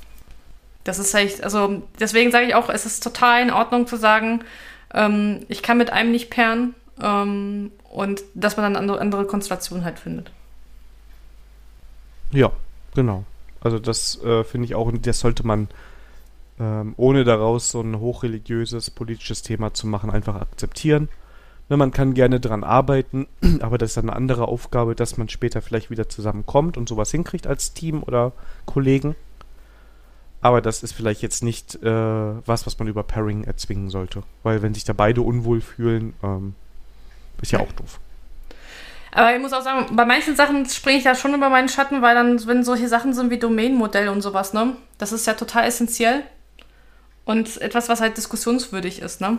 [0.84, 4.44] das ist echt, also deswegen sage ich auch, es ist total in Ordnung zu sagen,
[4.92, 9.84] ähm, ich kann mit einem nicht pairen ähm, und dass man dann andere, andere Konstellationen
[9.84, 10.30] halt findet.
[12.30, 12.52] Ja,
[12.94, 13.24] genau.
[13.60, 15.68] Also das äh, finde ich auch, und das sollte man,
[16.60, 21.08] ähm, ohne daraus so ein hochreligiöses, politisches Thema zu machen, einfach akzeptieren.
[21.68, 23.26] Ne, man kann gerne dran arbeiten,
[23.60, 27.10] aber das ist dann eine andere Aufgabe, dass man später vielleicht wieder zusammenkommt und sowas
[27.10, 28.32] hinkriegt als Team oder
[28.66, 29.16] Kollegen.
[30.42, 31.90] Aber das ist vielleicht jetzt nicht äh,
[32.46, 34.22] was, was man über Pairing erzwingen sollte.
[34.42, 36.54] Weil wenn sich da beide unwohl fühlen, ähm,
[37.40, 37.98] ist ja auch doof.
[39.10, 42.02] Aber ich muss auch sagen, bei manchen Sachen springe ich da schon über meinen Schatten,
[42.02, 45.64] weil dann, wenn solche Sachen sind wie Domain-Modell und sowas, ne, das ist ja total
[45.64, 46.24] essentiell
[47.24, 49.38] und etwas, was halt diskussionswürdig ist, ne?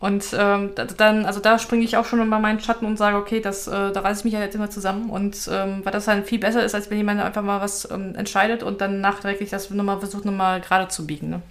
[0.00, 3.40] Und ähm, dann, also da springe ich auch schon über meinen Schatten und sage, okay,
[3.40, 5.08] das, äh, da reiße ich mich ja jetzt immer zusammen.
[5.08, 8.14] Und ähm, weil das halt viel besser ist, als wenn jemand einfach mal was ähm,
[8.14, 11.30] entscheidet und dann nachträglich das nochmal versucht, nochmal gerade zu biegen.
[11.30, 11.42] Ne?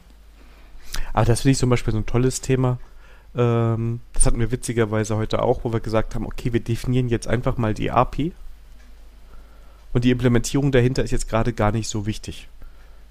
[1.14, 2.78] Aber das finde ich zum Beispiel so ein tolles Thema.
[3.36, 7.28] Ähm, das hatten wir witzigerweise heute auch, wo wir gesagt haben, okay, wir definieren jetzt
[7.28, 8.34] einfach mal die API.
[9.94, 12.50] Und die Implementierung dahinter ist jetzt gerade gar nicht so wichtig.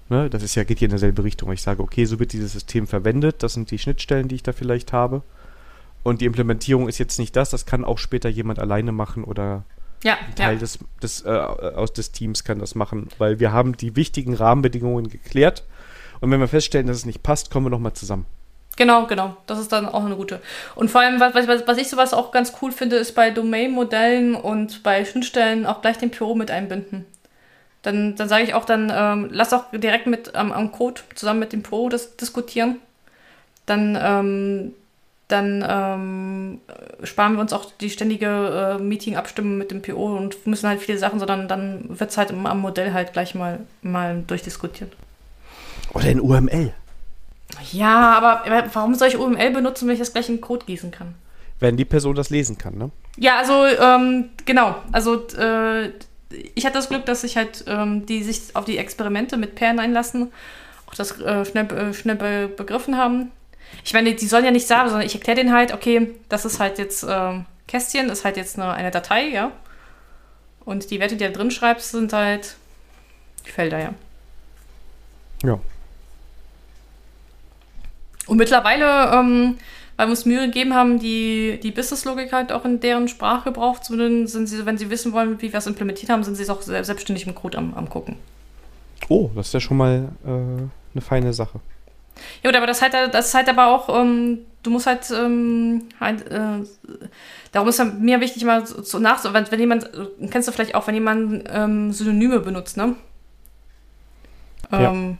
[0.09, 0.29] Ne?
[0.29, 1.51] Das ist ja, geht hier in derselbe Richtung.
[1.51, 4.53] Ich sage, okay, so wird dieses System verwendet, das sind die Schnittstellen, die ich da
[4.53, 5.23] vielleicht habe.
[6.03, 9.63] Und die Implementierung ist jetzt nicht das, das kann auch später jemand alleine machen oder
[10.03, 10.59] ja, ein Teil ja.
[10.59, 15.07] des, des, äh, aus des Teams kann das machen, weil wir haben die wichtigen Rahmenbedingungen
[15.07, 15.63] geklärt.
[16.19, 18.25] Und wenn wir feststellen, dass es nicht passt, kommen wir nochmal zusammen.
[18.75, 19.37] Genau, genau.
[19.45, 20.41] Das ist dann auch eine gute.
[20.75, 24.35] Und vor allem, was, was, was ich sowas auch ganz cool finde, ist bei Domain-Modellen
[24.35, 27.05] und bei Schnittstellen auch gleich den PO mit einbinden.
[27.83, 31.41] Dann, dann sage ich auch dann, ähm, lass auch direkt mit ähm, am Code zusammen
[31.41, 32.77] mit dem Pro das diskutieren.
[33.65, 34.73] Dann, ähm,
[35.27, 36.61] dann ähm,
[37.03, 40.97] sparen wir uns auch die ständige äh, Meeting-Abstimmung mit dem PO und müssen halt viele
[40.97, 44.93] Sachen, sondern dann wird es halt am Modell halt gleich mal, mal durchdiskutiert.
[45.93, 46.73] Oder in UML.
[47.71, 48.43] Ja, aber
[48.73, 51.15] warum soll ich UML benutzen, wenn ich das gleich in Code gießen kann?
[51.59, 52.91] Wenn die Person das lesen kann, ne?
[53.17, 54.75] Ja, also ähm, genau.
[54.91, 55.91] Also äh,
[56.55, 59.79] ich hatte das Glück, dass ich halt ähm, die sich auf die Experimente mit Pairen
[59.79, 60.31] einlassen,
[60.87, 63.31] auch das äh, schnell, äh, schnell be begriffen haben.
[63.83, 66.59] Ich meine, die sollen ja nicht sagen, sondern ich erkläre denen halt, okay, das ist
[66.59, 69.51] halt jetzt äh, Kästchen, ist halt jetzt eine, eine Datei, ja.
[70.65, 72.55] Und die Werte, die da drin schreibst, sind halt
[73.45, 73.93] die Felder, ja.
[75.43, 75.59] Ja.
[78.27, 79.57] Und mittlerweile, ähm,
[79.95, 83.95] weil wir uns Mühe gegeben haben, die, die Business-Logik halt auch in deren Sprachgebrauch zu
[83.95, 86.61] benutzen, sind sie, wenn sie wissen wollen, wie wir es implementiert haben, sind sie auch
[86.61, 88.17] selbstständig im Code am, am gucken.
[89.09, 91.59] Oh, das ist ja schon mal äh, eine feine Sache.
[92.43, 96.29] Ja, aber das, halt, das ist halt aber auch, ähm, du musst halt, ähm, halt
[96.31, 96.65] äh,
[97.51, 99.89] darum ist mir wichtig, mal so, so nach, wenn, wenn jemand,
[100.29, 102.95] kennst du vielleicht auch, wenn jemand ähm, Synonyme benutzt, ne?
[104.71, 104.91] Ja.
[104.91, 105.17] Ähm,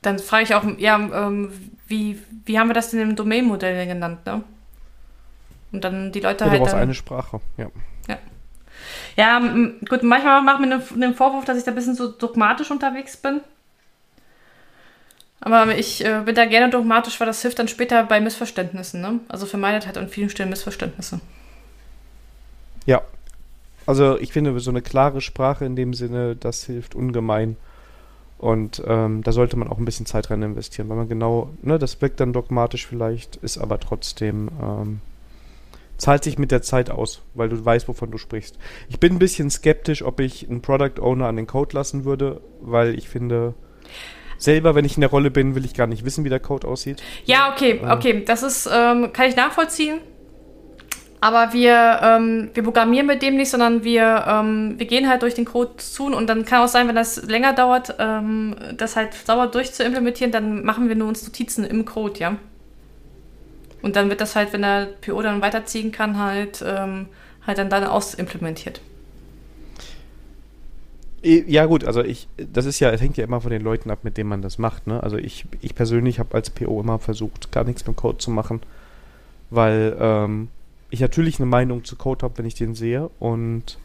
[0.00, 1.52] dann frage ich auch, ja, ähm,
[1.92, 4.42] wie, wie haben wir das denn im Domain-Modell genannt, ne?
[5.70, 6.58] Und dann die Leute Ja, halt.
[6.58, 7.68] du brauchst Dann, eine Sprache, ja.
[9.16, 12.08] ja, m- gut, manchmal macht mir den- den Vorwurf, dass ich da ein bisschen so
[12.10, 13.40] dogmatisch unterwegs bin.
[15.40, 19.20] Aber ich äh, bin da gerne dogmatisch, weil das hilft dann später bei Missverständnissen, ne?
[19.28, 21.20] Also vermeidet halt an vielen Stellen Missverständnisse.
[22.86, 23.02] Ja.
[23.86, 27.56] Also ich finde, so eine klare Sprache in dem Sinne, das hilft ungemein.
[28.42, 31.78] Und ähm, da sollte man auch ein bisschen Zeit rein investieren, weil man genau, ne,
[31.78, 35.00] das wirkt dann dogmatisch vielleicht, ist aber trotzdem, ähm,
[35.96, 38.58] zahlt sich mit der Zeit aus, weil du weißt, wovon du sprichst.
[38.88, 42.40] Ich bin ein bisschen skeptisch, ob ich einen Product Owner an den Code lassen würde,
[42.60, 43.54] weil ich finde,
[44.38, 46.66] selber, wenn ich in der Rolle bin, will ich gar nicht wissen, wie der Code
[46.66, 47.00] aussieht.
[47.24, 48.24] Ja, okay, okay.
[48.26, 50.00] Das ist, ähm, kann ich nachvollziehen.
[51.22, 55.34] Aber wir, ähm, wir programmieren mit dem nicht, sondern wir, ähm, wir gehen halt durch
[55.34, 59.14] den Code zu und dann kann auch sein, wenn das länger dauert, ähm, das halt
[59.14, 62.36] sauber durchzuimplementieren, dann machen wir nur uns Notizen im Code, ja.
[63.82, 67.06] Und dann wird das halt, wenn der PO dann weiterziehen kann, halt, ähm,
[67.46, 68.80] halt dann dann ausimplementiert.
[71.22, 74.00] Ja gut, also ich, das ist ja, es hängt ja immer von den Leuten ab,
[74.02, 74.88] mit denen man das macht.
[74.88, 75.00] Ne?
[75.00, 78.60] Also ich, ich persönlich habe als PO immer versucht, gar nichts mit Code zu machen,
[79.50, 80.48] weil ähm,
[80.92, 83.78] ich natürlich eine Meinung zu Code habe, wenn ich den sehe und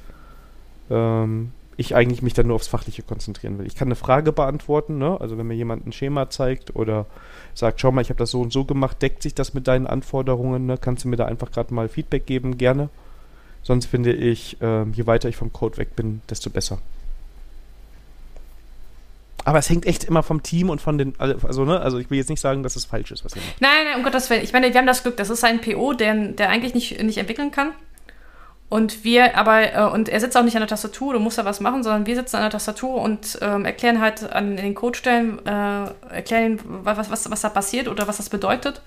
[0.90, 3.66] ähm, ich eigentlich mich dann nur aufs Fachliche konzentrieren will.
[3.66, 5.20] Ich kann eine Frage beantworten, ne?
[5.22, 7.06] also wenn mir jemand ein Schema zeigt oder
[7.54, 9.88] sagt, schau mal, ich habe das so und so gemacht, deckt sich das mit deinen
[9.88, 10.78] Anforderungen, ne?
[10.78, 12.90] kannst du mir da einfach gerade mal Feedback geben, gerne.
[13.64, 16.80] Sonst finde ich, ähm, je weiter ich vom Code weg bin, desto besser.
[19.48, 22.18] Aber es hängt echt immer vom Team und von den, also ne, also ich will
[22.18, 23.62] jetzt nicht sagen, dass es falsch ist, was ihr macht.
[23.62, 24.44] Nein, nein, um Gottes Willen.
[24.44, 27.18] Ich meine, wir haben das Glück, das ist ein PO, der, der eigentlich nicht, nicht
[27.18, 27.72] entwickeln kann.
[28.68, 31.46] Und wir aber, äh, und er sitzt auch nicht an der Tastatur, du musst da
[31.46, 35.40] was machen, sondern wir sitzen an der Tastatur und ähm, erklären halt an den Codestellen,
[35.46, 38.82] äh, erklären, was, was, was da passiert oder was das bedeutet.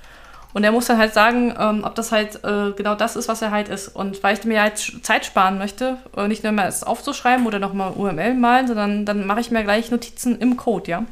[0.53, 3.41] Und er muss dann halt sagen, ähm, ob das halt äh, genau das ist, was
[3.41, 3.89] er halt ist.
[3.89, 7.59] Und weil ich mir halt Zeit sparen möchte, äh, nicht nur mal es aufzuschreiben oder
[7.59, 11.05] nochmal UML malen, sondern dann mache ich mir gleich Notizen im Code, ja.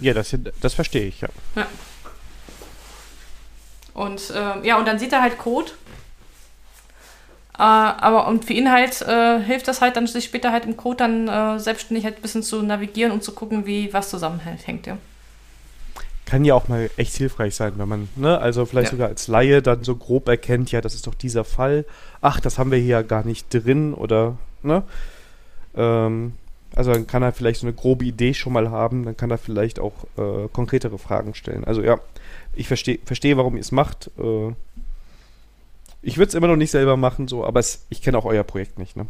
[0.00, 1.28] Ja, das, das verstehe ich, ja.
[1.56, 1.66] Ja.
[3.92, 5.70] Und äh, ja, und dann sieht er halt Code.
[7.56, 10.76] Äh, aber und für ihn halt äh, hilft das halt dann, sich später halt im
[10.76, 14.86] Code dann äh, selbstständig halt ein bisschen zu navigieren und zu gucken, wie was zusammenhängt,
[14.86, 14.96] ja.
[16.26, 18.90] Kann ja auch mal echt hilfreich sein, wenn man, ne, also vielleicht Ja.
[18.92, 21.84] sogar als Laie dann so grob erkennt, ja, das ist doch dieser Fall.
[22.20, 24.82] Ach, das haben wir hier ja gar nicht drin oder, ne?
[25.76, 26.32] Ähm,
[26.74, 29.38] also dann kann er vielleicht so eine grobe Idee schon mal haben, dann kann er
[29.38, 31.64] vielleicht auch äh, konkretere Fragen stellen.
[31.64, 31.98] Also ja,
[32.54, 34.10] ich verstehe, verstehe, warum ihr es macht.
[34.18, 34.52] Äh,
[36.02, 38.42] ich würde es immer noch nicht selber machen, so, aber es, ich kenne auch euer
[38.44, 39.06] Projekt nicht, ne?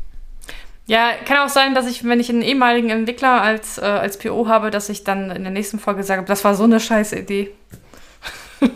[0.86, 4.48] Ja, kann auch sein, dass ich, wenn ich einen ehemaligen Entwickler als, äh, als PO
[4.48, 7.50] habe, dass ich dann in der nächsten Folge sage, das war so eine scheiß Idee.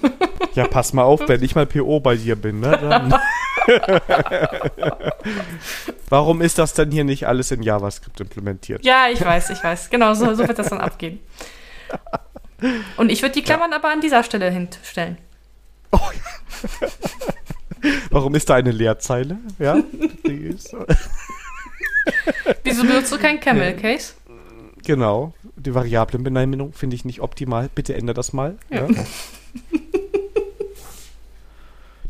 [0.55, 2.77] Ja, pass mal auf, wenn ich mal PO bei dir bin, ne?
[2.79, 3.15] Dann
[6.09, 8.85] Warum ist das denn hier nicht alles in JavaScript implementiert?
[8.85, 9.89] Ja, ich weiß, ich weiß.
[9.91, 11.21] Genau, so, so wird das dann abgehen.
[12.97, 15.19] Und ich würde die Klammern aber an dieser Stelle hinstellen.
[18.11, 19.39] Warum ist da eine Leerzeile?
[19.59, 19.77] Ja?
[20.27, 20.75] Die ist-
[22.65, 24.15] Wieso benutzt du kein Camel Case?
[24.85, 25.33] genau.
[25.57, 27.69] Die Variablenbenennung finde ich nicht optimal.
[27.75, 28.57] Bitte ändere das mal.
[28.71, 28.87] Ja.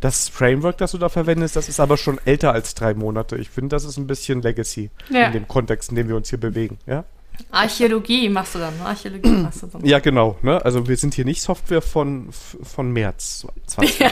[0.00, 3.36] Das Framework, das du da verwendest, das ist aber schon älter als drei Monate.
[3.36, 5.26] Ich finde, das ist ein bisschen Legacy Ja.
[5.26, 6.78] in dem Kontext, in dem wir uns hier bewegen.
[6.86, 7.04] Ja,
[7.50, 8.74] Archäologie machst du dann.
[8.84, 9.84] Archäologie machst du dann.
[9.84, 10.36] ja genau.
[10.42, 10.64] Ne?
[10.64, 14.00] Also wir sind hier nicht Software von, von März 2020.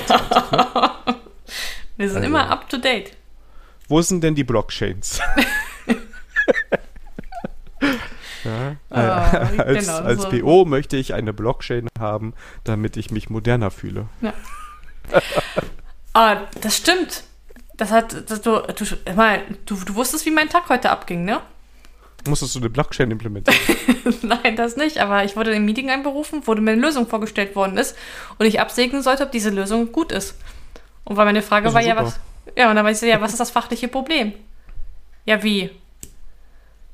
[1.98, 3.12] Wir sind Also- immer up to date.
[3.88, 5.20] Wo sind denn die Blockchains?
[8.44, 10.30] ja, Ah, äh, als, genau, als so.
[10.30, 14.08] BO möchte ich eine Blockchain haben, damit ich mich moderner fühle.
[16.12, 17.24] Ah, das stimmt.
[17.76, 21.40] Das hat, das, du, du, mal, du, du wusstest, wie mein Tag heute abging, ne?
[22.26, 23.58] Musstest du eine Blockchain implementieren?
[24.22, 24.98] Nein, das nicht.
[24.98, 27.96] Aber ich wurde im Meeting einberufen, wo mir eine Lösung vorgestellt worden ist
[28.38, 30.36] und ich absegnen sollte, ob diese Lösung gut ist.
[31.04, 32.06] Und weil meine Frage war ist ja, super.
[32.06, 32.20] was.
[32.56, 34.32] Ja, und dann war ich so, ja, was ist das fachliche Problem?
[35.24, 35.70] Ja, wie?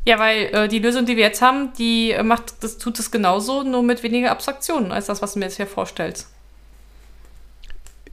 [0.04, 3.10] Ja, weil äh, die Lösung, die wir jetzt haben, die äh, macht, das tut es
[3.10, 6.28] genauso, nur mit weniger Abstraktionen als das, was du mir jetzt hier vorstellst.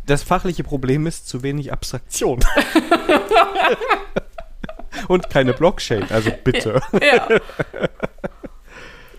[0.05, 2.39] Das fachliche Problem ist zu wenig Abstraktion.
[5.07, 6.81] Und keine Blockchain, also bitte.
[7.01, 7.27] Ja.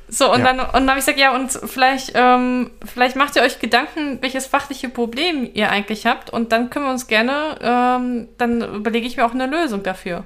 [0.08, 0.46] So, und Ja.
[0.46, 4.18] dann, und dann habe ich gesagt, ja, und vielleicht, ähm, vielleicht macht ihr euch Gedanken,
[4.20, 9.06] welches fachliche Problem ihr eigentlich habt, und dann können wir uns gerne, ähm, dann überlege
[9.06, 10.24] ich mir auch eine Lösung dafür.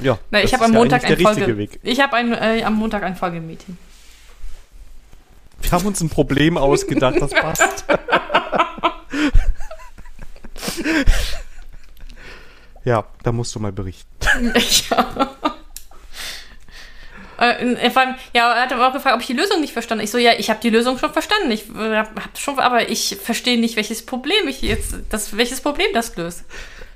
[0.00, 1.80] Ja, Na, ich habe am ja Montag ein Folge, Weg.
[1.82, 3.76] ich habe ein, äh, am Montag ein Folgemeeting.
[5.60, 7.84] Wir haben uns ein Problem ausgedacht, das passt.
[12.84, 14.52] ja, da musst du mal berichten.
[14.90, 15.30] ja.
[17.40, 20.02] Äh, vor allem, ja, er hat aber auch gefragt, ob ich die Lösung nicht verstanden.
[20.02, 21.52] Ich so, ja, ich habe die Lösung schon verstanden.
[21.52, 25.60] Ich äh, hab hab schon, aber ich verstehe nicht, welches Problem ich jetzt, das, welches
[25.60, 26.42] Problem das löst.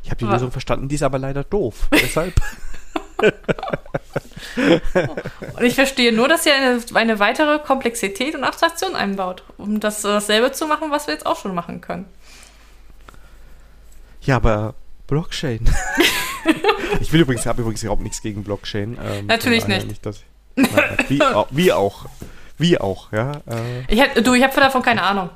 [0.02, 1.86] Ich habe die Wa- Lösung verstanden, die ist aber leider doof.
[1.92, 2.34] Deshalb.
[5.56, 10.02] Und ich verstehe nur, dass ihr eine, eine weitere Komplexität und Abstraktion einbaut, um das,
[10.02, 12.06] dasselbe zu machen, was wir jetzt auch schon machen können.
[14.23, 14.74] Ja, aber
[15.06, 15.69] Blockchain.
[17.01, 18.98] ich will übrigens, habe übrigens überhaupt nichts gegen Blockchain.
[19.02, 20.05] Ähm, Natürlich daher nicht.
[20.05, 20.20] dass
[20.55, 20.69] nein,
[21.09, 21.20] wie,
[21.51, 22.06] wie auch.
[22.59, 23.32] Wie auch, ja.
[23.48, 25.31] Äh, Ich hab, du, ich habe davon keine Ahnung.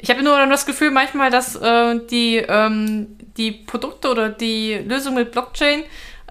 [0.00, 5.14] Ich habe nur das Gefühl manchmal, dass äh, die, ähm, die Produkte oder die Lösung
[5.14, 5.82] mit Blockchain,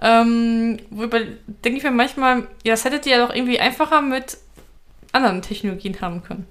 [0.02, 1.19] ähm, worüber
[1.65, 4.38] denke ich mir manchmal, ja, das hättet ihr ja doch irgendwie einfacher mit
[5.11, 6.48] anderen Technologien haben können.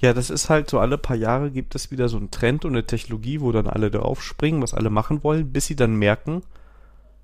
[0.00, 2.72] ja, das ist halt so, alle paar Jahre gibt es wieder so einen Trend und
[2.72, 6.42] eine Technologie, wo dann alle drauf springen, was alle machen wollen, bis sie dann merken,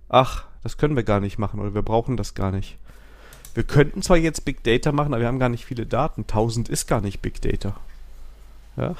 [0.08, 2.78] ach, das können wir gar nicht machen oder wir brauchen das gar nicht.
[3.54, 6.22] Wir könnten zwar jetzt Big Data machen, aber wir haben gar nicht viele Daten.
[6.22, 7.76] 1000 ist gar nicht Big Data.
[8.76, 8.94] Ja.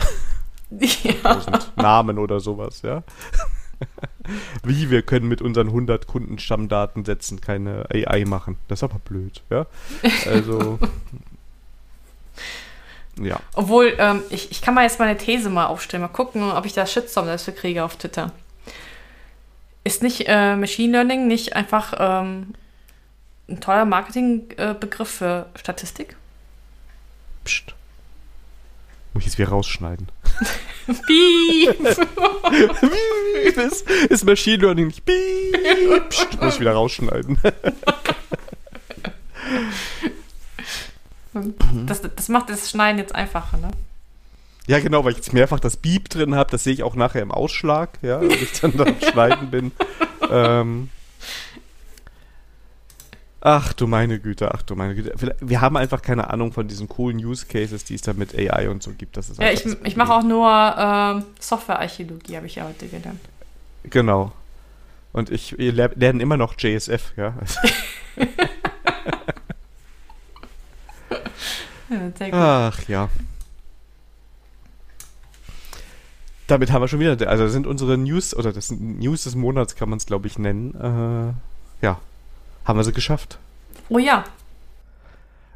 [0.71, 1.15] ja.
[1.25, 3.03] 1000 Namen oder sowas, ja.
[4.63, 8.59] Wie, wir können mit unseren 100 Kundenstammdatensätzen keine AI machen.
[8.69, 9.67] Das ist aber blöd, ja.
[10.27, 10.79] Also,
[13.21, 13.41] ja.
[13.55, 16.73] Obwohl, ähm, ich, ich kann mal jetzt meine These mal aufstellen, mal gucken, ob ich
[16.73, 18.33] da Shitstorm dafür kriege auf Twitter.
[19.85, 22.55] Ist nicht äh, Machine Learning nicht einfach ähm,
[23.49, 26.17] ein toller Marketingbegriff für Statistik?
[27.45, 27.75] Psst.
[29.13, 30.09] Muss ich jetzt wieder rausschneiden.
[31.07, 31.99] Piep!
[33.57, 35.05] ist, ist Machine Learning nicht.
[35.05, 36.09] Piep.
[36.09, 37.39] Psst, muss ich wieder rausschneiden.
[41.87, 43.71] Das, das macht das Schneiden jetzt einfacher, ne?
[44.67, 46.51] Ja, genau, weil ich jetzt mehrfach das Beep drin habe.
[46.51, 49.73] Das sehe ich auch nachher im Ausschlag, ja, wenn ich dann da am Schneiden bin.
[50.31, 50.89] Ähm.
[53.45, 55.13] Ach du meine Güte, ach du meine Güte.
[55.41, 58.69] Wir haben einfach keine Ahnung von diesen coolen Use Cases, die es da mit AI
[58.69, 59.17] und so gibt.
[59.17, 60.49] Das ist Ja, ich, das ich mache auch nur
[60.79, 63.19] ähm, Softwarearchäologie, habe ich ja heute gelernt.
[63.85, 64.31] Genau.
[65.13, 67.35] Und ich wir ler- lernen immer noch JSF, ja.
[72.21, 72.69] Ja.
[72.71, 73.09] Ach ja.
[76.47, 79.35] Damit haben wir schon wieder, also das sind unsere News, oder das sind News des
[79.35, 80.75] Monats, kann man es glaube ich nennen.
[80.75, 81.99] Äh, ja,
[82.65, 83.39] haben wir sie geschafft.
[83.89, 84.25] Oh ja.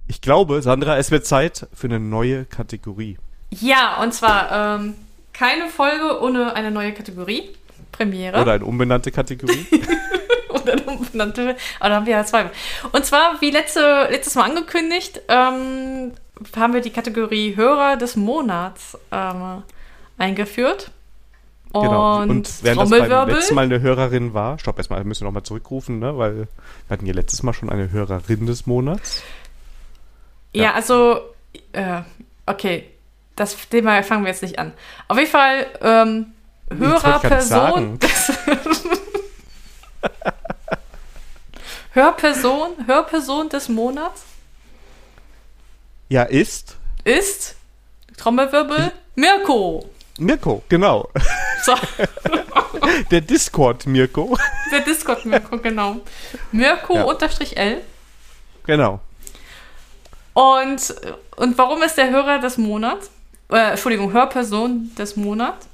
[0.08, 3.18] Ich glaube, Sandra, es wird Zeit für eine neue Kategorie.
[3.50, 4.94] Ja, und zwar ähm,
[5.32, 7.50] keine Folge ohne eine neue Kategorie.
[7.92, 8.40] Premiere.
[8.40, 9.66] Oder eine unbenannte Kategorie.
[10.48, 11.56] Oder eine unbenannte.
[11.80, 12.50] Aber da haben wir ja zwei.
[12.92, 16.12] Und zwar, wie letzte, letztes Mal angekündigt, ähm,
[16.54, 19.62] haben wir die Kategorie Hörer des Monats ähm,
[20.18, 20.90] eingeführt.
[21.80, 22.22] Und, genau.
[22.22, 25.98] Und während das beim letzten Mal eine Hörerin war, stopp, erstmal müssen wir nochmal zurückrufen,
[25.98, 26.16] ne?
[26.18, 26.46] weil wir
[26.90, 29.22] hatten ja letztes Mal schon eine Hörerin des Monats.
[30.52, 30.72] Ja, Ja.
[30.74, 31.20] also,
[31.72, 32.02] äh,
[32.46, 32.90] okay,
[33.36, 34.72] das Thema fangen wir jetzt nicht an.
[35.08, 36.26] Auf jeden Fall, ähm,
[36.70, 37.98] Hörerperson.
[41.92, 44.24] Hörperson, Hörperson des Monats
[46.08, 47.56] Ja, ist ist
[48.16, 49.88] Trommelwirbel Mirko.
[50.18, 51.08] Mirko, genau.
[51.62, 51.74] So,
[53.10, 54.36] Der Discord Mirko.
[54.72, 55.96] der Discord Mirko, genau.
[56.52, 57.04] Mirko Ja.
[57.04, 57.82] unterstrich L.
[58.66, 59.00] Genau.
[60.34, 60.94] Und,
[61.36, 63.10] und warum ist der Hörer des Monats?
[63.50, 65.66] Äh, Entschuldigung, Hörperson des Monats?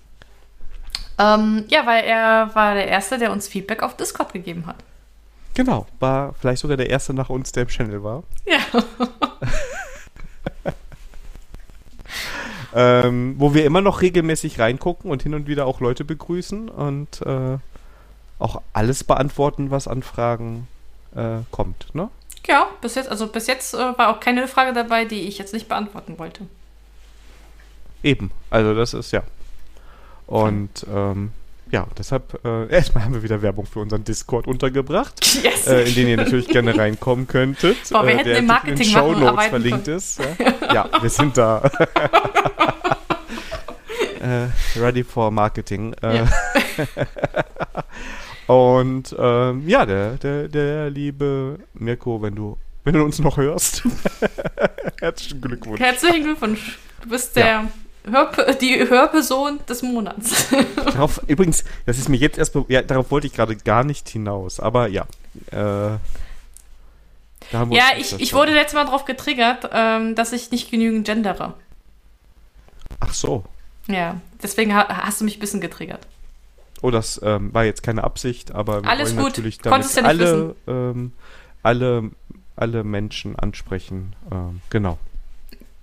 [1.18, 4.76] Ähm, ja, weil er war der Erste, der uns Feedback auf Discord gegeben hat.
[5.54, 5.86] Genau.
[6.00, 8.22] War vielleicht sogar der erste nach uns, der im Channel war.
[8.46, 8.58] Ja.
[12.74, 17.20] Ähm, wo wir immer noch regelmäßig reingucken und hin und wieder auch Leute begrüßen und
[17.22, 17.58] äh,
[18.38, 20.66] auch alles beantworten, was an Fragen
[21.14, 21.94] äh, kommt.
[21.94, 22.08] Ne?
[22.46, 25.52] Ja, bis jetzt, also bis jetzt äh, war auch keine Frage dabei, die ich jetzt
[25.52, 26.46] nicht beantworten wollte.
[28.02, 28.30] Eben.
[28.50, 29.22] Also das ist ja.
[30.26, 31.32] Und ähm,
[31.72, 35.66] ja, deshalb äh, erstmal haben wir wieder Werbung für unseren Discord untergebracht, Yes!
[35.66, 37.78] äh, in den ihr natürlich gerne reinkommen könntet.
[37.90, 40.20] Boah, wir äh, hätten der im natürlich Marketing in den Shownotes arbeiten verlinkt ist.
[40.20, 40.74] Ja.
[40.74, 41.62] ja, wir sind da.
[44.20, 44.46] äh,
[44.78, 45.94] ready for Marketing.
[46.02, 46.28] Äh, Ja.
[48.46, 53.82] Und ähm, ja, der, der, der liebe Mirko, wenn du, wenn du uns noch hörst,
[55.00, 55.80] herzlichen Glückwunsch.
[55.80, 56.78] Herzlichen Glückwunsch.
[57.02, 57.68] Du bist der
[58.10, 60.48] Hörp die Hörperson des Monats.
[60.84, 64.58] Darauf, übrigens, das ist mir jetzt erst, ja, darauf wollte ich gerade gar nicht hinaus,
[64.58, 65.06] aber ja.
[65.50, 65.98] Äh,
[67.52, 71.54] ja, ich, ich wurde letztes Mal darauf getriggert, ähm, dass ich nicht genügend gendere.
[73.00, 73.44] Ach so.
[73.88, 76.06] Ja, deswegen ha hast du mich ein bisschen getriggert.
[76.82, 79.32] Oh, das ähm, war jetzt keine Absicht, aber wir Alles wollen gut.
[79.32, 81.12] natürlich damit ja alle, ähm,
[81.62, 82.10] alle,
[82.56, 84.16] alle Menschen ansprechen.
[84.30, 84.98] Ähm, genau.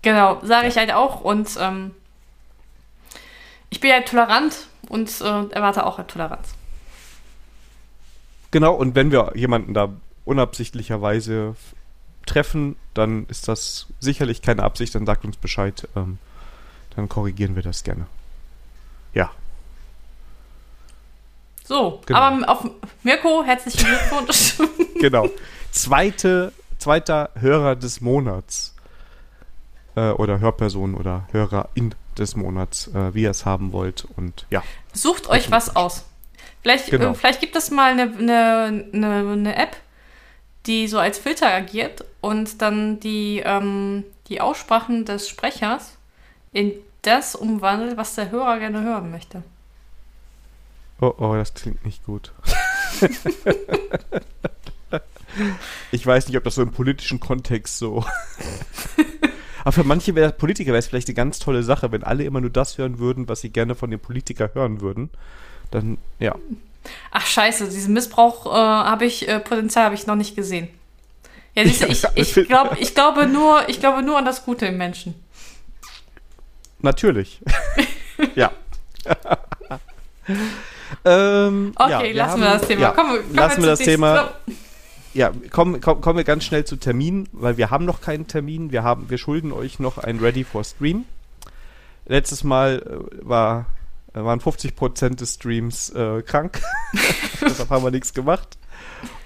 [0.01, 1.21] Genau, sage ich halt auch.
[1.21, 1.91] Und ähm,
[3.69, 6.49] ich bin ja tolerant und äh, erwarte auch Toleranz.
[8.51, 9.89] Genau, und wenn wir jemanden da
[10.25, 11.55] unabsichtlicherweise
[12.25, 15.87] treffen, dann ist das sicherlich keine Absicht, dann sagt uns Bescheid.
[15.95, 16.17] Ähm,
[16.95, 18.07] dann korrigieren wir das gerne.
[19.13, 19.31] Ja,
[21.69, 22.19] So, Genau.
[22.19, 22.67] aber auf
[23.03, 24.55] Mirko, herzlichen Glückwunsch.
[24.99, 25.29] genau.
[25.71, 28.73] Zweite, zweiter Hörer des Monats.
[29.95, 34.05] Äh, oder Hörperson oder Hörerin des Monats, äh, wie ihr es haben wollt.
[34.15, 34.63] Und ja,
[34.93, 36.03] Sucht euch was aus.
[36.61, 37.11] Vielleicht, Genau.
[37.11, 39.77] äh, vielleicht gibt es mal eine, eine, eine, eine App,
[40.65, 45.97] die so als Filter agiert und dann die, ähm, die Aussprachen des Sprechers
[46.51, 49.41] in das umwandelt, was der Hörer gerne hören möchte.
[50.99, 52.33] oh oh, das klingt nicht gut.
[55.91, 58.03] ich weiß nicht, ob das so im politischen Kontext so.
[59.69, 62.41] Aber für manche wär, Politiker wäre es vielleicht eine ganz tolle Sache, wenn alle immer
[62.41, 65.11] nur das hören würden, was sie gerne von dem Politiker hören würden.
[65.69, 66.33] Dann, ja.
[67.11, 70.69] Ach scheiße, diesen Missbrauch äh, habe ich, äh, Potenzial habe ich noch nicht gesehen.
[71.53, 74.43] Ja, siehst du, ich, ich, das- glaub, ich, glaube nur, ich glaube nur an das
[74.43, 75.13] Gute im Menschen.
[76.79, 77.39] Natürlich.
[78.33, 78.51] ja.
[81.05, 82.81] ähm, Okay, ja, wir lassen haben- wir das Thema.
[82.81, 84.33] Ja, wir- kommen lassen wir das Thema.
[84.47, 84.53] So.
[85.14, 88.72] Ja, kommen, kommen, kommen wir ganz schnell zu Termin, weil wir haben noch keinen Termin.
[88.72, 91.06] Wir, haben, wir schulden euch noch ein Ready for Stream.
[92.06, 93.65] Letztes Mal äh, war,
[94.14, 96.61] äh, waren 50% des Streams äh, krank.
[97.41, 98.57] Deshalb haben wir nichts gemacht.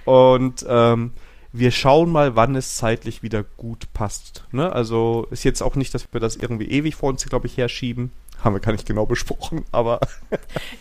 [0.06, 1.12] Und ähm,
[1.52, 4.46] wir schauen mal, wann es zeitlich wieder gut passt.
[4.52, 4.72] Ne?
[4.72, 8.12] Also ist jetzt auch nicht, dass wir das irgendwie ewig vor uns, glaube ich, herschieben.
[8.44, 10.00] Haben wir gar nicht genau besprochen, aber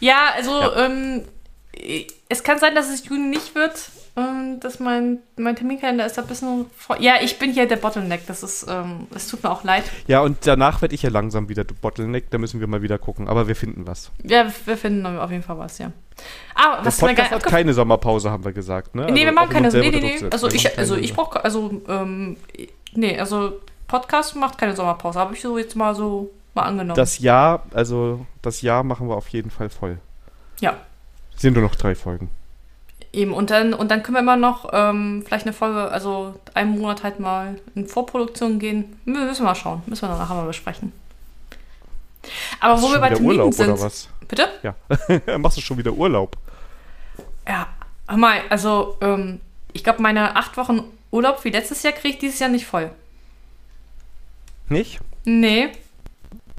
[0.01, 0.87] Ja, also Ja.
[0.87, 1.23] Ähm,
[2.29, 3.91] es kann sein, dass es Juni nicht wird.
[4.15, 7.01] Ähm, dass mein, mein Terminkalender ist da ein bisschen vor.
[7.01, 8.27] Ja, ich bin hier der Bottleneck.
[8.27, 9.85] Das ist, ähm, es tut mir auch leid.
[10.07, 12.29] ja, und danach werde ich ja langsam wieder Bottleneck.
[12.31, 13.27] Da müssen wir mal wieder gucken.
[13.29, 14.11] Aber wir finden was.
[14.23, 15.93] Ja, wir finden auf jeden Fall was, ja.
[16.55, 18.95] Ah, Der was gar Podcast hat keine Sommerpause, haben wir gesagt.
[18.95, 19.07] Ne?
[19.11, 19.69] Nee, wir Also machen auch keine.
[19.71, 20.29] Nee, nee, nee.
[20.31, 22.37] Also Wir ich, machen also ich brauche, also, ähm,
[22.93, 25.19] nee, also Podcast macht keine Sommerpause.
[25.19, 26.97] Habe ich so jetzt mal so mal angenommen.
[26.97, 29.99] Das Jahr, also das Jahr machen wir auf jeden Fall voll.
[30.61, 30.77] ja,
[31.35, 32.29] Sind nur noch drei Folgen.
[33.13, 33.33] Eben.
[33.33, 37.03] Und dann, und dann können wir immer noch ähm, vielleicht eine Folge, also einen Monat
[37.03, 38.99] halt mal in Vorproduktion gehen.
[39.05, 39.83] Wir müssen mal schauen.
[39.87, 40.93] Müssen wir dann nachher mal besprechen.
[42.61, 43.71] Aber Hast wo wir bei Terminen Urlaub sind.
[43.71, 44.09] oder was?
[44.29, 44.49] Bitte?
[44.63, 44.75] Ja.
[45.39, 46.37] Machst du schon wieder Urlaub?
[47.47, 47.67] Ja,
[48.07, 49.41] hör mal, also ähm,
[49.73, 52.91] ich glaube, meine acht Wochen Urlaub wie letztes Jahr kriege ich dieses Jahr nicht voll.
[54.69, 55.01] Nicht?
[55.25, 55.71] Nee.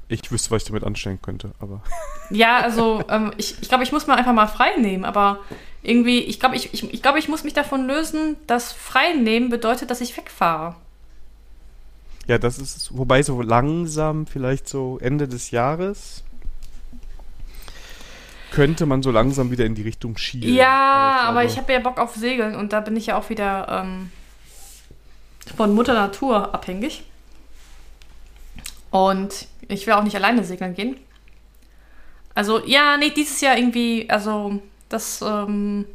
[0.07, 1.81] Ich wüsste, was ich damit anstellen könnte, aber.
[2.29, 5.39] Ja, also ähm, ich, ich glaube, ich muss mir einfach mal frei nehmen, aber
[5.83, 9.49] irgendwie, ich glaube, ich, ich, ich, glaub, ich muss mich davon lösen, dass frei nehmen
[9.49, 10.75] bedeutet, dass ich wegfahre.
[12.25, 12.97] Ja, das ist.
[12.97, 16.23] Wobei so langsam, vielleicht so Ende des Jahres,
[18.51, 20.53] könnte man so langsam wieder in die Richtung schielen.
[20.53, 23.29] Ja, aber glaube- ich habe ja Bock auf Segeln und da bin ich ja auch
[23.29, 24.11] wieder ähm,
[25.57, 27.03] von Mutter Natur abhängig.
[28.89, 30.97] Und ich will auch nicht alleine segeln gehen.
[32.35, 34.61] Also, ja, nee, dieses Jahr irgendwie, also,
[34.93, 35.85] das, ähm,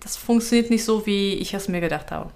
[0.00, 2.30] das funktioniert nicht so, wie ich es mir gedacht habe.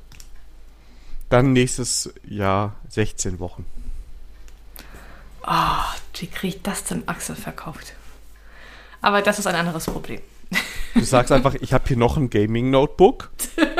[1.28, 3.64] Dann nächstes Jahr 16 Wochen.
[5.46, 5.84] Oh,
[6.18, 7.94] wie kriege ich das denn Axel verkauft?
[9.00, 10.20] Aber das ist ein anderes Problem.
[10.94, 13.30] Du sagst einfach, ich habe hier noch ein Gaming-Notebook.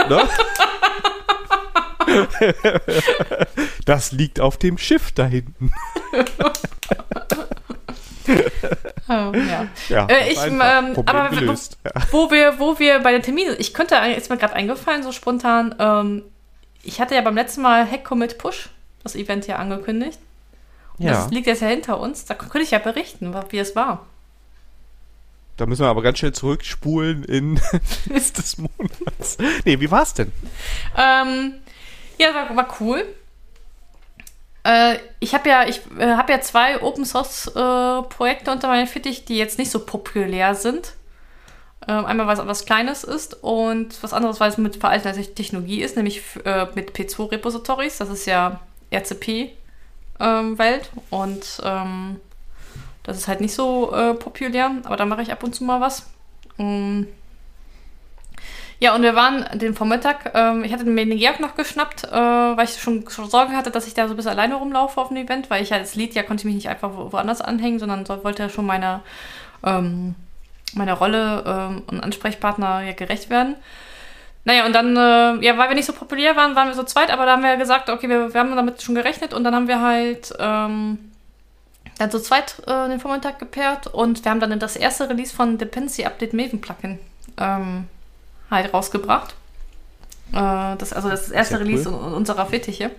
[0.09, 0.29] Ne?
[3.85, 5.71] Das liegt auf dem Schiff da hinten.
[9.09, 9.67] Oh, ja.
[9.89, 11.79] Ja, Äh, ich, ähm, aber- gelöst.
[12.11, 15.75] Wo wir, wo wir bei den Terminen, ich könnte, ist mir gerade eingefallen, so spontan,
[15.79, 16.23] ähm,
[16.83, 18.69] ich hatte ja beim letzten Mal Hack Commit Push,
[19.03, 20.19] das Event ja angekündigt.
[20.99, 22.25] Und Ja, Das liegt jetzt ja hinter uns.
[22.25, 24.07] Da könnte ich ja berichten, wie es war.
[25.57, 27.61] da müssen wir aber ganz schnell zurückspulen in
[28.07, 29.39] des Monats.
[29.65, 30.31] Nee, wie war's denn?
[30.97, 31.55] Ähm,
[32.19, 33.05] ja, war, war cool.
[34.69, 38.87] Äh, ich habe ja, ich äh, habe ja zwei Open Source äh, Projekte unter meinem
[38.87, 40.95] Fittich, die jetzt nicht so populär sind.
[41.89, 45.81] Ähm, einmal, weil es was Kleines ist und was anderes, weil es mit veralteter Technologie
[45.81, 47.97] ist, nämlich äh, mit P2 Repositories.
[47.97, 48.61] Das ist ja
[48.93, 49.53] RCP
[50.21, 52.21] ähm, Welt und ähm,
[53.05, 55.81] das ist halt nicht so äh, populär, aber da mache ich ab und zu mal
[55.81, 56.11] was.
[56.59, 57.07] Ähm,
[58.81, 62.13] ja, und wir waren den Vormittag, ähm, ich hatte mir den Georg noch geschnappt, äh,
[62.13, 65.09] weil ich schon, schon Sorge hatte, dass ich da so ein bisschen alleine rumlaufe auf
[65.09, 67.41] dem Event, weil ich ja das Lied ja konnte ich mich nicht einfach wo, woanders
[67.41, 69.03] anhängen, sondern so, wollte ja schon meiner,
[69.65, 70.15] ähm,
[70.75, 73.57] meiner Rolle ähm, und Ansprechpartner ja gerecht werden.
[74.45, 77.11] Naja, und dann, äh, ja, weil wir nicht so populär waren, waren wir so zweit,
[77.11, 79.67] aber da haben wir gesagt, okay, wir, wir haben damit schon gerechnet und dann haben
[79.67, 80.99] wir halt ähm,
[81.99, 85.59] dann so zweit äh, den Vormittag gepaart und wir haben dann das erste Release von
[85.59, 87.01] Dependency Update Maven Plugin
[87.39, 87.89] ähm,
[88.51, 89.35] halt rausgebracht.
[90.33, 92.91] Äh, das, also das erste Sehr Release un- unserer Fittiche.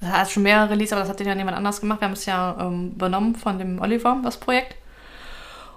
[0.00, 2.00] Das hat schon mehrere Release, aber das hat ja jemand anders gemacht.
[2.00, 4.74] Wir haben es ja ähm, übernommen von dem Oliver, das Projekt.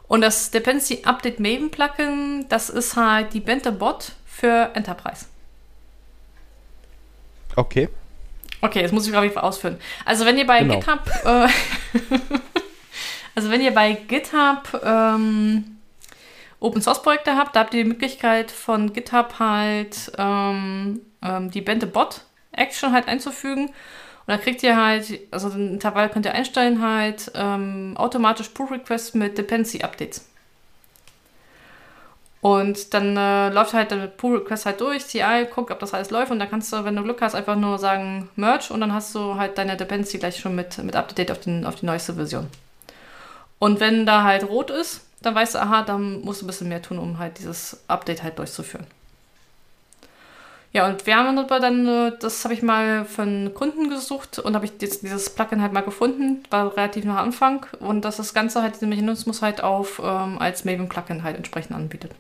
[0.08, 5.26] Und das Dependency Update Maven Plugin, das ist halt die Bente Bot für Enterprise.
[7.56, 7.90] Okay.
[8.62, 9.78] Okay, jetzt muss ich, glaube ich, ausführen.
[10.06, 10.76] Also wenn ihr bei Genau.
[10.80, 11.48] GitHub, äh,
[13.36, 15.78] also wenn ihr bei GitHub ähm,
[16.60, 21.62] Open Source Projekte habt, da habt ihr die Möglichkeit von GitHub halt ähm, ähm, die
[21.62, 22.22] Bente Bot
[22.52, 23.68] Action halt einzufügen.
[23.68, 23.74] Und
[24.28, 29.14] dann kriegt ihr halt, also den Intervall könnt ihr einstellen halt ähm, automatisch Pull Requests
[29.14, 30.26] mit Dependency Updates.
[32.42, 36.10] Und dann äh, läuft halt der Pull Request halt durch, CI, guckt, ob das alles
[36.10, 38.94] läuft und dann kannst du, wenn du Glück hast, einfach nur sagen Merge und dann
[38.94, 42.14] hast du halt deine Dependency gleich schon mit, mit Update auf, den, auf die neueste
[42.14, 42.48] Version.
[43.58, 46.70] Und wenn da halt rot ist, dann weißt du, aha, dann musst du ein bisschen
[46.70, 48.88] mehr tun, um halt dieses Update halt durchzuführen.
[50.72, 54.54] Ja, und wir haben aber dann, äh, das habe ich mal von Kunden gesucht und
[54.54, 58.36] habe ich jetzt dieses Plugin halt mal gefunden, war relativ nach Anfang und dass das
[58.36, 62.12] Ganze halt, diesen Mechanismus halt auf ähm, als Maven-Plugin halt entsprechend anbietet.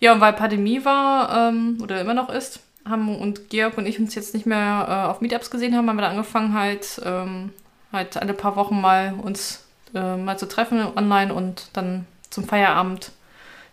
[0.00, 4.00] Ja, und weil Pandemie war ähm, oder immer noch ist, haben und Georg und ich
[4.00, 7.52] uns jetzt nicht mehr äh, auf Meetups gesehen haben, haben wir dann angefangen halt, ähm,
[7.92, 9.61] halt alle paar Wochen mal uns
[9.94, 13.12] äh, mal zu treffen online und dann zum Feierabend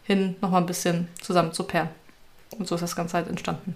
[0.04, 1.90] hin nochmal ein bisschen zusammen zu pairen.
[2.58, 3.76] Und so ist das Ganze halt entstanden.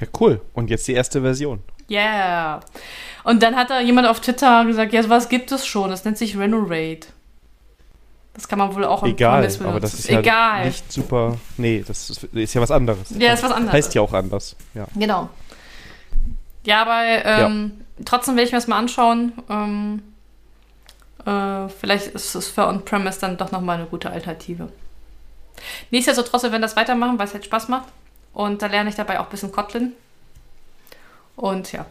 [0.00, 0.40] Ja, cool.
[0.54, 1.60] Und jetzt die erste Version.
[1.90, 2.60] Yeah.
[3.24, 6.18] Und dann hat da jemand auf Twitter gesagt, ja, sowas gibt es schon, das nennt
[6.18, 7.08] sich Renovate.
[8.34, 10.64] Das kann man wohl auch Egal, Promise aber das ist ja Egal.
[10.66, 11.36] nicht super.
[11.58, 13.10] Nee, das ist, ist ja was anderes.
[13.18, 13.74] Ja, ist was anderes.
[13.74, 14.56] Heißt ja auch anders.
[14.72, 14.86] Ja.
[14.94, 15.28] Genau.
[16.64, 17.72] Ja, aber ähm,
[18.04, 19.32] trotzdem will ich mir das mal anschauen.
[19.50, 20.02] Ähm,
[21.26, 24.68] äh, vielleicht ist es für On-Premise dann doch nochmal eine gute Alternative.
[25.90, 27.88] Nichtsdestotrotz, wir werden das weitermachen, weil es halt Spaß macht.
[28.32, 29.92] Und da lerne ich dabei auch ein bisschen Kotlin.
[31.36, 31.86] Und ja,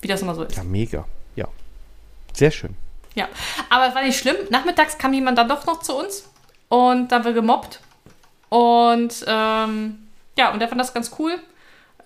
[0.00, 0.56] wie das immer so ist.
[0.56, 1.06] Ja, mega.
[1.36, 1.46] Ja.
[2.32, 2.76] Sehr schön.
[3.14, 3.28] Ja,
[3.70, 4.36] aber es war nicht schlimm.
[4.50, 6.28] Nachmittags kam jemand dann doch noch zu uns
[6.68, 7.80] und da haben wir gemobbt.
[8.48, 9.98] Und ähm,
[10.36, 11.38] ja, und der fand das ganz cool.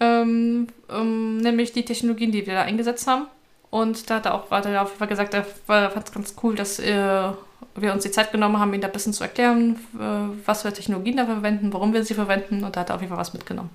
[0.01, 3.27] Ähm, ähm, nämlich die Technologien, die wir da eingesetzt haben.
[3.71, 6.35] Und da hat er auch hat er auf jeden Fall gesagt, er fand es ganz
[6.43, 7.31] cool, dass äh,
[7.75, 10.73] wir uns die Zeit genommen haben, ihm da ein bisschen zu erklären, äh, was für
[10.73, 12.65] Technologien da verwenden, warum wir sie verwenden.
[12.65, 13.71] Und da hat er auf jeden Fall was mitgenommen.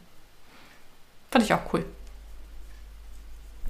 [1.32, 1.86] Fand ich auch cool.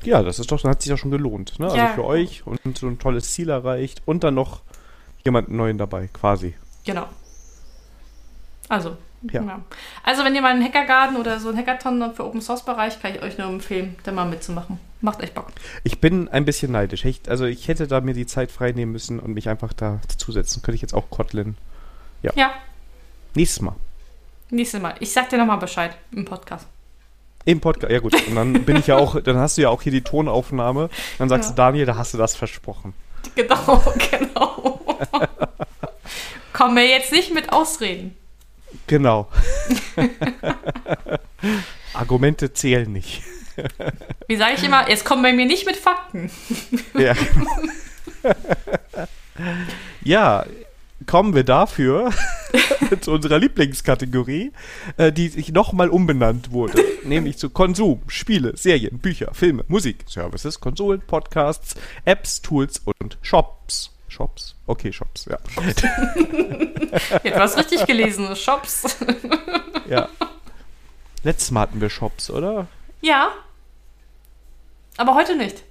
[0.04, 1.60] Ja, das ist doch, dann hat sich ja schon gelohnt.
[1.60, 1.66] Ne?
[1.66, 1.88] Also Ja.
[1.88, 4.62] für euch und so ein tolles Ziel erreicht und dann noch
[5.24, 6.56] jemanden neuen dabei, quasi.
[6.86, 7.08] Genau.
[8.68, 8.98] Also,
[9.32, 9.42] Ja.
[9.42, 9.60] ja.
[10.04, 13.16] Also, wenn ihr mal einen Hackergarten oder so einen Hackathon für Open Source Bereich, kann
[13.16, 14.80] ich euch nur empfehlen, da mal mitzumachen.
[15.04, 15.48] Macht echt Bock.
[15.84, 17.04] Ich bin ein bisschen neidisch.
[17.04, 20.00] Ich, also ich hätte da mir die Zeit frei nehmen müssen und mich einfach da
[20.18, 20.62] zusetzen.
[20.64, 21.58] Könnte ich jetzt auch Kotlin.
[22.22, 22.54] Ja,
[23.36, 23.76] Nächstes Mal.
[24.50, 24.96] nächstes Mal.
[25.02, 26.68] Ich sag dir nochmal Bescheid im Podcast.
[27.44, 27.92] Im Podcast.
[27.92, 28.16] Ja gut.
[28.28, 30.90] Und dann bin ich ja auch, dann hast du ja auch hier die Tonaufnahme.
[31.18, 31.52] Dann sagst Ja.
[31.52, 32.94] du, Daniel, da hast du das versprochen.
[33.36, 34.80] Genau, genau.
[36.54, 38.16] Komm mir jetzt nicht mit Ausreden.
[38.88, 39.28] Genau.
[41.94, 43.22] Argumente zählen nicht.
[44.28, 46.30] Wie sage ich immer, jetzt kommen bei mir nicht mit Fakten.
[46.94, 47.14] Ja,
[50.04, 50.46] ja
[51.06, 52.14] kommen wir dafür
[53.02, 54.52] zu unserer Lieblingskategorie,
[54.98, 56.82] äh, die sich nochmal umbenannt wurde.
[57.04, 61.76] nämlich zu Konsum, Spiele, Serien, Bücher, Filme, Musik, Services, Konsolen, Podcasts,
[62.06, 63.92] Apps, Tools und Shops.
[64.08, 64.56] Shops?
[64.68, 65.38] Okay, Shops, ja.
[67.24, 68.96] Du hast richtig gelesen, Shops.
[69.90, 70.08] ja.
[71.24, 72.68] Letztes Mal hatten wir Shops, oder?
[73.04, 73.34] Ja.
[74.96, 75.66] Aber heute nicht.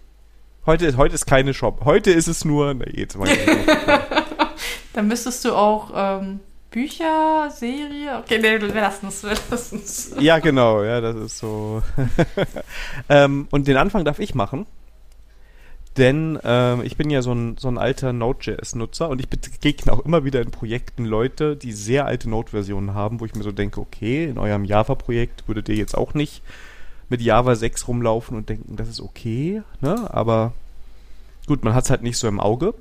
[0.67, 1.81] Heute ist, heute ist keine Shop.
[1.87, 2.75] Heute ist es nur.
[2.75, 3.27] Nee, jetzt mal.
[4.93, 6.41] Dann müsstest du auch ähm,
[6.71, 8.19] Bücher, Serie.
[8.19, 10.15] Okay, nee, wir lassen es, wir lassen es.
[10.21, 11.83] Ja, genau, ja, das ist so.
[13.09, 14.67] ähm, und den Anfang darf ich machen.
[15.97, 20.05] Denn ähm, ich bin ja so ein, so ein alter Node.js-Nutzer und ich begegne auch
[20.05, 23.81] immer wieder in Projekten Leute, die sehr alte Node-Versionen haben, wo ich mir so denke,
[23.81, 26.43] okay, in eurem Java-Projekt würdet ihr jetzt auch nicht
[27.13, 30.13] mit Java 6 rumlaufen und denken, das ist okay, ne?
[30.13, 30.55] Aber
[31.47, 32.73] gut, man hat es halt nicht so im Auge.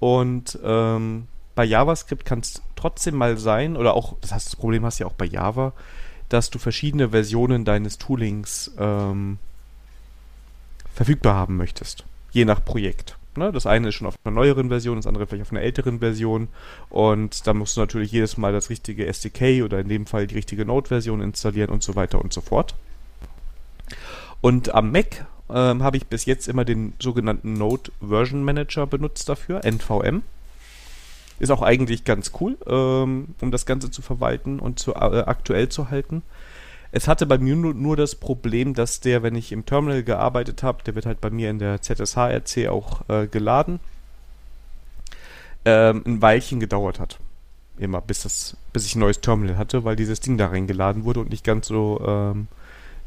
[0.00, 4.84] Und ähm, bei JavaScript kann es trotzdem mal sein, oder auch, das heißt, das Problem
[4.84, 5.72] hast du ja auch bei Java,
[6.28, 9.38] dass du verschiedene Versionen deines Toolings ähm,
[10.92, 12.04] verfügbar haben möchtest.
[12.32, 13.18] Je nach Projekt.
[13.36, 13.52] Ne?
[13.52, 16.48] Das eine ist schon auf einer neueren Version, das andere vielleicht auf einer älteren Version.
[16.88, 20.34] Und da musst du natürlich jedes Mal das richtige SDK oder in dem Fall die
[20.34, 22.74] richtige Node-Version installieren und so weiter und so fort.
[24.40, 29.28] Und am Mac ähm, habe ich bis jetzt immer den sogenannten Node Version Manager benutzt
[29.28, 30.22] dafür, NVM.
[31.38, 35.68] Ist auch eigentlich ganz cool, ähm, um das Ganze zu verwalten und zu, äh, aktuell
[35.68, 36.22] zu halten.
[36.92, 40.62] Es hatte bei mir nur, nur das Problem, dass der, wenn ich im Terminal gearbeitet
[40.62, 43.80] habe, der wird halt bei mir in der ZSHRC auch äh, geladen,
[45.64, 47.18] ähm, ein Weilchen gedauert hat.
[47.78, 51.20] Immer, bis, das, bis ich ein neues Terminal hatte, weil dieses Ding da reingeladen wurde
[51.20, 52.48] und nicht ganz so, ähm,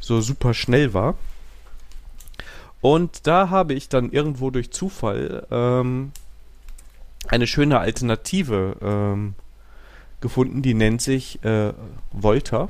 [0.03, 1.15] so super schnell war.
[2.81, 6.11] Und da habe ich dann irgendwo durch Zufall ähm,
[7.29, 9.35] eine schöne Alternative ähm,
[10.19, 11.71] gefunden, die nennt sich äh,
[12.11, 12.67] Volta.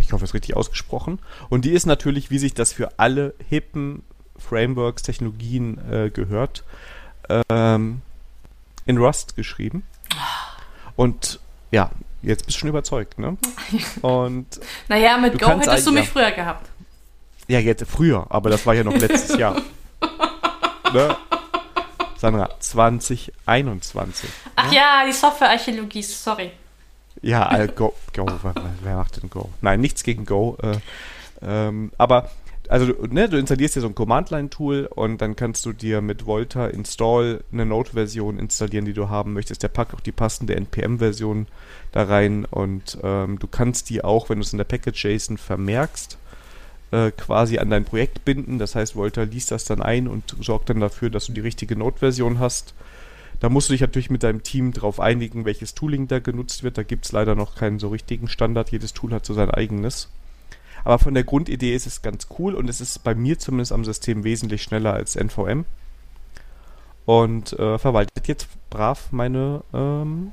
[0.00, 1.20] Ich hoffe, es ist richtig ausgesprochen.
[1.48, 4.02] Und die ist natürlich, wie sich das für alle hippen
[4.36, 6.64] Frameworks, Technologien äh, gehört,
[7.48, 8.02] ähm,
[8.84, 9.84] in Rust geschrieben.
[10.96, 11.38] Und
[11.70, 11.90] ja,
[12.22, 13.36] jetzt bist du schon überzeugt, ne?
[14.02, 14.46] Und
[14.88, 16.10] Naja, mit Go hättest du mich ja.
[16.10, 16.68] früher gehabt.
[17.48, 19.56] ja, jetzt früher, aber das war ja noch letztes Jahr.
[20.92, 21.16] Ne?
[22.18, 24.28] Sandra, 2021.
[24.56, 26.50] Ach ja, die Softwarearchäologie, sorry.
[27.22, 29.48] Ja, Go, Go, wer, wer macht denn Go?
[29.62, 30.58] Nein, nichts gegen Go.
[30.62, 30.76] Äh,
[31.40, 32.30] ähm, aber,
[32.68, 36.66] also, ne, du installierst dir so ein Command-Line-Tool und dann kannst du dir mit Volta
[36.66, 39.62] Install eine Node-Version installieren, die du haben möchtest.
[39.62, 41.46] Der packt auch die passende NPM-Version
[41.92, 46.18] da rein und ähm, du kannst die auch, wenn du es in der Package-JSON vermerkst,
[46.92, 48.58] äh, quasi an dein Projekt binden.
[48.58, 51.76] Das heißt, Volta liest das dann ein und sorgt dann dafür, dass du die richtige
[51.76, 52.74] Node-Version hast.
[53.40, 56.78] Da musst du dich natürlich mit deinem Team drauf einigen, welches Tooling da genutzt wird.
[56.78, 58.70] Da gibt es leider noch keinen so richtigen Standard.
[58.70, 60.08] Jedes Tool hat so sein eigenes.
[60.84, 63.84] Aber von der Grundidee ist es ganz cool und es ist bei mir zumindest am
[63.84, 65.64] System wesentlich schneller als NVM.
[67.04, 70.32] Und äh, verwaltet jetzt brav meine ähm,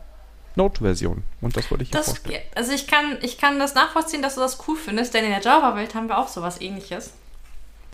[0.56, 1.24] Node-Version.
[1.42, 2.42] Und das wollte ich hier Das, vorstellen.
[2.56, 5.42] also ich kann, ich kann das nachvollziehen, dass du das cool findest, denn in der
[5.42, 7.14] Java-Welt haben wir auch sowas ähnliches.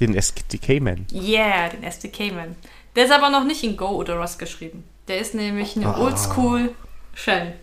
[0.01, 1.07] Den SDK-Man.
[1.13, 2.55] Yeah, den SDK-Man.
[2.97, 4.83] Der ist aber noch nicht in Go oder Rust geschrieben.
[5.07, 5.99] Der ist nämlich eine Ah.
[5.99, 6.73] Oldschool
[7.13, 7.53] Shell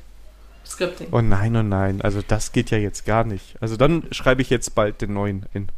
[0.64, 1.08] Scripting.
[1.12, 2.00] Oh nein, oh nein.
[2.02, 3.56] Also das geht ja jetzt gar nicht.
[3.60, 5.68] Also dann schreibe ich jetzt bald den neuen in.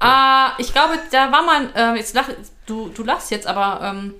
[0.00, 2.28] Äh, ich glaube, da war mal, äh, jetzt lach,
[2.66, 4.14] du, du lachst jetzt, aber ähm,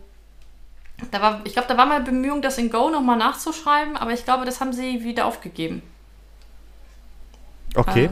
[1.10, 4.24] da war, ich glaube, da war mal Bemühung, das in Go nochmal nachzuschreiben, aber ich
[4.24, 5.82] glaube, das haben sie wieder aufgegeben.
[7.74, 8.06] Okay.
[8.06, 8.08] Äh,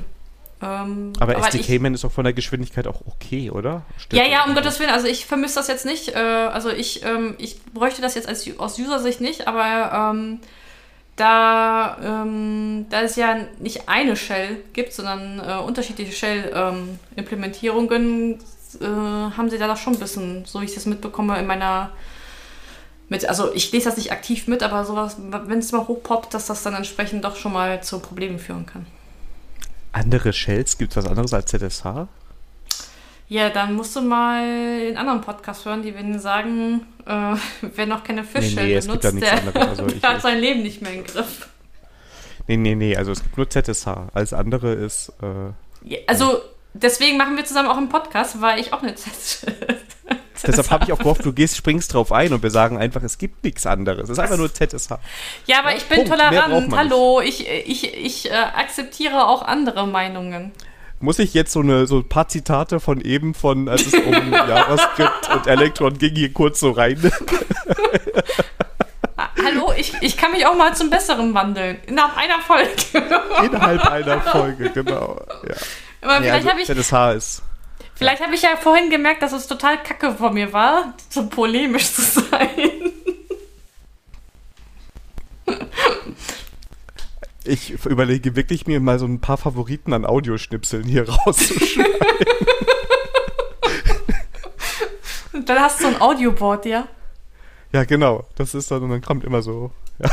[0.62, 3.82] ähm, aber, aber SDK-Man ist auch von der Geschwindigkeit auch okay, oder?
[4.12, 4.90] Ja, ja, um Gottes Willen.
[4.90, 6.14] Also ich vermisse das jetzt nicht.
[6.14, 10.40] Äh, also ich, ähm, ich bräuchte das jetzt als, aus User-Sicht nicht, aber ähm,
[11.16, 18.38] da, ähm, da es ja nicht eine Shell gibt, sondern äh, unterschiedliche Shell-Implementierungen,
[18.80, 21.90] äh, haben sie da doch schon ein bisschen, so wie ich das mitbekomme, in meiner
[23.09, 26.47] mit, also ich lese das nicht aktiv mit, aber sowas, wenn es mal hochpoppt, dass
[26.47, 28.84] das dann entsprechend doch schon mal zu Problemen führen kann
[29.97, 30.78] andere Shells?
[30.78, 32.06] Gibt es was anderes als ZSH?
[33.28, 37.35] Ja, dann musst du mal den anderen Podcast hören, die werden sagen, äh,
[37.74, 40.93] wer noch keine Fischshell nee, nee, benutzt, der, also der hat sein Leben nicht mehr
[40.93, 41.48] im Griff.
[42.47, 43.89] Nee, nee, nee, also es gibt nur ZSH.
[44.15, 45.12] Alles andere ist.
[45.20, 46.40] Äh, ja, also
[46.74, 49.47] deswegen machen wir zusammen auch einen Podcast, weil ich auch eine ZSH.
[50.47, 53.19] Deshalb habe ich auch gehofft, du gehst, springst drauf ein und wir sagen einfach, es
[53.19, 54.05] gibt nichts anderes.
[54.05, 54.90] Es ist einfach nur ZSH.
[55.47, 56.11] Ja, aber ich bin Punkt.
[56.11, 56.77] tolerant.
[56.77, 60.53] Hallo, ich, ich, ich äh, akzeptiere auch andere Meinungen.
[60.98, 64.32] Muss ich jetzt so, eine, so ein paar Zitate von eben, von als es um
[64.32, 66.98] JavaScript und Electron ging, hier kurz so rein?
[69.44, 71.78] Hallo, ich, ich kann mich auch mal zum Besseren wandeln.
[71.86, 72.73] Innerhalb einer Folge.
[73.44, 75.20] Innerhalb einer Folge, genau.
[75.47, 75.55] Ja.
[76.01, 76.66] Aber nee, vielleicht also, habe ich.
[76.66, 77.43] ZSH ist
[77.94, 81.93] Vielleicht habe ich ja vorhin gemerkt, dass es total kacke von mir war, so polemisch
[81.93, 82.93] zu sein.
[87.47, 91.94] Ich überlege wirklich, mir mal so ein paar Favoriten an Audioschnipseln hier rauszuschneiden.
[95.32, 96.89] Und dann hast du ein Audioboard, ja?
[97.73, 98.24] Ja, genau.
[98.36, 99.70] Das ist dann, und dann kommt immer so.
[99.98, 100.10] Ja.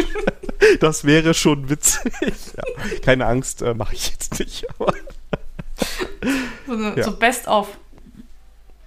[0.80, 2.12] das wäre schon witzig.
[2.22, 2.62] Ja.
[3.02, 4.66] Keine Angst, äh, mache ich jetzt nicht.
[6.66, 7.04] So, eine, ja.
[7.04, 7.68] so best of.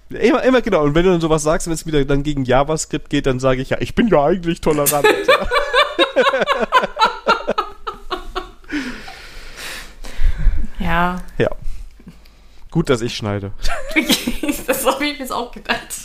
[0.09, 0.83] Immer, immer genau.
[0.83, 3.61] Und wenn du dann sowas sagst, wenn es wieder dann gegen JavaScript geht, dann sage
[3.61, 5.05] ich ja, ich bin ja eigentlich tolerant.
[10.89, 11.21] ja.
[11.37, 11.49] Ja.
[12.71, 13.51] Gut, dass ich schneide.
[14.67, 15.95] das habe ich mir auch gedacht.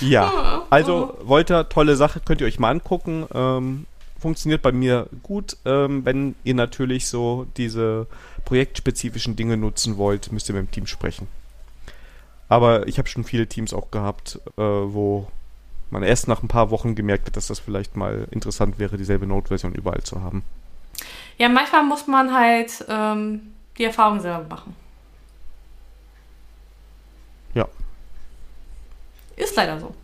[0.00, 3.26] ja, also Volta, tolle Sache, könnt ihr euch mal angucken.
[3.34, 3.86] Ähm,
[4.18, 5.56] funktioniert bei mir gut.
[5.64, 8.06] Ähm, wenn ihr natürlich so diese
[8.44, 11.28] projektspezifischen Dinge nutzen wollt, müsst ihr mit dem Team sprechen.
[12.48, 15.28] Aber ich habe schon viele Teams auch gehabt, äh, wo
[15.90, 19.26] man erst nach ein paar Wochen gemerkt hat, dass das vielleicht mal interessant wäre, dieselbe
[19.26, 20.42] Node-Version überall zu haben.
[21.38, 24.74] Ja, manchmal muss man halt ähm, die Erfahrung selber machen.
[27.54, 27.66] Ja.
[29.36, 29.94] Ist leider so.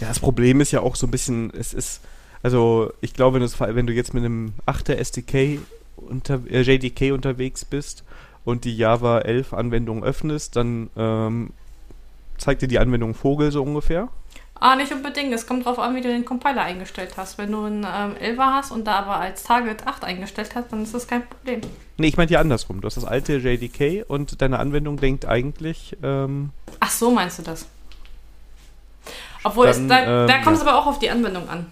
[0.00, 2.00] Ja, das Problem ist ja auch so ein bisschen, es ist,
[2.42, 5.60] also ich glaube, wenn, wenn du jetzt mit einem 8er SDK
[5.96, 8.04] unter, äh, JDK unterwegs bist
[8.46, 11.50] und die Java 11 Anwendung öffnest, dann ähm,
[12.38, 14.08] zeigt dir die Anwendung Vogel so ungefähr.
[14.62, 15.32] Ah, nicht unbedingt.
[15.32, 17.38] Es kommt darauf an, wie du den Compiler eingestellt hast.
[17.38, 20.82] Wenn du einen ähm, 11er hast und da aber als Target 8 eingestellt hast, dann
[20.82, 21.62] ist das kein Problem.
[21.96, 22.82] Nee, ich meinte ja andersrum.
[22.82, 25.96] Du hast das alte JDK und deine Anwendung denkt eigentlich.
[26.02, 27.66] Ähm, Ach so, meinst du das?
[29.42, 31.66] Obwohl, dann, es, da, ähm, da kommt es aber auch auf die Anwendung an.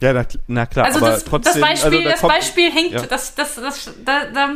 [0.00, 1.54] Ja, na, na klar, also aber das, trotzdem.
[1.54, 3.02] Das Beispiel, also da das Beispiel hängt, ja.
[3.02, 4.54] das, das, das, da, da,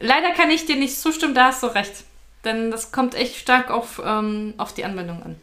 [0.00, 2.05] leider kann ich dir nicht zustimmen, da hast du recht.
[2.46, 5.36] Denn das kommt echt stark auf, ähm, auf die Anwendung an.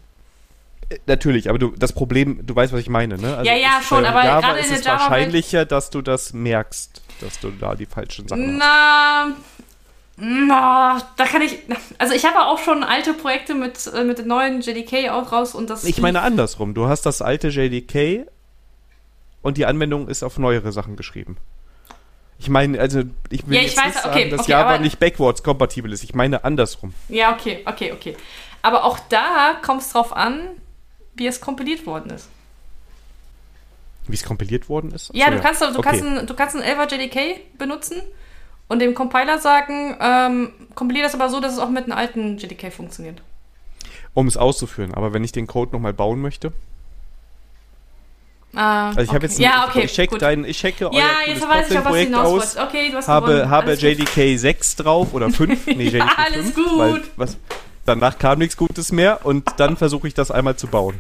[1.06, 3.38] Natürlich, aber du, das Problem, du weißt, was ich meine, ne?
[3.38, 4.96] Also ja, ja, schon, aber Java gerade in der Java.
[4.96, 9.38] Es wahrscheinlicher, dass du das merkst, dass du da die falschen Sachen Na, hast.
[10.18, 11.58] Na, da kann ich.
[11.98, 15.56] Also ich habe auch schon alte Projekte mit, äh, mit dem neuen JDK auch raus
[15.56, 15.84] und das.
[15.84, 16.74] Ich meine andersrum.
[16.74, 18.28] Du hast das alte JDK
[19.42, 21.38] und die Anwendung ist auf neuere Sachen geschrieben.
[22.44, 24.78] Ich meine, also ich will ja, ich jetzt weiß, nicht okay, sagen, dass okay, Java
[24.78, 26.04] nicht backwards kompatibel ist.
[26.04, 26.94] Ich meine andersrum.
[27.08, 28.18] Ja, okay, okay, okay.
[28.62, 30.50] Aber auch da kommt es drauf an,
[31.14, 32.28] wie es kompiliert worden ist.
[34.08, 35.10] Wie es kompiliert worden ist?
[35.14, 35.82] Ja, du kannst, du, okay.
[35.82, 38.02] kannst ein, du kannst ein 11er JDK benutzen
[38.68, 42.38] und dem Compiler sagen, ähm, kompiliere das aber so, dass es auch mit einem alten
[42.38, 43.22] JDK funktioniert.
[44.14, 44.94] Um es auszuführen.
[44.94, 46.52] Aber wenn ich den Code nochmal bauen möchte?
[48.56, 49.16] Ah, also ich okay.
[49.16, 52.14] habe jetzt ja, okay, ich check dein, ich checke euer ja, jetzt weiß ich, Projekt
[52.14, 56.56] aus, okay, du hast habe, habe JDK 6 drauf oder 5, nee, JDK alles 5,
[56.56, 56.78] gut.
[56.78, 57.38] Weil, was,
[57.86, 61.00] danach kam nichts Gutes mehr und dann versuche ich das einmal zu bauen.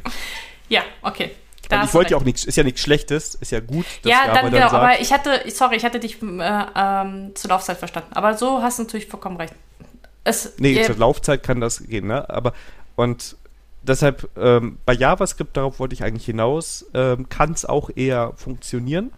[0.68, 1.32] Ja, okay.
[1.70, 3.86] Da ich wollte ja auch nichts, ist ja nichts Schlechtes, ist ja gut.
[4.04, 7.50] ja, dann, dann genau, sagt, aber ich hatte, sorry, ich hatte dich äh, ähm, zur
[7.50, 8.10] Laufzeit verstanden.
[8.14, 9.54] Aber so hast du natürlich vollkommen recht.
[10.24, 12.30] Es, nee, äh, zur Laufzeit kann das gehen, ne?
[12.30, 12.54] Aber,
[12.96, 13.38] und
[13.84, 19.12] deshalb, ähm, bei JavaScript, darauf wollte ich eigentlich hinaus, ähm, kann es auch eher funktionieren.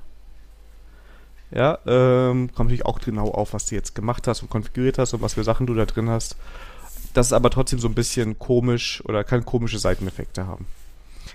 [1.52, 5.14] Ja, ähm, kommt natürlich auch genau auf, was du jetzt gemacht hast und konfiguriert hast
[5.14, 6.36] und was für Sachen du da drin hast.
[7.14, 10.66] Das ist aber trotzdem so ein bisschen komisch oder kann komische Seiteneffekte haben.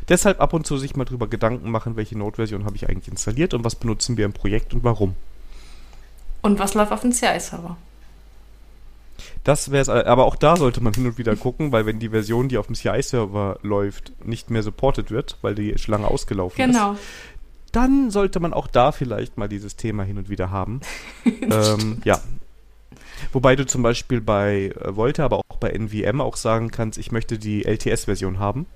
[0.09, 3.55] Deshalb ab und zu sich mal drüber Gedanken machen, welche Node-Version habe ich eigentlich installiert
[3.55, 5.15] und was benutzen wir im Projekt und warum.
[6.43, 7.77] Und was läuft auf dem CI-Server?
[9.45, 12.11] Das wäre es, aber auch da sollte man hin und wieder gucken, weil wenn die
[12.11, 16.57] Version, die auf dem CI-Server läuft, nicht mehr supported wird, weil die schon lange ausgelaufen
[16.57, 16.93] genau.
[16.93, 17.01] ist,
[17.73, 20.81] dann sollte man auch da vielleicht mal dieses Thema hin und wieder haben.
[21.25, 22.21] ähm, ja.
[23.33, 27.13] Wobei du zum Beispiel bei äh, Volta, aber auch bei NVM auch sagen kannst, ich
[27.13, 28.67] möchte die LTS-Version haben.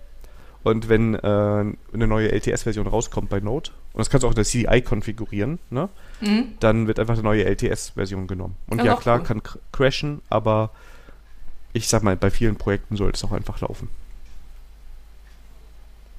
[0.64, 4.36] Und wenn äh, eine neue LTS-Version rauskommt bei Node, und das kannst du auch in
[4.36, 5.90] der CDI konfigurieren, ne?
[6.20, 6.54] Mhm.
[6.58, 8.56] dann wird einfach eine neue LTS-Version genommen.
[8.68, 9.24] Und ja, klar, cool.
[9.24, 9.42] kann
[9.72, 10.70] crashen, aber
[11.74, 13.90] ich sag mal, bei vielen Projekten sollte es auch einfach laufen.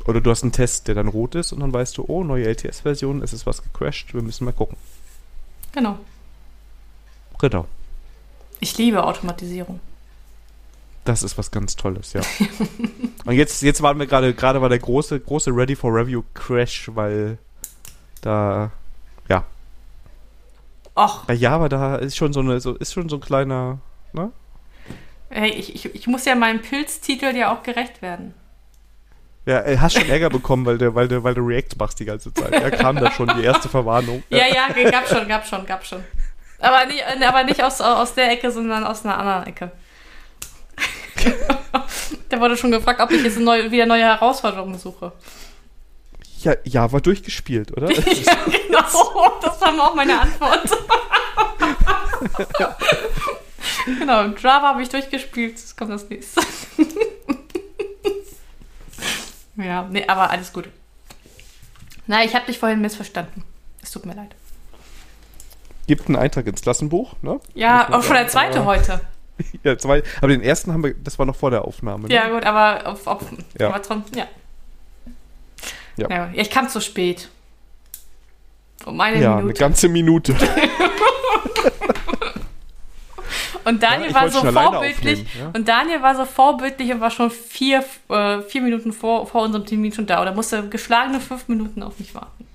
[0.05, 2.45] Oder du hast einen Test, der dann rot ist und dann weißt du, oh, neue
[2.45, 4.77] LTS-Version, es ist was gecrashed, wir müssen mal gucken.
[5.71, 5.97] Genau.
[7.39, 7.65] Genau.
[8.59, 9.79] Ich liebe Automatisierung.
[11.05, 12.21] Das ist was ganz Tolles, ja.
[13.25, 16.89] und jetzt, jetzt waren wir gerade, gerade war der große, große Ready for Review Crash,
[16.93, 17.37] weil
[18.21, 18.71] da,
[19.29, 19.43] ja.
[20.95, 21.25] Och.
[21.25, 23.77] Bei Java, da ist schon so eine, so, ist schon so ein kleiner,
[24.13, 24.31] ne?
[25.29, 28.33] Hey, ich, ich, ich muss ja meinem Pilztitel ja auch gerecht werden.
[29.45, 32.05] Ja, du hast schon Ärger bekommen, weil du, weil du, weil du React machst die
[32.05, 32.51] ganze Zeit.
[32.51, 34.23] Ja, kam da schon die erste Verwarnung.
[34.29, 36.03] Ja, ja, gab schon, gab schon, gab schon.
[36.57, 39.71] Aber nicht, aber nicht aus, aus der Ecke, sondern aus einer anderen Ecke.
[42.31, 45.11] der wurde schon gefragt, ob ich jetzt neue, wieder neue Herausforderungen suche.
[46.41, 47.91] Ja, ja, war durchgespielt, oder?
[47.91, 48.81] ja, genau.
[49.41, 50.69] Das war auch meine Antwort.
[53.85, 55.53] genau, Java habe ich durchgespielt.
[55.53, 56.41] Jetzt kommt das nächste.
[59.57, 60.69] ja, nee, aber alles gut.
[62.07, 63.43] Na, ich habe dich vorhin missverstanden.
[63.81, 64.35] Es tut mir leid.
[65.87, 67.39] Gibt einen Eintrag ins Klassenbuch, ne?
[67.53, 69.01] Ja, auch schon der zweite heute.
[69.63, 72.07] ja, zwei, aber den ersten haben wir, das war noch vor der Aufnahme.
[72.07, 72.13] Ne?
[72.13, 73.21] Ja, gut, aber auf, auf
[73.59, 73.69] ja.
[73.69, 74.27] Aber drum, ja.
[75.97, 76.09] Ja.
[76.09, 76.29] ja.
[76.33, 77.29] Ich kam zu spät.
[78.85, 79.45] Um eine ja, Minute.
[79.45, 80.35] eine ganze Minute.
[83.63, 85.25] und Daniel ja, war so vorbildlich.
[85.39, 85.51] Ja?
[85.53, 89.65] Und Daniel war so vorbildlich und war schon vier, äh, vier Minuten vor, vor unserem
[89.65, 90.21] Termin schon da.
[90.21, 92.45] Oder musste geschlagene fünf Minuten auf mich warten.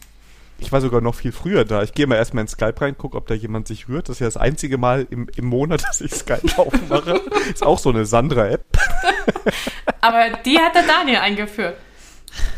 [0.61, 1.83] Ich war sogar noch viel früher da.
[1.83, 4.09] Ich gehe mal erstmal in Skype rein, gucke, ob da jemand sich rührt.
[4.09, 7.21] Das ist ja das einzige Mal im, im Monat, dass ich Skype aufmache.
[7.51, 8.65] ist auch so eine Sandra-App.
[10.01, 11.77] Aber die hat der Daniel eingeführt.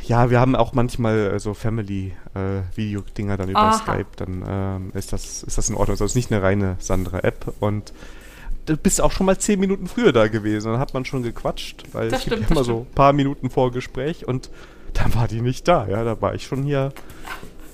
[0.03, 3.73] Ja, wir haben auch manchmal äh, so Family-Video-Dinger äh, dann über Aha.
[3.79, 4.07] Skype.
[4.17, 5.95] Dann ähm, ist, das, ist das in Ordnung.
[5.95, 7.55] Also es ist nicht eine reine Sandra-App.
[7.61, 7.93] Und
[8.67, 10.73] du bist auch schon mal zehn Minuten früher da gewesen.
[10.73, 13.51] Dann hat man schon gequatscht, weil das es stimmt, gibt immer so ein paar Minuten
[13.51, 14.51] vor Gespräch und
[14.93, 15.87] dann war die nicht da.
[15.89, 16.93] Ja, da war ich schon hier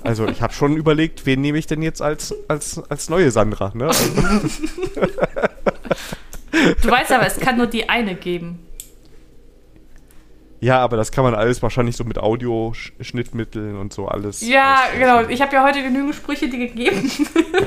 [0.05, 3.73] also ich habe schon überlegt, wen nehme ich denn jetzt als, als, als neue Sandra,
[3.75, 3.87] ne?
[3.87, 4.05] Also.
[6.83, 8.61] du weißt aber, es kann nur die eine geben.
[10.61, 14.41] Ja, aber das kann man alles wahrscheinlich so mit Audioschnittmitteln und so alles.
[14.41, 15.23] Ja, genau.
[15.29, 17.11] Ich habe ja heute genügend Sprüche die gegeben.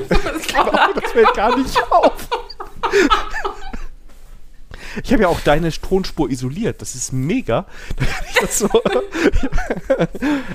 [0.10, 2.28] das, genau, das fällt gar nicht auf.
[5.04, 6.82] Ich habe ja auch deine Tonspur isoliert.
[6.82, 7.66] Das ist mega.
[8.50, 8.70] so,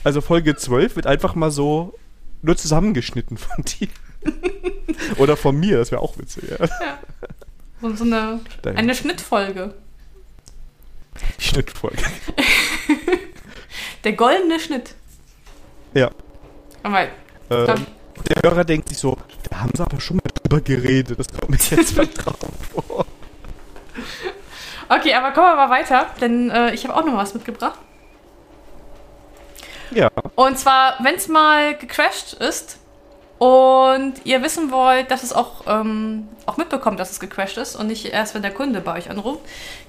[0.04, 1.94] also Folge 12 wird einfach mal so
[2.42, 3.88] nur zusammengeschnitten von dir.
[5.18, 6.44] Oder von mir, das wäre auch witzig.
[6.50, 6.66] Ja.
[6.66, 6.98] ja.
[7.80, 9.74] So, so eine, eine Schnittfolge.
[11.38, 12.02] Schnittfolge.
[14.04, 14.94] Der goldene Schnitt.
[15.94, 16.10] Ja.
[16.82, 17.08] Aber,
[17.50, 17.86] ähm,
[18.28, 19.16] der Hörer denkt sich so,
[19.50, 22.36] da haben sie aber schon mal drüber geredet, das kommt mir jetzt vertraut
[22.72, 23.06] vor.
[24.88, 27.78] Okay, aber kommen wir mal weiter, denn äh, ich habe auch noch was mitgebracht.
[29.90, 30.10] Ja.
[30.34, 32.78] Und zwar, wenn es mal gecrashed ist
[33.38, 37.86] und ihr wissen wollt, dass es auch, ähm, auch mitbekommt, dass es gecrashed ist und
[37.88, 39.40] nicht erst, wenn der Kunde bei euch anruft,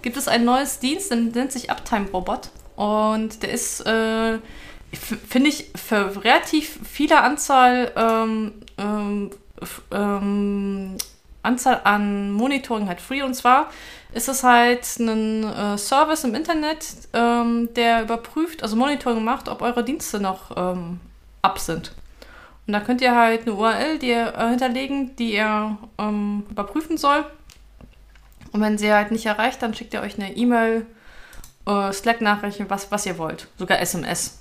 [0.02, 2.50] gibt es ein neues Dienst, der nennt sich Uptime Robot.
[2.76, 4.38] Und der ist, äh,
[4.92, 9.32] finde ich, für relativ viele Anzahl ähm, ähm,
[9.92, 10.98] ähm
[11.48, 13.24] Anzahl an Monitoring halt free.
[13.24, 13.70] Und zwar
[14.14, 19.62] ist es halt ein äh, Service im Internet, ähm, der überprüft, also Monitoring macht, ob
[19.62, 21.00] eure Dienste noch ähm,
[21.42, 21.94] ab sind.
[22.68, 26.98] Und da könnt ihr halt eine URL die ihr, äh, hinterlegen, die ihr ähm, überprüfen
[26.98, 27.26] soll.
[28.52, 30.86] Und wenn sie halt nicht erreicht, dann schickt ihr euch eine E-Mail,
[31.66, 33.48] äh, Slack-Nachrichten, was, was ihr wollt.
[33.58, 34.40] Sogar SMS.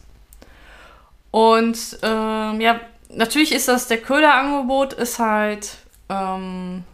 [1.30, 2.80] Und ähm, ja,
[3.10, 5.76] natürlich ist das der Köder-Angebot, ist halt
[6.08, 6.84] ähm,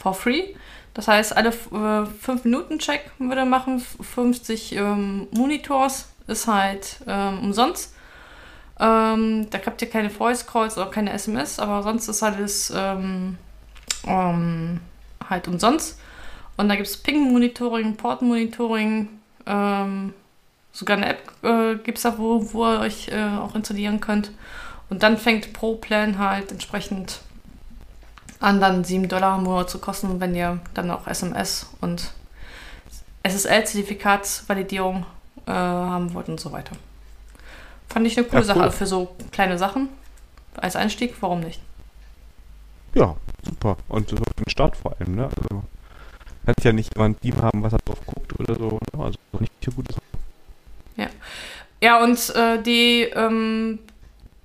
[0.00, 0.54] for free.
[0.94, 7.94] Das heißt, alle 5-Minuten-Check äh, würde machen, 50 ähm, Monitors ist halt ähm, umsonst.
[8.80, 13.36] Ähm, da habt ihr keine Voice Calls oder keine SMS, aber sonst ist alles ähm,
[14.06, 14.80] ähm,
[15.28, 16.00] halt umsonst.
[16.56, 19.08] Und da gibt es Ping-Monitoring, Port-Monitoring,
[19.46, 20.14] ähm,
[20.72, 24.32] sogar eine App äh, gibt es da, wo, wo ihr euch äh, auch installieren könnt.
[24.88, 27.20] Und dann fängt pro Plan halt entsprechend
[28.40, 32.12] an, dann 7 Dollar im Monat zu kosten, wenn ihr dann auch SMS und
[33.22, 35.04] SSL-Zertifikatsvalidierung
[35.46, 36.72] äh, haben wollt und so weiter.
[37.88, 38.62] Fand ich eine coole ja, cool.
[38.62, 39.88] Sache für so kleine Sachen.
[40.56, 41.60] Als Einstieg, warum nicht?
[42.94, 43.14] Ja,
[43.44, 43.76] super.
[43.88, 45.24] Und so für den Start vor allem, ne?
[45.24, 45.62] Also,
[46.44, 48.80] kann ja nicht immer ein Team haben, was da drauf guckt oder so.
[48.92, 49.04] Ne?
[49.04, 49.86] Also nicht so gut.
[50.96, 51.08] Ja.
[51.82, 53.78] Ja, und äh, die, ähm,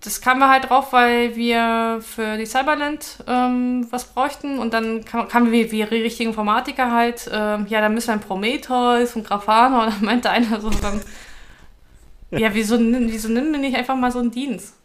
[0.05, 5.03] das kamen wir halt drauf, weil wir für die Cyberland ähm, was bräuchten und dann
[5.03, 9.25] kamen wir wie, wie richtige Informatiker halt, ähm, ja, da müssen wir ein Prometheus und
[9.25, 11.01] Grafana und dann meinte einer so dann,
[12.29, 14.75] ja, wieso, wieso nennen wir nicht einfach mal so einen Dienst?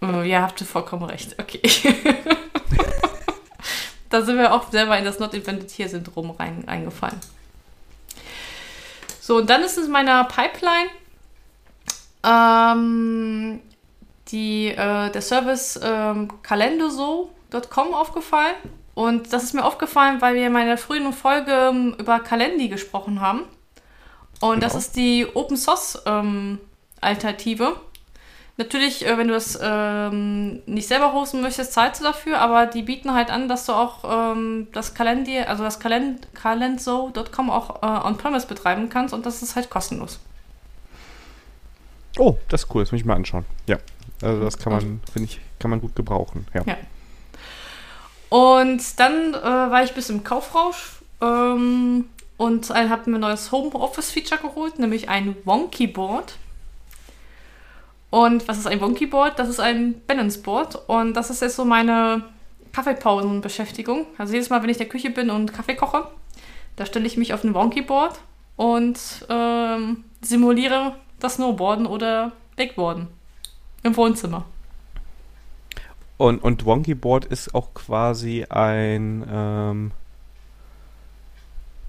[0.00, 1.36] Oh, ja, habt ihr vollkommen recht.
[1.38, 1.60] Okay.
[4.10, 7.20] da sind wir auch selber in das Not Invented Here Syndrom rein, reingefallen.
[9.20, 10.90] So, und dann ist es in meiner Pipeline
[12.24, 13.60] ähm,
[14.28, 18.54] die, äh, der Service ähm, calendoso.com aufgefallen.
[18.94, 23.20] Und das ist mir aufgefallen, weil wir in meiner frühen Folge ähm, über Calendi gesprochen
[23.20, 23.40] haben.
[24.40, 24.66] Und genau.
[24.66, 26.60] das ist die Open Source ähm,
[27.00, 27.76] Alternative.
[28.56, 32.82] Natürlich, äh, wenn du das ähm, nicht selber hosten möchtest, zahlst du dafür, aber die
[32.82, 38.06] bieten halt an, dass du auch ähm, das Calendi, also das Calend calendso.com auch äh,
[38.06, 40.20] on-premise betreiben kannst und das ist halt kostenlos.
[42.16, 43.44] Oh, das ist cool, das muss ich mal anschauen.
[43.66, 43.78] Ja.
[44.24, 46.46] Also das kann man, finde ich, kann man gut gebrauchen.
[46.54, 46.62] Ja.
[46.64, 46.76] ja.
[48.30, 52.06] Und dann äh, war ich bis im Kaufrausch ähm,
[52.36, 56.36] und habe mir ein neues Homeoffice-Feature geholt, nämlich ein Wonky Board.
[58.10, 59.38] Und was ist ein Wonky Board?
[59.38, 62.24] Das ist ein Balance Board und das ist jetzt so meine
[62.72, 64.06] Kaffeepausenbeschäftigung.
[64.18, 66.08] Also jedes Mal, wenn ich in der Küche bin und Kaffee koche,
[66.76, 68.18] da stelle ich mich auf ein Wonky Board
[68.56, 68.98] und
[69.28, 73.08] ähm, simuliere das Snowboarden oder Wakeboarden
[73.84, 74.44] im Wohnzimmer.
[76.16, 79.92] Und, und Wonky Board ist auch quasi ein ähm,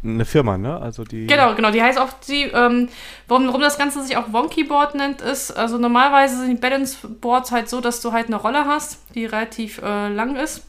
[0.05, 0.79] eine Firma, ne?
[0.79, 1.27] Also die.
[1.27, 1.71] Genau, genau.
[1.71, 2.89] Die heißt auch die, ähm,
[3.27, 7.07] warum, warum das Ganze sich auch Wonky Board nennt, ist, also normalerweise sind die Balance
[7.07, 10.63] Boards halt so, dass du halt eine Rolle hast, die relativ äh, lang ist.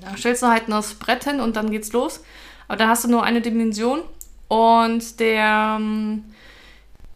[0.00, 2.22] Da stellst du halt das Brett hin und dann geht's los.
[2.68, 4.00] Aber da hast du nur eine Dimension.
[4.48, 6.24] Und der, ähm,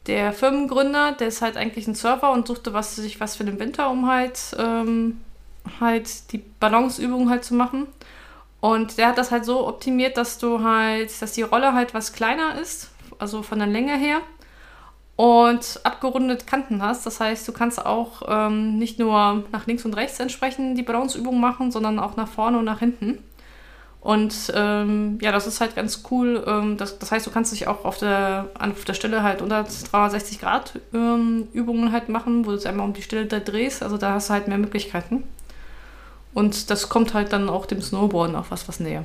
[0.07, 3.59] der Firmengründer, der ist halt eigentlich ein Surfer und suchte was, sich was für den
[3.59, 5.21] Winter, um halt, ähm,
[5.81, 7.87] halt die Balanceübung halt zu machen.
[8.61, 12.13] Und der hat das halt so optimiert, dass du halt, dass die Rolle halt was
[12.13, 14.21] kleiner ist, also von der Länge her,
[15.17, 17.07] und abgerundet Kanten hast.
[17.07, 21.41] Das heißt, du kannst auch ähm, nicht nur nach links und rechts entsprechend die Balanceübung
[21.41, 23.19] machen, sondern auch nach vorne und nach hinten.
[24.07, 26.45] Und ähm, ja, das ist halt ganz cool.
[26.47, 29.65] Ähm, das, das, heißt, du kannst dich auch auf der, auf der Stelle halt unter
[29.65, 33.83] 360 Grad ähm, Übungen halt machen, wo du es einmal um die Stelle da drehst.
[33.83, 35.25] Also da hast du halt mehr Möglichkeiten.
[36.35, 39.03] Und das kommt halt dann auch dem Snowboarden auch was, was näher.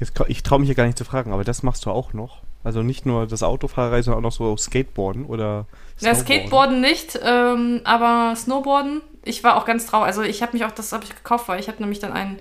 [0.00, 2.38] Jetzt, ich traue mich hier gar nicht zu fragen, aber das machst du auch noch?
[2.64, 5.66] Also nicht nur das Autofahrerei, sondern auch noch so Skateboarden oder
[5.98, 6.00] Snowboarden?
[6.00, 9.02] Ja, Skateboarden nicht, ähm, aber Snowboarden.
[9.22, 10.06] Ich war auch ganz traurig.
[10.06, 12.38] Also ich habe mich auch, das habe ich gekauft, weil ich habe nämlich dann einen,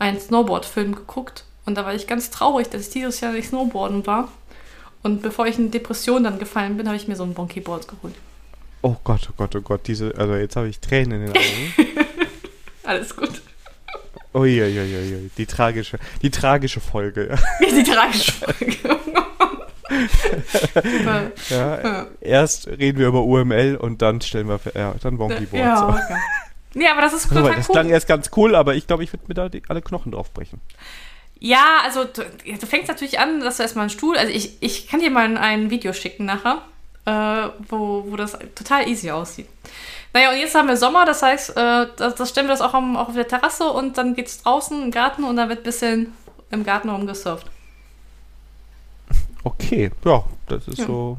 [0.00, 4.06] einen Snowboard-Film geguckt und da war ich ganz traurig, dass ich dieses Jahr nicht Snowboarden
[4.06, 4.28] war.
[5.02, 8.14] Und bevor ich in Depression dann gefallen bin, habe ich mir so ein Bonky-Board geholt.
[8.82, 11.74] Oh Gott, oh Gott, oh Gott, diese, also jetzt habe ich Tränen in den Augen.
[12.82, 13.42] Alles gut.
[14.32, 17.36] Uiuiuiui, die tragische, die tragische Folge.
[17.60, 18.76] die tragische Folge.
[21.50, 22.06] ja, ja.
[22.20, 25.54] Erst reden wir über UML und dann stellen wir, ja, dann Wonky Boards.
[25.54, 26.16] Ja, okay.
[26.74, 27.72] Nee, aber das ist total also, Das cool.
[27.74, 30.32] klang erst ganz cool, aber ich glaube, ich würde mir da die, alle Knochen drauf
[30.32, 30.60] brechen.
[31.40, 34.88] Ja, also du, du, fängst natürlich an, dass du erstmal einen Stuhl, also ich, ich
[34.88, 36.62] kann dir mal ein Video schicken nachher,
[37.06, 39.48] äh, wo, wo das total easy aussieht.
[40.12, 42.74] Naja, und jetzt haben wir Sommer, das heißt, äh, das, das stellen wir das auch,
[42.74, 45.60] am, auch auf der Terrasse und dann geht es draußen im Garten und dann wird
[45.60, 46.12] ein bisschen
[46.50, 47.46] im Garten rumgesurft.
[49.42, 50.86] Okay, ja, das ist ja.
[50.86, 51.16] so.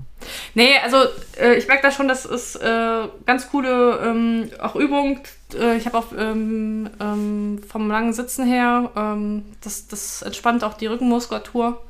[0.53, 0.97] Nee, also
[1.39, 5.21] äh, ich merke da schon, das ist äh, ganz coole ähm, auch Übung.
[5.55, 10.73] Äh, ich habe auch ähm, ähm, vom langen Sitzen her, ähm, das, das entspannt auch
[10.73, 11.81] die Rückenmuskulatur.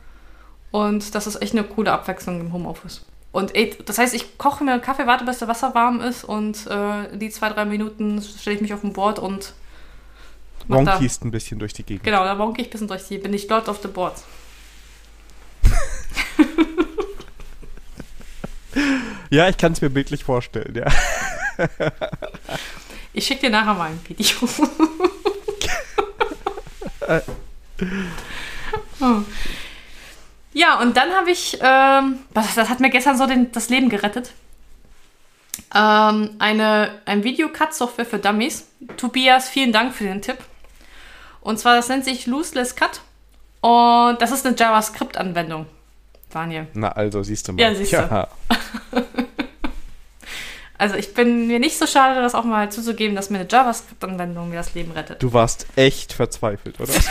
[0.72, 3.06] Und das ist echt eine coole Abwechslung im Homeoffice.
[3.32, 6.24] Und ey, das heißt, ich koche mir einen Kaffee, warte, bis der Wasser warm ist
[6.24, 9.54] und äh, die zwei, drei Minuten stelle ich mich auf ein Board und.
[10.68, 12.04] Wonkist ein bisschen durch die Gegend.
[12.04, 14.24] Genau, da wonk ich ein bisschen durch die bin ich Lord of the Boards.
[19.32, 20.88] Ja, ich kann es mir bildlich vorstellen, ja.
[23.14, 24.48] Ich schicke dir nachher mal ein Video.
[29.00, 29.26] Hm.
[30.54, 33.88] Ja, und dann habe ich, ähm, das, das hat mir gestern so den, das Leben
[33.88, 34.34] gerettet.
[35.74, 38.68] Ähm, eine, ein Video-Cut-Software für Dummies.
[38.98, 40.38] Tobias, vielen Dank für den Tipp.
[41.40, 43.00] Und zwar, das nennt sich Looseless Cut.
[43.62, 45.68] Und das ist eine JavaScript-Anwendung.
[46.30, 46.68] Daniel.
[46.74, 47.62] Na, also siehst du mal.
[47.62, 47.98] Ja, siehst du.
[47.98, 48.28] Ja.
[50.82, 54.49] Also ich bin mir nicht so schade, das auch mal zuzugeben, dass mir eine JavaScript-Anwendung
[54.49, 55.22] mir das Leben rettet.
[55.22, 56.91] Du warst echt verzweifelt, oder?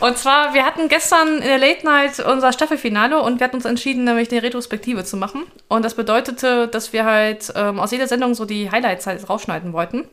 [0.00, 3.64] Und zwar, wir hatten gestern in der Late Night unser Staffelfinale und wir hatten uns
[3.64, 5.42] entschieden, nämlich eine Retrospektive zu machen.
[5.66, 9.72] Und das bedeutete, dass wir halt ähm, aus jeder Sendung so die Highlights halt rausschneiden
[9.72, 10.04] wollten.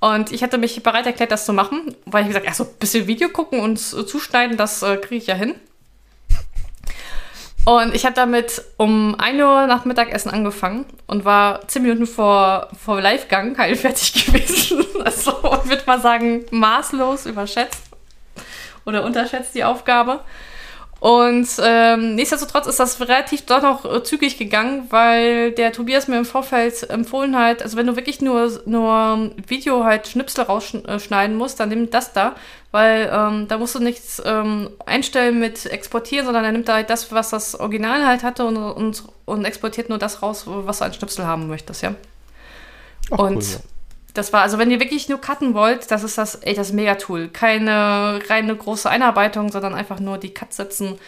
[0.00, 2.74] Und ich hatte mich bereit erklärt, das zu machen, weil ich gesagt, ja, so ein
[2.78, 5.54] bisschen Video gucken und zuschneiden, das äh, kriege ich ja hin.
[7.64, 12.68] Und ich habe damit um 1 Uhr nach Mittagessen angefangen und war 10 Minuten vor,
[12.82, 14.84] vor Livegang halt fertig gewesen.
[15.02, 15.32] Also,
[15.64, 17.82] ich würde mal sagen, maßlos überschätzt
[18.84, 20.20] oder unterschätzt die Aufgabe.
[21.00, 26.16] Und ähm, nichtsdestotrotz ist das relativ doch noch äh, zügig gegangen, weil der Tobias mir
[26.16, 31.60] im Vorfeld empfohlen hat, also wenn du wirklich nur, nur Video halt Schnipsel rausschneiden musst,
[31.60, 32.34] dann nimm das da,
[32.74, 36.90] weil ähm, da musst du nichts ähm, einstellen mit exportieren, sondern er nimmt da halt
[36.90, 40.84] das, was das Original halt hatte und, und, und exportiert nur das raus, was du
[40.86, 41.94] an Schnipsel haben möchtest, ja.
[43.12, 43.58] Ach, und cool, ja.
[44.14, 47.28] das war, also wenn ihr wirklich nur cutten wollt, das ist das, ey, das Mega-Tool.
[47.28, 50.98] Keine reine große Einarbeitung, sondern einfach nur die Cut setzen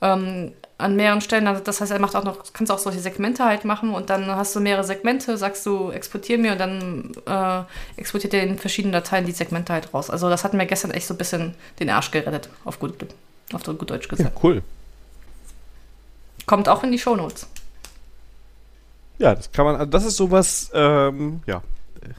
[0.00, 1.46] ähm, an mehreren Stellen.
[1.46, 4.26] Also das heißt, er macht auch noch, kannst auch solche Segmente halt machen und dann
[4.26, 8.92] hast du mehrere Segmente, sagst du, exportier mir und dann äh, exportiert er in verschiedenen
[8.92, 10.10] Dateien die Segmente halt raus.
[10.10, 12.94] Also das hat mir gestern echt so ein bisschen den Arsch gerettet, auf gut,
[13.52, 14.38] auf gut Deutsch Ja, gesagt.
[14.42, 14.62] cool.
[16.46, 17.46] Kommt auch in die Shownotes.
[19.18, 21.62] Ja, das kann man, also das ist sowas, ähm, ja,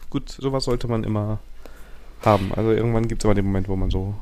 [0.10, 1.40] gut, sowas sollte man immer
[2.22, 2.54] haben.
[2.56, 4.14] Also irgendwann gibt es immer den Moment, wo man so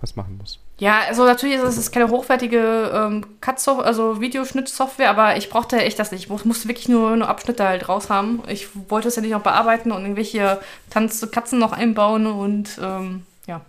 [0.00, 0.58] was machen muss.
[0.78, 6.10] Ja, also natürlich ist es keine hochwertige ähm, also Videoschnittsoftware, aber ich brauchte echt das
[6.10, 6.24] nicht.
[6.24, 8.42] Ich mu- musste wirklich nur, nur Abschnitte halt raus haben.
[8.48, 13.24] Ich wollte es ja nicht noch bearbeiten und irgendwelche Tanz Katzen noch einbauen und ähm,
[13.46, 13.60] ja,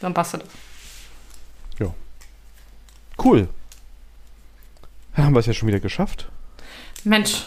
[0.00, 0.48] dann passte das.
[3.22, 3.46] Cool.
[5.14, 6.28] Dann haben wir es ja schon wieder geschafft.
[7.04, 7.44] Mensch,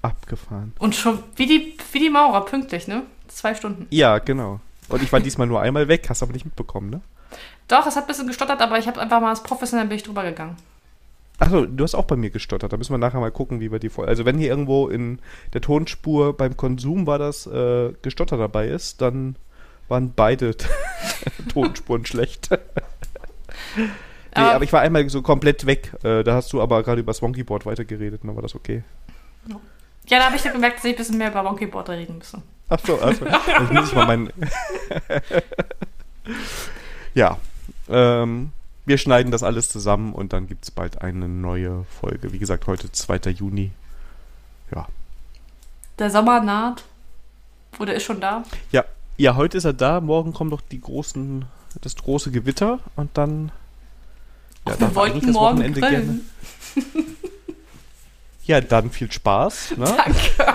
[0.00, 0.72] Abgefahren.
[0.78, 3.02] und schon wie die, wie die Maurer, pünktlich, ne?
[3.26, 3.86] Zwei Stunden.
[3.90, 4.60] Ja, genau.
[4.88, 7.00] Und ich war diesmal nur einmal weg, hast aber nicht mitbekommen, ne?
[7.68, 10.02] Doch, es hat ein bisschen gestottert, aber ich habe einfach mal als professionell bin ich
[10.02, 10.56] drüber gegangen.
[11.38, 12.72] Achso, du hast auch bei mir gestottert.
[12.72, 14.06] Da müssen wir nachher mal gucken, wie wir die voll.
[14.08, 15.20] Also wenn hier irgendwo in
[15.52, 19.36] der Tonspur beim Konsum war das äh, Gestotter dabei ist, dann
[19.88, 20.56] waren beide
[21.52, 22.50] Tonspuren schlecht.
[23.76, 23.88] nee,
[24.34, 25.92] Aber- aber ich war einmal so komplett weg.
[26.02, 28.82] Äh, da hast du aber gerade über das Wonkyboard weitergeredet, dann war das okay.
[30.06, 32.40] Ja, da habe ich dann gemerkt, dass ich ein bisschen mehr über Monkeyboard reden müsste.
[32.70, 34.32] Achso, also, jetzt muss ich mal meinen.
[37.18, 37.38] ja.
[37.88, 38.52] Ähm,
[38.86, 42.32] wir schneiden das alles zusammen und dann gibt es bald eine neue Folge.
[42.32, 43.30] Wie gesagt, heute 2.
[43.30, 43.72] Juni.
[45.98, 46.84] Der Sommer naht.
[47.78, 48.44] Oder ist schon da?
[49.16, 51.44] Ja, heute ist er da, morgen kommt doch die großen,
[51.80, 53.50] das große Gewitter und dann.
[54.66, 56.30] Ja, wir darf wollten morgen Wochenende grillen.
[58.44, 59.76] Ja, dann viel Spaß.
[59.76, 59.84] Ne?
[59.84, 60.54] Danke.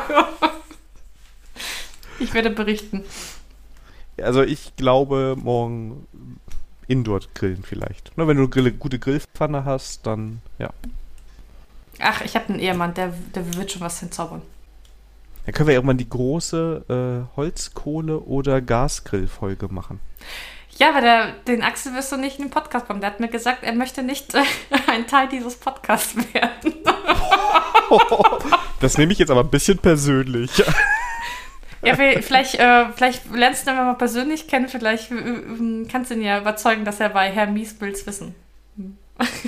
[2.17, 3.03] Ich werde berichten.
[4.21, 6.07] Also ich glaube, morgen
[6.87, 8.15] Indoor grillen vielleicht.
[8.17, 10.69] Ne, wenn du Grille, gute Grillpfanne hast, dann ja.
[11.99, 14.41] Ach, ich habe einen Ehemann, der, der wird schon was hinzaubern.
[15.45, 19.99] Dann können wir irgendwann die große äh, Holzkohle- oder Gasgrillfolge machen.
[20.77, 23.01] Ja, aber der, den Axel wirst du nicht in den Podcast kommen.
[23.01, 24.43] Der hat mir gesagt, er möchte nicht äh,
[24.87, 26.73] ein Teil dieses Podcasts werden.
[28.79, 30.51] Das nehme ich jetzt aber ein bisschen persönlich.
[31.83, 34.67] Ja, vi- vielleicht, äh, vielleicht lernst du ihn mal persönlich kennen.
[34.69, 38.35] Vielleicht äh, äh, kannst du ihn ja überzeugen, dass er bei Herr Miesbilds wissen.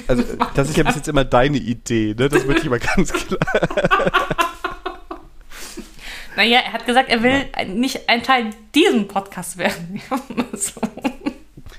[0.08, 2.30] Also, das ist ja bis jetzt immer deine Idee, ne?
[2.30, 3.40] Das möchte ich mal ganz klar.
[6.38, 10.02] Naja, er hat gesagt, er will nicht ein Teil diesem Podcast werden.
[10.54, 10.82] so.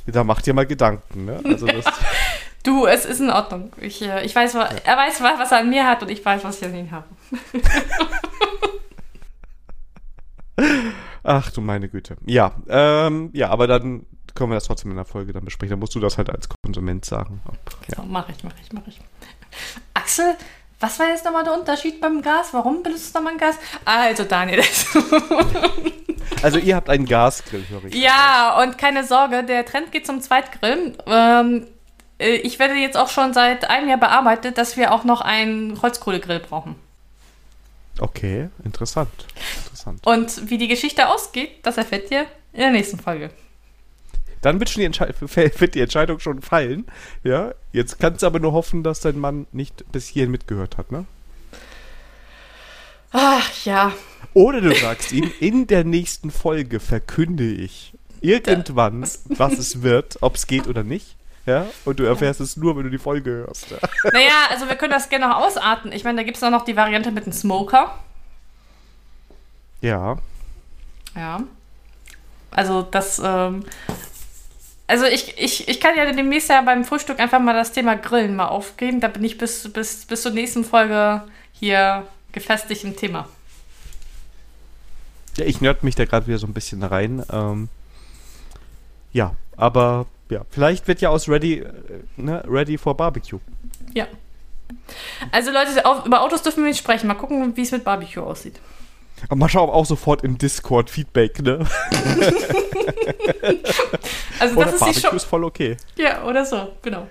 [0.06, 1.40] Da macht ihr mal Gedanken, ne?
[1.44, 1.84] Also das,
[2.62, 3.70] Du, es ist in Ordnung.
[3.80, 6.42] Ich, äh, ich weiß, er weiß, wa- was er an mir hat und ich weiß,
[6.42, 7.04] was ich an ihm habe.
[11.22, 12.16] Ach du meine Güte.
[12.26, 15.70] Ja, ähm, ja, aber dann können wir das trotzdem in der Folge dann besprechen.
[15.70, 17.40] Dann musst du das halt als Konsument sagen.
[17.46, 17.56] Ob,
[17.88, 17.96] ja.
[17.96, 19.00] So, mach ich, mach ich, mach ich.
[19.94, 20.36] Axel,
[20.80, 22.52] was war jetzt nochmal der Unterschied beim Gas?
[22.52, 23.56] Warum benutzt du nochmal ein Gas?
[23.84, 24.62] Also, Daniel.
[26.42, 27.94] Also ihr habt einen Gasgrill, höre ich.
[27.94, 30.96] ja, und keine Sorge, der Trend geht zum Zweitgrill.
[31.06, 31.66] Ähm,
[32.18, 35.80] äh, ich werde jetzt auch schon seit einem Jahr bearbeitet, dass wir auch noch einen
[35.80, 36.76] Holzkohlegrill brauchen.
[37.98, 39.08] Okay, interessant.
[39.86, 40.06] Interessant.
[40.06, 42.22] Und wie die Geschichte ausgeht, das erfährt ihr
[42.52, 43.30] in der nächsten Folge.
[44.42, 46.86] Dann wird, schon die, Entschei wird die Entscheidung schon fallen.
[47.24, 50.92] Ja, jetzt kannst du aber nur hoffen, dass dein Mann nicht bis hierhin mitgehört hat,
[50.92, 51.04] ne?
[53.12, 53.92] Ach ja.
[54.34, 60.36] Oder du sagst ihm, in der nächsten Folge verkünde ich irgendwann, was es wird, ob
[60.36, 61.16] es geht oder nicht.
[61.46, 63.70] Ja, und du erfährst es nur, wenn du die Folge hörst.
[63.70, 63.78] Ja.
[64.12, 65.92] Naja, also wir können das gerne noch ausarten.
[65.92, 67.96] Ich meine, da gibt es noch die Variante mit dem Smoker.
[69.80, 70.18] Ja.
[71.14, 71.42] Ja.
[72.50, 73.64] Also das, ähm,
[74.86, 78.36] also ich, ich, ich kann ja demnächst ja beim Frühstück einfach mal das Thema Grillen
[78.36, 79.00] mal aufgeben.
[79.00, 81.22] Da bin ich bis, bis, bis zur nächsten Folge
[81.52, 83.28] hier gefestigt im Thema.
[85.36, 87.24] Ja, ich nerd mich da gerade wieder so ein bisschen rein.
[87.30, 87.68] Ähm,
[89.12, 91.72] ja, aber ja, vielleicht wird ja aus Ready, äh,
[92.16, 93.40] ne, Ready for Barbecue.
[93.94, 94.06] Ja.
[95.30, 97.06] Also Leute, auf, über Autos dürfen wir nicht sprechen.
[97.06, 98.60] Mal gucken, wie es mit Barbecue aussieht.
[99.28, 101.58] Aber mal schauen, auch sofort im Discord Feedback, ne?
[104.38, 105.16] also oder das ist Barbecue die Show.
[105.16, 105.76] ist voll okay.
[105.96, 107.06] Ja, oder so, genau.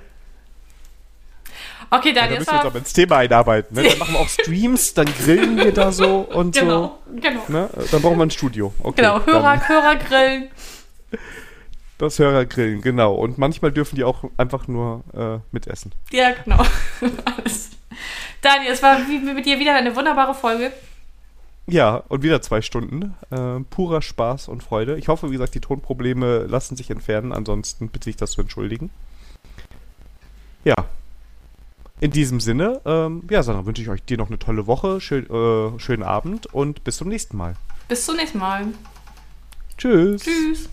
[1.91, 3.75] Okay, Ja, Daniel, da das müssen wir uns aber ins Thema einarbeiten.
[3.75, 3.83] Ne?
[3.87, 7.41] Dann machen wir auch Streams, dann grillen wir da so und Genau, genau.
[7.47, 7.53] so.
[7.53, 7.69] Ne?
[7.91, 8.73] Dann brauchen wir ein Studio.
[8.81, 10.49] Okay, Genau, dann Hörer, Hörer grillen.
[11.97, 13.13] Das Hörergrillen, genau.
[13.13, 15.93] Und manchmal dürfen die auch einfach nur äh, mitessen.
[16.11, 16.57] Ja, genau.
[17.37, 17.69] Alles.
[18.41, 20.73] Daniel, es war mit dir wieder eine wunderbare Folge.
[21.67, 23.15] Ja, und wieder zwei Stunden.
[23.31, 24.97] Äh, purer Spaß und Freude.
[24.97, 27.31] Ich hoffe, wie gesagt, die Tonprobleme lassen sich entfernen.
[27.31, 28.91] Ansonsten bitte ich das zu entschuldigen.
[30.63, 30.75] Ja.
[32.01, 35.25] In diesem Sinne, ähm, ja, Sandra, wünsche ich euch dir noch eine tolle Woche, schön,
[35.29, 37.55] äh, schönen Abend und bis zum nächsten Mal.
[37.87, 38.67] Bis zum nächsten Mal.
[39.77, 40.23] Tschüss.
[40.23, 40.69] Tschüss.